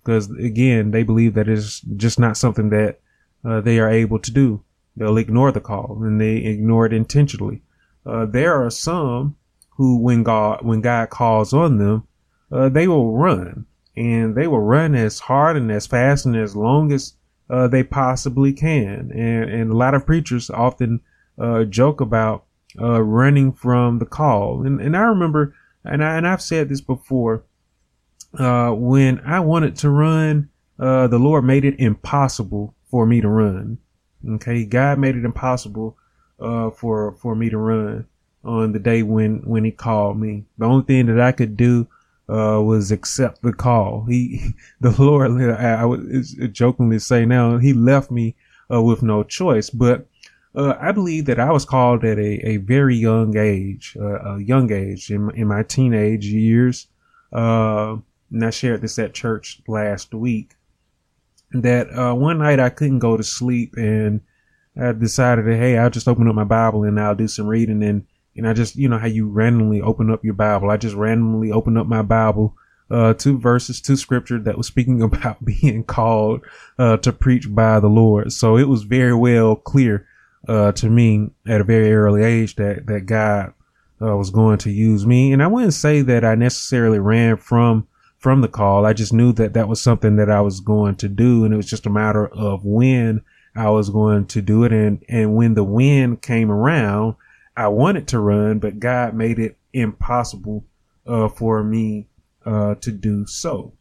Because 0.02 0.30
again, 0.30 0.90
they 0.90 1.02
believe 1.02 1.34
that 1.34 1.48
it's 1.48 1.80
just 1.80 2.18
not 2.18 2.36
something 2.36 2.70
that 2.70 3.00
uh, 3.44 3.60
they 3.60 3.78
are 3.78 3.90
able 3.90 4.18
to 4.20 4.30
do. 4.30 4.62
They'll 4.96 5.18
ignore 5.18 5.52
the 5.52 5.60
call 5.60 5.98
and 6.02 6.20
they 6.20 6.36
ignore 6.36 6.86
it 6.86 6.92
intentionally. 6.92 7.62
Uh, 8.04 8.24
there 8.24 8.54
are 8.54 8.70
some 8.70 9.36
who, 9.70 9.98
when 9.98 10.22
God, 10.22 10.64
when 10.64 10.80
God 10.80 11.10
calls 11.10 11.52
on 11.52 11.78
them, 11.78 12.06
uh, 12.50 12.68
they 12.68 12.88
will 12.88 13.16
run 13.16 13.66
and 13.96 14.34
they 14.34 14.46
will 14.46 14.60
run 14.60 14.94
as 14.94 15.18
hard 15.18 15.56
and 15.56 15.70
as 15.70 15.86
fast 15.86 16.24
and 16.24 16.36
as 16.36 16.54
long 16.54 16.92
as 16.92 17.14
uh, 17.50 17.68
they 17.68 17.82
possibly 17.82 18.52
can. 18.52 19.10
And, 19.12 19.50
and 19.50 19.70
a 19.70 19.76
lot 19.76 19.94
of 19.94 20.06
preachers 20.06 20.50
often 20.50 21.00
uh, 21.38 21.64
joke 21.64 22.00
about 22.00 22.45
uh, 22.80 23.02
running 23.02 23.52
from 23.52 23.98
the 23.98 24.06
call. 24.06 24.66
And, 24.66 24.80
and 24.80 24.96
I 24.96 25.02
remember, 25.02 25.54
and, 25.84 26.02
I, 26.02 26.16
and 26.16 26.26
I've 26.26 26.42
said 26.42 26.68
this 26.68 26.80
before, 26.80 27.44
uh, 28.38 28.70
when 28.70 29.20
I 29.20 29.40
wanted 29.40 29.76
to 29.76 29.90
run, 29.90 30.50
uh, 30.78 31.06
the 31.08 31.18
Lord 31.18 31.44
made 31.44 31.64
it 31.64 31.78
impossible 31.78 32.74
for 32.90 33.06
me 33.06 33.20
to 33.20 33.28
run. 33.28 33.78
Okay. 34.28 34.64
God 34.64 34.98
made 34.98 35.16
it 35.16 35.24
impossible, 35.24 35.96
uh, 36.40 36.70
for, 36.70 37.16
for 37.20 37.34
me 37.34 37.48
to 37.50 37.58
run 37.58 38.06
on 38.44 38.72
the 38.72 38.78
day 38.78 39.02
when, 39.02 39.42
when 39.44 39.64
he 39.64 39.70
called 39.70 40.18
me. 40.18 40.44
The 40.58 40.66
only 40.66 40.84
thing 40.84 41.06
that 41.06 41.20
I 41.20 41.32
could 41.32 41.56
do, 41.56 41.88
uh, 42.28 42.60
was 42.60 42.90
accept 42.90 43.42
the 43.42 43.52
call. 43.52 44.04
He, 44.08 44.50
the 44.80 44.90
Lord, 44.90 45.40
I, 45.40 45.74
I 45.74 45.84
would 45.84 46.26
jokingly 46.52 46.98
say 46.98 47.24
now, 47.24 47.58
he 47.58 47.72
left 47.72 48.10
me, 48.10 48.34
uh, 48.72 48.82
with 48.82 49.02
no 49.02 49.22
choice, 49.22 49.70
but 49.70 50.06
uh, 50.56 50.76
I 50.80 50.92
believe 50.92 51.26
that 51.26 51.38
I 51.38 51.52
was 51.52 51.64
called 51.64 52.04
at 52.04 52.18
a, 52.18 52.48
a 52.48 52.56
very 52.56 52.96
young 52.96 53.36
age, 53.36 53.96
uh, 54.00 54.36
a 54.36 54.42
young 54.42 54.72
age 54.72 55.10
in, 55.10 55.30
in 55.36 55.48
my 55.48 55.62
teenage 55.62 56.26
years. 56.26 56.88
Uh, 57.32 57.96
and 58.30 58.44
I 58.44 58.50
shared 58.50 58.80
this 58.80 58.98
at 58.98 59.14
church 59.14 59.60
last 59.68 60.14
week. 60.14 60.54
that 61.52 61.88
uh, 61.96 62.14
one 62.14 62.38
night 62.38 62.58
I 62.58 62.70
couldn't 62.70 62.98
go 63.00 63.16
to 63.16 63.22
sleep 63.22 63.74
and 63.76 64.20
I 64.80 64.92
decided 64.92 65.46
that, 65.46 65.56
hey, 65.56 65.78
I'll 65.78 65.90
just 65.90 66.08
open 66.08 66.28
up 66.28 66.34
my 66.34 66.44
Bible 66.44 66.84
and 66.84 66.98
I'll 67.00 67.14
do 67.14 67.28
some 67.28 67.46
reading. 67.46 67.82
And, 67.82 68.06
and 68.34 68.48
I 68.48 68.52
just, 68.52 68.76
you 68.76 68.88
know, 68.88 68.98
how 68.98 69.06
you 69.06 69.28
randomly 69.28 69.80
open 69.80 70.10
up 70.10 70.24
your 70.24 70.34
Bible. 70.34 70.70
I 70.70 70.76
just 70.76 70.96
randomly 70.96 71.52
opened 71.52 71.78
up 71.78 71.86
my 71.86 72.02
Bible, 72.02 72.54
uh, 72.90 73.14
to 73.14 73.38
verses, 73.38 73.80
to 73.82 73.96
scripture 73.96 74.38
that 74.38 74.56
was 74.56 74.66
speaking 74.66 75.02
about 75.02 75.44
being 75.44 75.84
called, 75.84 76.40
uh, 76.78 76.96
to 76.98 77.12
preach 77.12 77.54
by 77.54 77.80
the 77.80 77.88
Lord. 77.88 78.32
So 78.32 78.56
it 78.56 78.68
was 78.68 78.82
very 78.82 79.14
well 79.14 79.56
clear, 79.56 80.06
uh, 80.48 80.72
to 80.72 80.88
me 80.88 81.30
at 81.46 81.60
a 81.60 81.64
very 81.64 81.92
early 81.92 82.22
age 82.22 82.56
that, 82.56 82.86
that 82.86 83.06
God, 83.06 83.52
uh, 84.00 84.16
was 84.16 84.30
going 84.30 84.58
to 84.58 84.70
use 84.70 85.06
me. 85.06 85.32
And 85.32 85.42
I 85.42 85.46
wouldn't 85.46 85.74
say 85.74 86.02
that 86.02 86.24
I 86.24 86.34
necessarily 86.34 86.98
ran 86.98 87.36
from, 87.36 87.86
from 88.18 88.40
the 88.40 88.48
call. 88.48 88.84
I 88.84 88.92
just 88.92 89.12
knew 89.12 89.32
that 89.34 89.54
that 89.54 89.68
was 89.68 89.80
something 89.80 90.16
that 90.16 90.30
I 90.30 90.40
was 90.40 90.60
going 90.60 90.96
to 90.96 91.08
do. 91.08 91.44
And 91.44 91.54
it 91.54 91.56
was 91.56 91.70
just 91.70 91.86
a 91.86 91.90
matter 91.90 92.28
of 92.28 92.64
when 92.64 93.22
I 93.54 93.70
was 93.70 93.90
going 93.90 94.26
to 94.26 94.42
do 94.42 94.64
it. 94.64 94.72
And, 94.72 95.02
and 95.08 95.34
when 95.34 95.54
the 95.54 95.64
wind 95.64 96.22
came 96.22 96.50
around, 96.50 97.16
I 97.56 97.68
wanted 97.68 98.06
to 98.08 98.18
run, 98.18 98.58
but 98.58 98.80
God 98.80 99.14
made 99.14 99.38
it 99.38 99.56
impossible, 99.72 100.64
uh, 101.06 101.28
for 101.28 101.64
me, 101.64 102.06
uh, 102.44 102.74
to 102.76 102.92
do 102.92 103.26
so. 103.26 103.72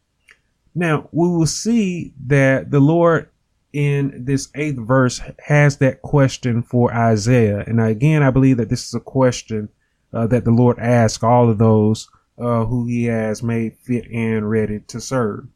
Now 0.74 1.08
we 1.12 1.28
will 1.28 1.46
see 1.46 2.14
that 2.26 2.70
the 2.70 2.80
Lord 2.80 3.28
in 3.76 4.24
this 4.24 4.48
eighth 4.54 4.78
verse 4.78 5.20
has 5.44 5.76
that 5.76 6.00
question 6.00 6.62
for 6.62 6.94
Isaiah. 6.94 7.62
And 7.66 7.78
again, 7.78 8.22
I 8.22 8.30
believe 8.30 8.56
that 8.56 8.70
this 8.70 8.86
is 8.88 8.94
a 8.94 9.00
question 9.00 9.68
uh, 10.14 10.26
that 10.28 10.46
the 10.46 10.50
Lord 10.50 10.78
asks 10.78 11.22
all 11.22 11.50
of 11.50 11.58
those 11.58 12.08
uh, 12.38 12.64
who 12.64 12.86
he 12.86 13.04
has 13.04 13.42
made 13.42 13.76
fit 13.76 14.06
and 14.10 14.48
ready 14.48 14.80
to 14.88 14.98
serve. 14.98 15.46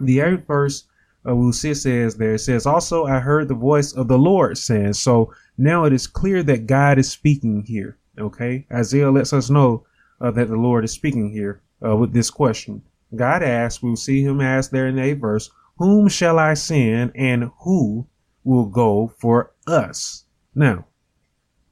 The 0.00 0.18
eighth 0.18 0.48
verse 0.48 0.88
uh, 1.28 1.34
we'll 1.34 1.52
see 1.52 1.74
says 1.74 2.16
there, 2.16 2.34
it 2.34 2.40
says, 2.40 2.66
Also, 2.66 3.04
I 3.04 3.20
heard 3.20 3.48
the 3.48 3.54
voice 3.54 3.92
of 3.92 4.08
the 4.08 4.18
Lord 4.18 4.58
saying. 4.58 4.94
So 4.94 5.32
now 5.56 5.84
it 5.84 5.92
is 5.92 6.06
clear 6.06 6.42
that 6.42 6.66
God 6.66 6.98
is 6.98 7.10
speaking 7.10 7.64
here. 7.64 7.98
Okay. 8.18 8.66
Isaiah 8.72 9.10
lets 9.10 9.32
us 9.32 9.50
know 9.50 9.86
uh, 10.20 10.30
that 10.32 10.48
the 10.48 10.56
Lord 10.56 10.84
is 10.84 10.92
speaking 10.92 11.30
here 11.30 11.60
uh, 11.84 11.96
with 11.96 12.12
this 12.12 12.30
question. 12.30 12.82
God 13.14 13.42
asks, 13.42 13.82
we'll 13.82 13.96
see 13.96 14.22
him 14.22 14.40
ask 14.40 14.70
there 14.70 14.88
in 14.88 14.96
the 14.96 15.02
eighth 15.02 15.20
verse, 15.20 15.50
Whom 15.78 16.08
shall 16.08 16.38
I 16.38 16.54
send 16.54 17.12
and 17.14 17.50
who 17.60 18.06
will 18.44 18.66
go 18.66 19.08
for 19.18 19.52
us? 19.66 20.24
Now, 20.54 20.86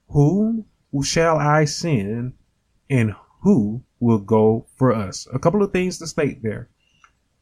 whom 0.08 0.64
shall 1.02 1.38
I 1.38 1.64
send 1.64 2.34
and 2.88 3.14
who 3.42 3.82
will 4.00 4.18
go 4.18 4.66
for 4.76 4.94
us? 4.94 5.26
A 5.32 5.38
couple 5.38 5.62
of 5.62 5.72
things 5.72 5.98
to 5.98 6.06
state 6.06 6.42
there 6.42 6.68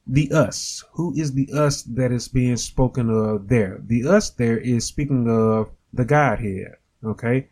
the 0.06 0.30
us. 0.32 0.84
Who 0.92 1.14
is 1.16 1.32
the 1.32 1.48
us 1.52 1.82
that 1.82 2.12
is 2.12 2.28
being 2.28 2.56
spoken 2.56 3.08
of 3.10 3.48
there? 3.48 3.80
The 3.86 4.06
us 4.06 4.30
there 4.30 4.58
is 4.58 4.84
speaking 4.84 5.28
of 5.28 5.70
the 5.92 6.04
Godhead. 6.04 6.76
Okay. 7.02 7.48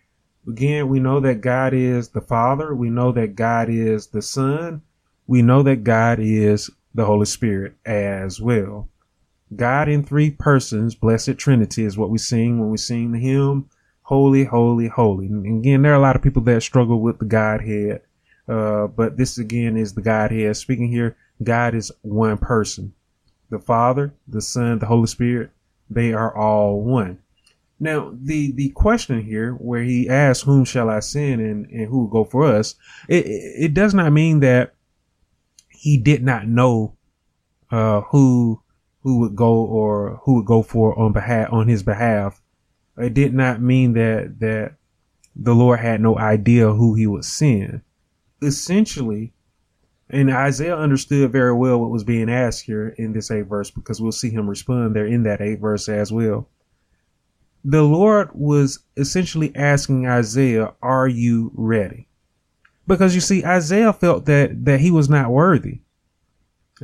Again, 0.47 0.89
we 0.89 1.01
know 1.01 1.21
that 1.21 1.41
God 1.41 1.73
is 1.73 2.09
the 2.09 2.21
Father. 2.21 2.75
We 2.75 2.91
know 2.91 3.13
that 3.13 3.37
God 3.37 3.69
is 3.69 4.09
the 4.09 4.23
Son. 4.23 4.83
We 5.27 5.41
know 5.41 5.63
that 5.63 5.85
God 5.85 6.19
is 6.21 6.71
the 6.95 7.05
Holy 7.05 7.27
Spirit 7.27 7.75
as 7.87 8.41
well. 8.41 8.89
God 9.57 9.89
in 9.89 10.03
three 10.05 10.31
persons, 10.31 10.95
blessed 10.95 11.39
Trinity 11.39 11.85
is 11.85 11.99
what 11.99 12.11
we 12.11 12.19
sing 12.19 12.59
when 12.59 12.71
we 12.71 12.79
sing 12.79 13.13
the 13.13 13.19
hymn, 13.19 13.69
Holy, 14.03 14.45
Holy, 14.45 14.89
Holy. 14.89 15.27
And 15.27 15.61
again, 15.61 15.83
there 15.83 15.93
are 15.93 15.97
a 15.97 16.01
lot 16.01 16.17
of 16.17 16.23
people 16.23 16.43
that 16.43 16.63
struggle 16.63 17.01
with 17.01 17.19
the 17.19 17.25
Godhead. 17.25 18.03
Uh, 18.49 18.87
but 18.89 19.17
this 19.17 19.39
again 19.39 19.77
is 19.77 19.95
the 19.95 20.03
Godhead 20.03 20.57
speaking 20.57 20.91
here. 20.91 21.17
God 21.43 21.75
is 21.75 21.93
one 22.03 22.39
person. 22.39 22.93
The 23.51 23.59
Father, 23.59 24.15
the 24.27 24.41
Son, 24.41 24.79
the 24.79 24.87
Holy 24.87 25.07
Spirit, 25.07 25.51
they 25.91 26.13
are 26.13 26.37
all 26.37 26.83
one. 26.83 27.19
Now, 27.79 28.13
the, 28.15 28.53
the 28.53 28.71
question 28.71 29.23
here 29.23 29.53
where 29.55 29.83
he 29.83 30.09
asks, 30.09 30.45
whom 30.45 30.65
shall 30.65 30.89
I 30.89 31.01
send 31.01 31.41
and, 31.41 31.67
and 31.67 31.89
who 31.89 32.01
will 32.01 32.07
go 32.07 32.25
for 32.25 32.45
us? 32.45 32.77
It, 33.09 33.27
it 33.27 33.75
does 33.75 33.93
not 33.93 34.13
mean 34.13 34.41
that 34.41 34.75
he 35.69 35.99
did 35.99 36.23
not 36.23 36.47
know, 36.47 36.97
uh, 37.71 38.03
who, 38.03 38.63
who 39.03 39.19
would 39.21 39.37
go 39.37 39.53
or 39.53 40.21
who 40.25 40.37
would 40.37 40.47
go 40.47 40.63
for 40.63 40.99
on 40.99 41.13
behalf, 41.13 41.53
on 41.53 41.69
his 41.69 41.83
behalf. 41.83 42.41
It 42.97 43.15
did 43.15 43.35
not 43.35 43.61
mean 43.61 43.95
that, 43.95 44.39
that 44.41 44.75
the 45.35 45.55
Lord 45.55 45.81
had 45.81 46.01
no 46.01 46.19
idea 46.19 46.73
who 46.73 46.95
he 46.95 47.07
would 47.07 47.25
send. 47.25 47.83
Essentially, 48.41 49.33
and 50.11 50.31
Isaiah 50.31 50.77
understood 50.77 51.33
very 51.33 51.55
well 51.55 51.81
what 51.81 51.91
was 51.91 52.05
being 52.05 52.31
asked 52.31 52.65
here 52.65 52.89
in 52.99 53.13
this 53.13 53.31
eighth 53.31 53.47
verse 53.47 53.71
because 53.71 54.01
we'll 54.01 54.13
see 54.13 54.31
him 54.31 54.49
respond 54.49 54.95
there 54.95 55.07
in 55.07 55.23
that 55.23 55.41
eighth 55.41 55.61
verse 55.61 55.89
as 55.89 56.13
well. 56.13 56.49
The 57.65 57.83
Lord 57.83 58.31
was 58.35 58.81
essentially 58.97 59.55
asking 59.55 60.07
Isaiah, 60.07 60.75
Are 60.83 61.09
you 61.09 61.53
ready? 61.55 62.09
Because 62.87 63.15
you 63.15 63.21
see, 63.21 63.45
Isaiah 63.45 63.93
felt 63.93 64.27
that, 64.27 64.65
that 64.65 64.81
he 64.81 64.91
was 64.91 65.09
not 65.09 65.31
worthy. 65.31 65.81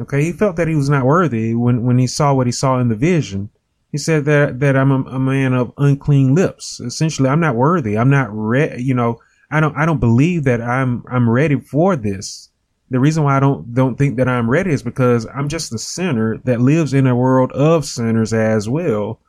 Okay. 0.01 0.25
He 0.25 0.33
felt 0.33 0.57
that 0.57 0.69
he 0.69 0.75
was 0.75 0.89
not 0.89 1.05
worthy 1.05 1.55
when, 1.55 1.85
when 1.85 1.99
he 1.99 2.07
saw 2.07 2.35
what 2.35 2.47
he 2.47 2.53
saw 2.53 2.79
in 2.79 2.89
the 2.89 2.95
vision. 2.95 3.51
He 3.91 3.99
said 3.99 4.25
that, 4.27 4.61
that 4.61 4.77
I'm 4.77 4.91
a, 4.91 5.03
a 5.11 5.19
man 5.19 5.55
of 5.55 5.73
unclean 5.79 6.35
lips. 6.35 6.79
Essentially, 6.81 7.29
I'm 7.29 7.41
not 7.41 7.57
worthy. 7.57 7.97
I'm 7.97 8.11
not 8.11 8.29
ready. 8.31 8.83
You 8.83 8.95
know, 8.95 9.21
I 9.51 9.61
don't, 9.61 9.77
I 9.77 9.87
don't 9.87 10.01
believe 10.01 10.45
that 10.45 10.61
I'm, 10.61 11.05
I'm 11.11 11.29
ready 11.29 11.59
for 11.59 11.97
this 11.97 12.49
the 12.91 13.01
reason 13.01 13.25
why 13.25 13.37
I 13.37 13.41
don't 13.41 13.75
don't 13.75 13.97
think 13.97 14.17
that 14.17 14.29
I'm 14.29 14.49
ready 14.49 14.73
is 14.73 14.83
because 14.83 15.27
I'm 15.27 15.49
just 15.49 15.73
a 15.73 15.79
sinner 15.79 16.39
that 16.45 16.61
lives 16.61 16.95
in 16.95 17.07
a 17.07 17.17
world 17.17 17.53
of 17.53 17.85
sinners 17.85 18.33
as 18.33 18.69
well, 18.69 19.21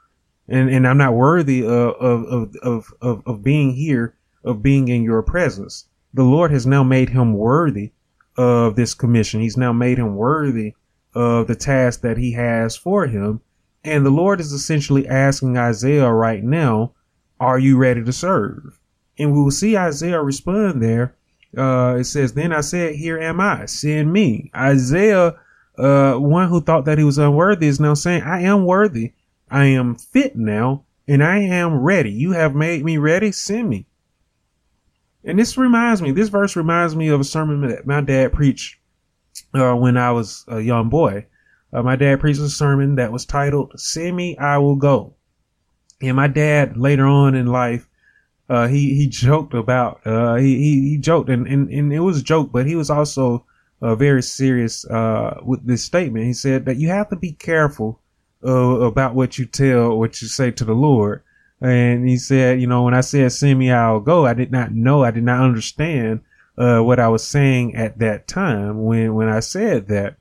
and 0.48 0.70
and 0.70 0.88
I'm 0.88 0.98
not 0.98 1.14
worthy 1.14 1.64
of 1.64 1.96
of 1.96 2.56
of 2.62 2.94
of, 3.02 3.24
of 3.26 3.44
being 3.44 3.74
here, 3.74 4.16
of 4.44 4.64
being 4.64 4.88
in 4.88 5.04
your 5.04 5.22
presence. 5.22 5.86
The 6.14 6.24
Lord 6.24 6.52
has 6.52 6.66
now 6.66 6.84
made 6.84 7.10
him 7.10 7.34
worthy 7.34 7.92
of 8.40 8.76
this 8.76 8.94
commission. 8.94 9.42
He's 9.42 9.58
now 9.58 9.74
made 9.74 10.00
him 10.00 10.16
worthy 10.16 10.74
of 11.14 11.48
the 11.48 11.56
task 11.56 12.02
that 12.02 12.18
he 12.18 12.32
has 12.34 12.76
for 12.76 13.08
him, 13.08 13.42
and 13.84 14.06
the 14.06 14.12
Lord 14.12 14.40
is 14.40 14.52
essentially 14.52 15.08
asking 15.08 15.58
Isaiah 15.58 16.12
right 16.12 16.44
now, 16.44 16.94
"Are 17.40 17.60
you 17.60 17.78
ready 17.78 18.04
to 18.04 18.14
serve?" 18.14 18.80
And 19.18 19.34
we 19.34 19.42
will 19.42 19.52
see 19.52 19.78
Isaiah 19.78 20.22
respond 20.22 20.82
there 20.82 21.16
uh, 21.58 21.98
it 22.00 22.04
says, 22.04 22.34
Then 22.34 22.54
I 22.54 22.62
said, 22.62 22.96
Here 22.96 23.18
am 23.18 23.40
I, 23.40 23.66
send 23.66 24.12
me. 24.12 24.52
Isaiah, 24.56 25.36
uh, 25.78 26.16
one 26.16 26.50
who 26.50 26.62
thought 26.62 26.86
that 26.86 26.98
he 26.98 27.04
was 27.04 27.18
unworthy 27.18 27.68
is 27.68 27.80
now 27.80 27.94
saying, 27.94 28.24
I 28.24 28.42
am 28.42 28.66
worthy. 28.66 29.14
I 29.50 29.66
am 29.66 29.96
fit 29.96 30.36
now 30.36 30.86
and 31.08 31.24
I 31.24 31.40
am 31.40 31.80
ready. 31.80 32.12
You 32.12 32.34
have 32.34 32.54
made 32.54 32.86
me 32.86 32.98
ready. 32.98 33.32
Send 33.32 33.70
me. 33.70 33.88
And 35.24 35.38
this 35.38 35.58
reminds 35.58 36.02
me, 36.02 36.12
this 36.12 36.30
verse 36.30 36.56
reminds 36.56 36.96
me 36.96 37.10
of 37.10 37.20
a 37.20 37.26
sermon 37.26 37.68
that 37.70 37.86
my 37.86 38.02
dad 38.02 38.34
preached 38.34 38.78
uh, 39.54 39.74
when 39.74 39.98
I 39.98 40.12
was 40.12 40.46
a 40.48 40.60
young 40.62 40.90
boy. 40.90 41.26
Uh, 41.72 41.84
my 41.84 41.96
dad 41.96 42.20
preached 42.20 42.40
a 42.40 42.50
sermon 42.50 42.96
that 42.96 43.12
was 43.12 43.26
titled, 43.26 43.80
Send 43.80 44.16
Me, 44.16 44.38
I 44.38 44.58
Will 44.58 44.76
Go. 44.76 45.16
And 46.02 46.16
my 46.16 46.28
dad 46.28 46.78
later 46.78 47.06
on 47.06 47.36
in 47.36 47.48
life 47.48 47.90
uh, 48.50 48.68
he 48.68 48.96
he 48.96 49.08
joked 49.08 49.54
about 49.54 50.02
uh, 50.06 50.36
he, 50.36 50.58
he, 50.58 50.90
he 50.90 50.98
joked 50.98 51.30
and, 51.30 51.46
and 51.48 51.70
and 51.70 51.94
it 51.94 52.00
was 52.00 52.20
a 52.20 52.24
joke, 52.24 52.52
but 52.52 52.66
he 52.66 52.76
was 52.76 52.90
also 52.90 53.46
uh, 53.82 53.96
very 53.96 54.24
serious 54.24 54.86
uh, 54.86 55.40
with 55.44 55.66
this 55.66 55.84
statement. 55.84 56.26
He 56.26 56.34
said 56.34 56.66
that 56.66 56.78
you 56.78 56.88
have 56.88 57.10
to 57.10 57.16
be 57.16 57.34
careful 57.34 58.02
uh, 58.44 58.50
about 58.50 59.14
what 59.14 59.38
you 59.38 59.46
tell, 59.46 59.98
what 59.98 60.22
you 60.22 60.28
say 60.28 60.52
to 60.52 60.66
the 60.66 60.74
Lord. 60.74 61.22
And 61.62 62.08
he 62.08 62.18
said, 62.18 62.62
you 62.62 62.68
know, 62.68 62.84
when 62.84 62.94
I 62.94 63.02
said 63.02 63.32
send 63.32 63.60
me, 63.60 63.72
I'll 63.72 64.00
go. 64.00 64.26
I 64.26 64.34
did 64.34 64.52
not 64.52 64.72
know, 64.72 65.04
I 65.04 65.12
did 65.12 65.24
not 65.24 65.42
understand 65.42 66.22
uh, 66.58 66.80
what 66.80 67.00
I 67.00 67.08
was 67.10 67.26
saying 67.26 67.76
at 67.76 68.00
that 68.00 68.28
time 68.28 68.84
when 68.84 69.14
when 69.14 69.30
I 69.30 69.40
said 69.42 69.88
that. 69.88 70.16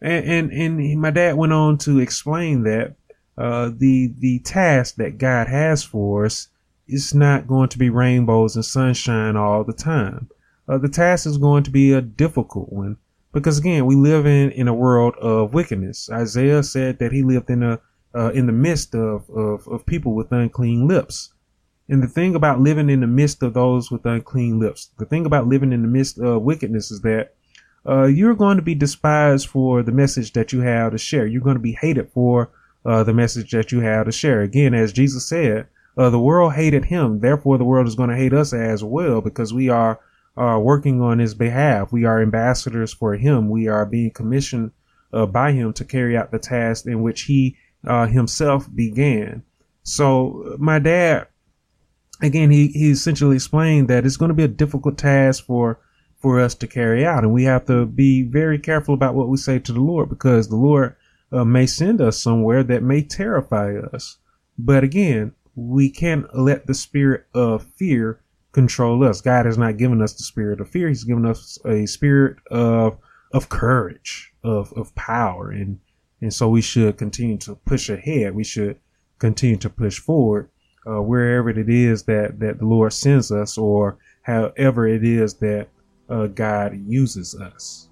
And 0.00 0.52
and, 0.52 0.80
and 0.80 1.00
my 1.00 1.10
dad 1.10 1.36
went 1.36 1.52
on 1.52 1.78
to 1.78 1.98
explain 1.98 2.64
that 2.64 2.94
uh, 3.38 3.70
the 3.74 4.12
the 4.18 4.40
task 4.40 4.96
that 4.96 5.18
God 5.18 5.48
has 5.48 5.82
for 5.82 6.26
us 6.26 6.48
it's 6.88 7.14
not 7.14 7.46
going 7.48 7.68
to 7.70 7.78
be 7.78 7.90
rainbows 7.90 8.54
and 8.54 8.64
sunshine 8.64 9.36
all 9.36 9.64
the 9.64 9.72
time. 9.72 10.28
Uh, 10.68 10.78
the 10.78 10.88
task 10.88 11.26
is 11.26 11.38
going 11.38 11.64
to 11.64 11.70
be 11.70 11.92
a 11.92 12.00
difficult 12.00 12.72
one 12.72 12.96
because 13.32 13.58
again, 13.58 13.86
we 13.86 13.94
live 13.94 14.26
in, 14.26 14.50
in 14.52 14.68
a 14.68 14.74
world 14.74 15.14
of 15.16 15.52
wickedness. 15.52 16.08
Isaiah 16.10 16.62
said 16.62 16.98
that 16.98 17.12
he 17.12 17.22
lived 17.22 17.50
in 17.50 17.62
a, 17.62 17.80
uh, 18.16 18.30
in 18.30 18.46
the 18.46 18.52
midst 18.52 18.94
of, 18.94 19.28
of, 19.30 19.66
of 19.68 19.86
people 19.86 20.14
with 20.14 20.32
unclean 20.32 20.88
lips. 20.88 21.32
And 21.88 22.02
the 22.02 22.08
thing 22.08 22.34
about 22.34 22.60
living 22.60 22.90
in 22.90 23.00
the 23.00 23.06
midst 23.06 23.42
of 23.42 23.54
those 23.54 23.90
with 23.90 24.06
unclean 24.06 24.58
lips, 24.58 24.90
the 24.98 25.04
thing 25.04 25.26
about 25.26 25.46
living 25.46 25.72
in 25.72 25.82
the 25.82 25.88
midst 25.88 26.18
of 26.18 26.42
wickedness 26.42 26.90
is 26.90 27.02
that 27.02 27.34
uh, 27.88 28.04
you're 28.04 28.34
going 28.34 28.56
to 28.56 28.62
be 28.62 28.74
despised 28.74 29.46
for 29.46 29.82
the 29.82 29.92
message 29.92 30.32
that 30.32 30.52
you 30.52 30.60
have 30.60 30.92
to 30.92 30.98
share. 30.98 31.26
You're 31.26 31.42
going 31.42 31.56
to 31.56 31.62
be 31.62 31.78
hated 31.80 32.10
for 32.10 32.50
uh, 32.84 33.04
the 33.04 33.12
message 33.12 33.52
that 33.52 33.70
you 33.70 33.80
have 33.80 34.06
to 34.06 34.12
share. 34.12 34.42
Again, 34.42 34.74
as 34.74 34.92
Jesus 34.92 35.28
said, 35.28 35.68
uh, 35.96 36.10
the 36.10 36.18
world 36.18 36.54
hated 36.54 36.86
him. 36.86 37.20
Therefore, 37.20 37.58
the 37.58 37.64
world 37.64 37.86
is 37.86 37.94
going 37.94 38.10
to 38.10 38.16
hate 38.16 38.32
us 38.32 38.52
as 38.52 38.82
well 38.82 39.20
because 39.20 39.54
we 39.54 39.68
are 39.68 40.00
working 40.36 41.00
on 41.00 41.18
his 41.18 41.34
behalf. 41.34 41.92
We 41.92 42.04
are 42.04 42.20
ambassadors 42.20 42.92
for 42.92 43.14
him. 43.14 43.48
We 43.48 43.68
are 43.68 43.86
being 43.86 44.10
commissioned 44.10 44.72
uh, 45.12 45.26
by 45.26 45.52
him 45.52 45.72
to 45.74 45.84
carry 45.84 46.16
out 46.16 46.30
the 46.30 46.38
task 46.38 46.86
in 46.86 47.02
which 47.02 47.22
he 47.22 47.56
uh, 47.86 48.06
himself 48.06 48.68
began. 48.74 49.42
So 49.82 50.56
my 50.58 50.78
dad, 50.78 51.28
again, 52.20 52.50
he, 52.50 52.68
he 52.68 52.90
essentially 52.90 53.36
explained 53.36 53.88
that 53.88 54.04
it's 54.04 54.16
going 54.16 54.30
to 54.30 54.34
be 54.34 54.44
a 54.44 54.48
difficult 54.48 54.98
task 54.98 55.44
for 55.44 55.80
for 56.18 56.40
us 56.40 56.54
to 56.54 56.66
carry 56.66 57.04
out, 57.04 57.22
and 57.22 57.32
we 57.32 57.44
have 57.44 57.66
to 57.66 57.84
be 57.84 58.22
very 58.22 58.58
careful 58.58 58.94
about 58.94 59.14
what 59.14 59.28
we 59.28 59.36
say 59.36 59.58
to 59.58 59.72
the 59.72 59.80
Lord 59.80 60.08
because 60.08 60.48
the 60.48 60.56
Lord 60.56 60.96
uh, 61.30 61.44
may 61.44 61.66
send 61.66 62.00
us 62.00 62.18
somewhere 62.18 62.62
that 62.64 62.82
may 62.82 63.02
terrify 63.02 63.76
us. 63.76 64.16
But 64.58 64.82
again, 64.82 65.34
we 65.54 65.90
can't 65.90 66.26
let 66.36 66.66
the 66.66 66.74
spirit 66.74 67.26
of 67.34 67.66
fear 67.76 68.20
control 68.52 69.04
us. 69.04 69.20
God 69.20 69.44
has 69.46 69.58
not 69.58 69.76
given 69.76 70.00
us 70.00 70.14
the 70.14 70.22
spirit 70.22 70.60
of 70.60 70.70
fear. 70.70 70.88
He's 70.88 71.04
given 71.04 71.26
us 71.26 71.58
a 71.64 71.86
spirit 71.86 72.38
of 72.50 72.98
of 73.32 73.48
courage, 73.48 74.32
of 74.42 74.72
of 74.72 74.94
power, 74.94 75.50
and 75.50 75.78
and 76.26 76.34
so 76.34 76.48
we 76.48 76.60
should 76.60 76.96
continue 76.96 77.36
to 77.38 77.54
push 77.54 77.88
ahead. 77.88 78.34
We 78.34 78.42
should 78.42 78.80
continue 79.20 79.58
to 79.58 79.70
push 79.70 80.00
forward 80.00 80.50
uh, 80.84 81.00
wherever 81.00 81.50
it 81.50 81.68
is 81.68 82.02
that 82.02 82.40
that 82.40 82.58
the 82.58 82.66
Lord 82.66 82.92
sends 82.92 83.30
us, 83.30 83.56
or 83.56 83.98
however 84.22 84.88
it 84.88 85.04
is 85.04 85.34
that 85.34 85.68
uh, 86.08 86.26
God 86.26 86.76
uses 86.84 87.36
us. 87.36 87.90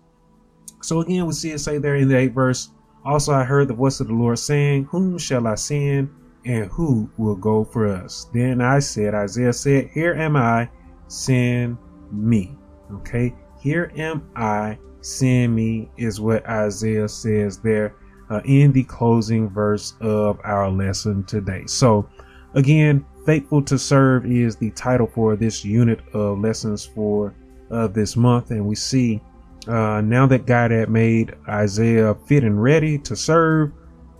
So 0.82 1.01
again, 1.01 1.26
we 1.26 1.32
see 1.32 1.53
it 1.53 1.61
say 1.61 1.78
there 1.78 1.95
in 1.95 2.09
the 2.09 2.16
eighth 2.16 2.35
verse. 2.35 2.70
Also, 3.05 3.32
I 3.32 3.45
heard 3.45 3.68
the 3.68 3.74
voice 3.74 4.01
of 4.01 4.09
the 4.09 4.14
Lord 4.14 4.41
saying, 4.41 4.87
"Whom 4.87 5.16
shall 5.16 5.47
I 5.47 5.55
send?" 5.55 6.11
and 6.45 6.66
who 6.66 7.09
will 7.16 7.37
go 7.37 7.62
for 7.62 7.87
us? 7.87 8.26
Then 8.35 8.61
I 8.61 8.80
said, 8.80 9.14
Isaiah 9.14 9.55
said, 9.55 9.89
Here 9.95 10.12
am 10.12 10.37
I, 10.37 10.68
send 11.09 11.78
me. 12.12 12.55
Okay, 12.93 13.35
here 13.62 13.91
am 13.97 14.28
I, 14.37 14.78
send 15.01 15.55
me, 15.55 15.89
is 15.97 16.20
what 16.20 16.45
Isaiah 16.45 17.09
says 17.09 17.61
there 17.61 17.95
uh, 18.31 18.41
in 18.45 18.72
the 18.72 18.85
closing 18.85 19.49
verse 19.49 19.95
of 20.01 20.41
our 20.45 20.70
lesson 20.70 21.25
today. 21.25 21.64
So, 21.66 22.09
again, 22.55 23.05
faithful 23.27 23.62
to 23.62 23.79
serve 23.79 24.27
is 24.27 24.57
the 24.57 24.70
title 24.70 25.07
for 25.07 25.37
this 25.37 25.64
unit 25.64 26.01
of 26.12 26.39
lessons 26.39 26.85
for 26.85 27.35
uh, 27.70 27.89
this 27.89 28.16
month, 28.16 28.51
and 28.51 28.66
we 28.66 28.75
see 28.75 29.20
uh, 29.66 30.01
now 30.03 30.27
that 30.27 30.47
God 30.47 30.70
had 30.70 30.91
made 30.91 31.35
Isaiah 31.49 32.14
fit 32.27 32.45
and 32.45 32.62
ready 32.62 32.99
to 32.99 33.16
serve 33.16 33.72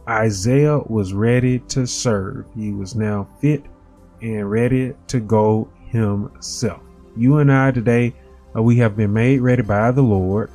Isaiah 0.09 0.79
was 0.79 1.15
ready 1.15 1.61
to 1.61 1.87
serve. 1.87 2.45
He 2.55 2.73
was 2.73 2.95
now 2.95 3.27
fit 3.41 3.65
and 4.21 4.51
ready 4.51 4.95
to 5.09 5.21
go 5.21 5.69
himself. 5.87 6.81
You 7.17 7.39
and 7.39 7.51
I 7.51 7.71
today, 7.71 8.15
uh, 8.55 8.63
we 8.63 8.77
have 8.77 8.97
been 8.97 9.13
made 9.13 9.41
ready 9.41 9.63
by 9.63 9.91
the 9.93 10.03
Lord. 10.03 10.51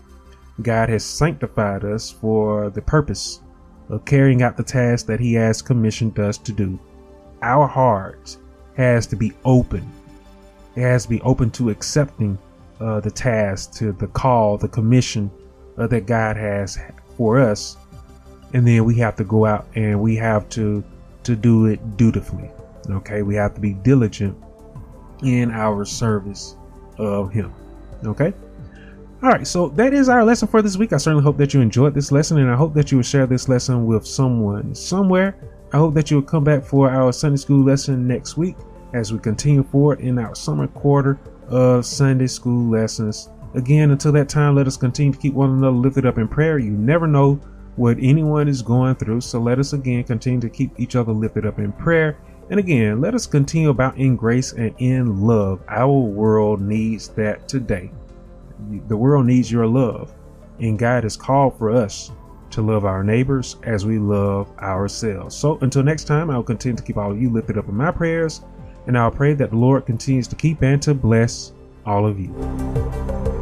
God 0.62 0.90
has 0.90 1.06
sanctified 1.06 1.86
us 1.86 2.12
for 2.12 2.70
the 2.70 2.82
purpose 2.82 3.42
of 3.88 4.06
carrying 4.06 4.42
out 4.42 4.58
the 4.58 4.64
task 4.64 5.06
that 5.06 5.20
He 5.20 5.34
has 5.34 5.62
commissioned 5.62 6.20
us 6.20 6.38
to 6.40 6.52
do. 6.52 6.78
Our 7.42 7.68
hearts 7.68 8.38
has 8.76 9.08
to 9.08 9.16
be 9.16 9.34
open. 9.46 9.90
It 10.76 10.82
has 10.82 11.04
to 11.04 11.10
be 11.10 11.22
open 11.22 11.50
to 11.52 11.70
accepting 11.70 12.38
uh, 12.80 13.00
the 13.00 13.12
task, 13.12 13.74
to 13.74 13.94
the 13.94 14.08
call, 14.08 14.58
the 14.58 14.68
commission 14.68 15.32
uh, 15.78 15.88
that 15.88 16.06
God 16.06 16.36
has 16.36 16.78
for 17.18 17.40
us. 17.40 17.78
And 18.54 18.68
then 18.68 18.84
we 18.84 18.96
have 18.96 19.16
to 19.18 19.24
go 19.24 19.46
out 19.46 19.68
and 19.76 20.02
we 20.02 20.16
have 20.18 20.50
to 20.50 20.84
to 21.24 21.36
do 21.36 21.66
it 21.66 21.98
dutifully. 21.98 22.50
Okay? 22.90 23.22
We 23.22 23.36
have 23.36 23.54
to 23.56 23.62
be 23.62 23.74
diligent 23.74 24.38
in 25.22 25.52
our 25.52 25.86
service 25.86 26.56
of 26.98 27.32
him. 27.32 27.54
Okay 28.06 28.34
all 29.22 29.30
right 29.30 29.46
so 29.46 29.70
that 29.70 29.94
is 29.94 30.08
our 30.10 30.24
lesson 30.24 30.48
for 30.48 30.62
this 30.62 30.78
week 30.78 30.94
i 30.94 30.98
certainly 30.98 31.24
hope 31.24 31.38
that 31.38 31.54
you 31.54 31.62
enjoyed 31.62 31.94
this 31.94 32.12
lesson 32.12 32.38
and 32.38 32.50
i 32.50 32.56
hope 32.56 32.74
that 32.74 32.92
you 32.92 32.98
will 32.98 33.04
share 33.04 33.28
this 33.28 33.50
lesson 33.50 33.86
with 33.86 34.06
someone 34.06 34.74
somewhere 34.74 35.36
i 35.74 35.78
hope 35.78 35.94
that 35.94 36.10
you 36.10 36.18
will 36.18 36.24
come 36.24 36.44
back 36.44 36.64
for 36.64 36.90
our 36.90 37.12
sunday 37.12 37.38
school 37.38 37.64
lesson 37.64 38.08
next 38.08 38.38
week 38.38 38.56
as 38.94 39.12
we 39.12 39.20
continue 39.20 39.64
forward 39.64 40.00
in 40.00 40.18
our 40.18 40.34
summer 40.36 40.68
quarter 40.68 41.20
of 41.48 41.86
sunday 41.86 42.28
school 42.28 42.70
lessons 42.70 43.30
again 43.56 43.92
until 43.92 44.12
that 44.12 44.30
time 44.30 44.56
let 44.56 44.68
us 44.68 44.78
continue 44.78 45.12
to 45.12 45.20
keep 45.20 45.34
one 45.34 45.50
another 45.50 45.76
lifted 45.76 46.06
up 46.06 46.18
in 46.18 46.28
prayer 46.28 46.58
you 46.58 46.72
never 46.72 47.08
know 47.08 47.40
what 47.80 47.98
anyone 48.02 48.50
is 48.50 48.62
going 48.62 48.94
through. 48.96 49.22
So 49.22 49.40
let 49.40 49.58
us 49.58 49.72
again 49.72 50.04
continue 50.04 50.42
to 50.42 50.50
keep 50.50 50.78
each 50.78 50.98
other 50.98 51.14
lifted 51.14 51.46
up 51.46 51.60
in 51.60 51.72
prayer. 51.72 52.18
And 52.50 52.60
again, 52.60 53.00
let 53.00 53.16
us 53.16 53.26
continue 53.26 53.70
about 53.70 53.98
in 53.98 54.18
grace 54.18 54.52
and 54.52 54.76
in 54.80 55.22
love. 55.22 55.62
Our 55.70 55.98
world 55.98 56.62
needs 56.62 57.08
that 57.10 57.48
today. 57.48 57.90
The 58.88 58.98
world 58.98 59.26
needs 59.26 59.52
your 59.52 59.68
love. 59.68 60.14
And 60.60 60.78
God 60.78 61.04
has 61.04 61.16
called 61.16 61.58
for 61.58 61.72
us 61.72 62.12
to 62.52 62.62
love 62.62 62.84
our 62.84 63.04
neighbors 63.04 63.58
as 63.64 63.86
we 63.86 64.00
love 64.00 64.52
ourselves. 64.60 65.36
So 65.36 65.58
until 65.62 65.84
next 65.84 66.06
time, 66.06 66.30
I'll 66.30 66.44
continue 66.44 66.76
to 66.76 66.84
keep 66.84 66.98
all 66.98 67.12
of 67.12 67.22
you 67.22 67.30
lifted 67.30 67.58
up 67.58 67.70
in 67.70 67.76
my 67.76 67.92
prayers. 67.92 68.42
And 68.88 68.98
I'll 68.98 69.12
pray 69.12 69.34
that 69.36 69.52
the 69.52 69.56
Lord 69.56 69.86
continues 69.86 70.28
to 70.28 70.36
keep 70.36 70.62
and 70.64 70.82
to 70.82 70.94
bless 70.94 71.54
all 71.86 72.06
of 72.06 72.20
you. 72.20 73.39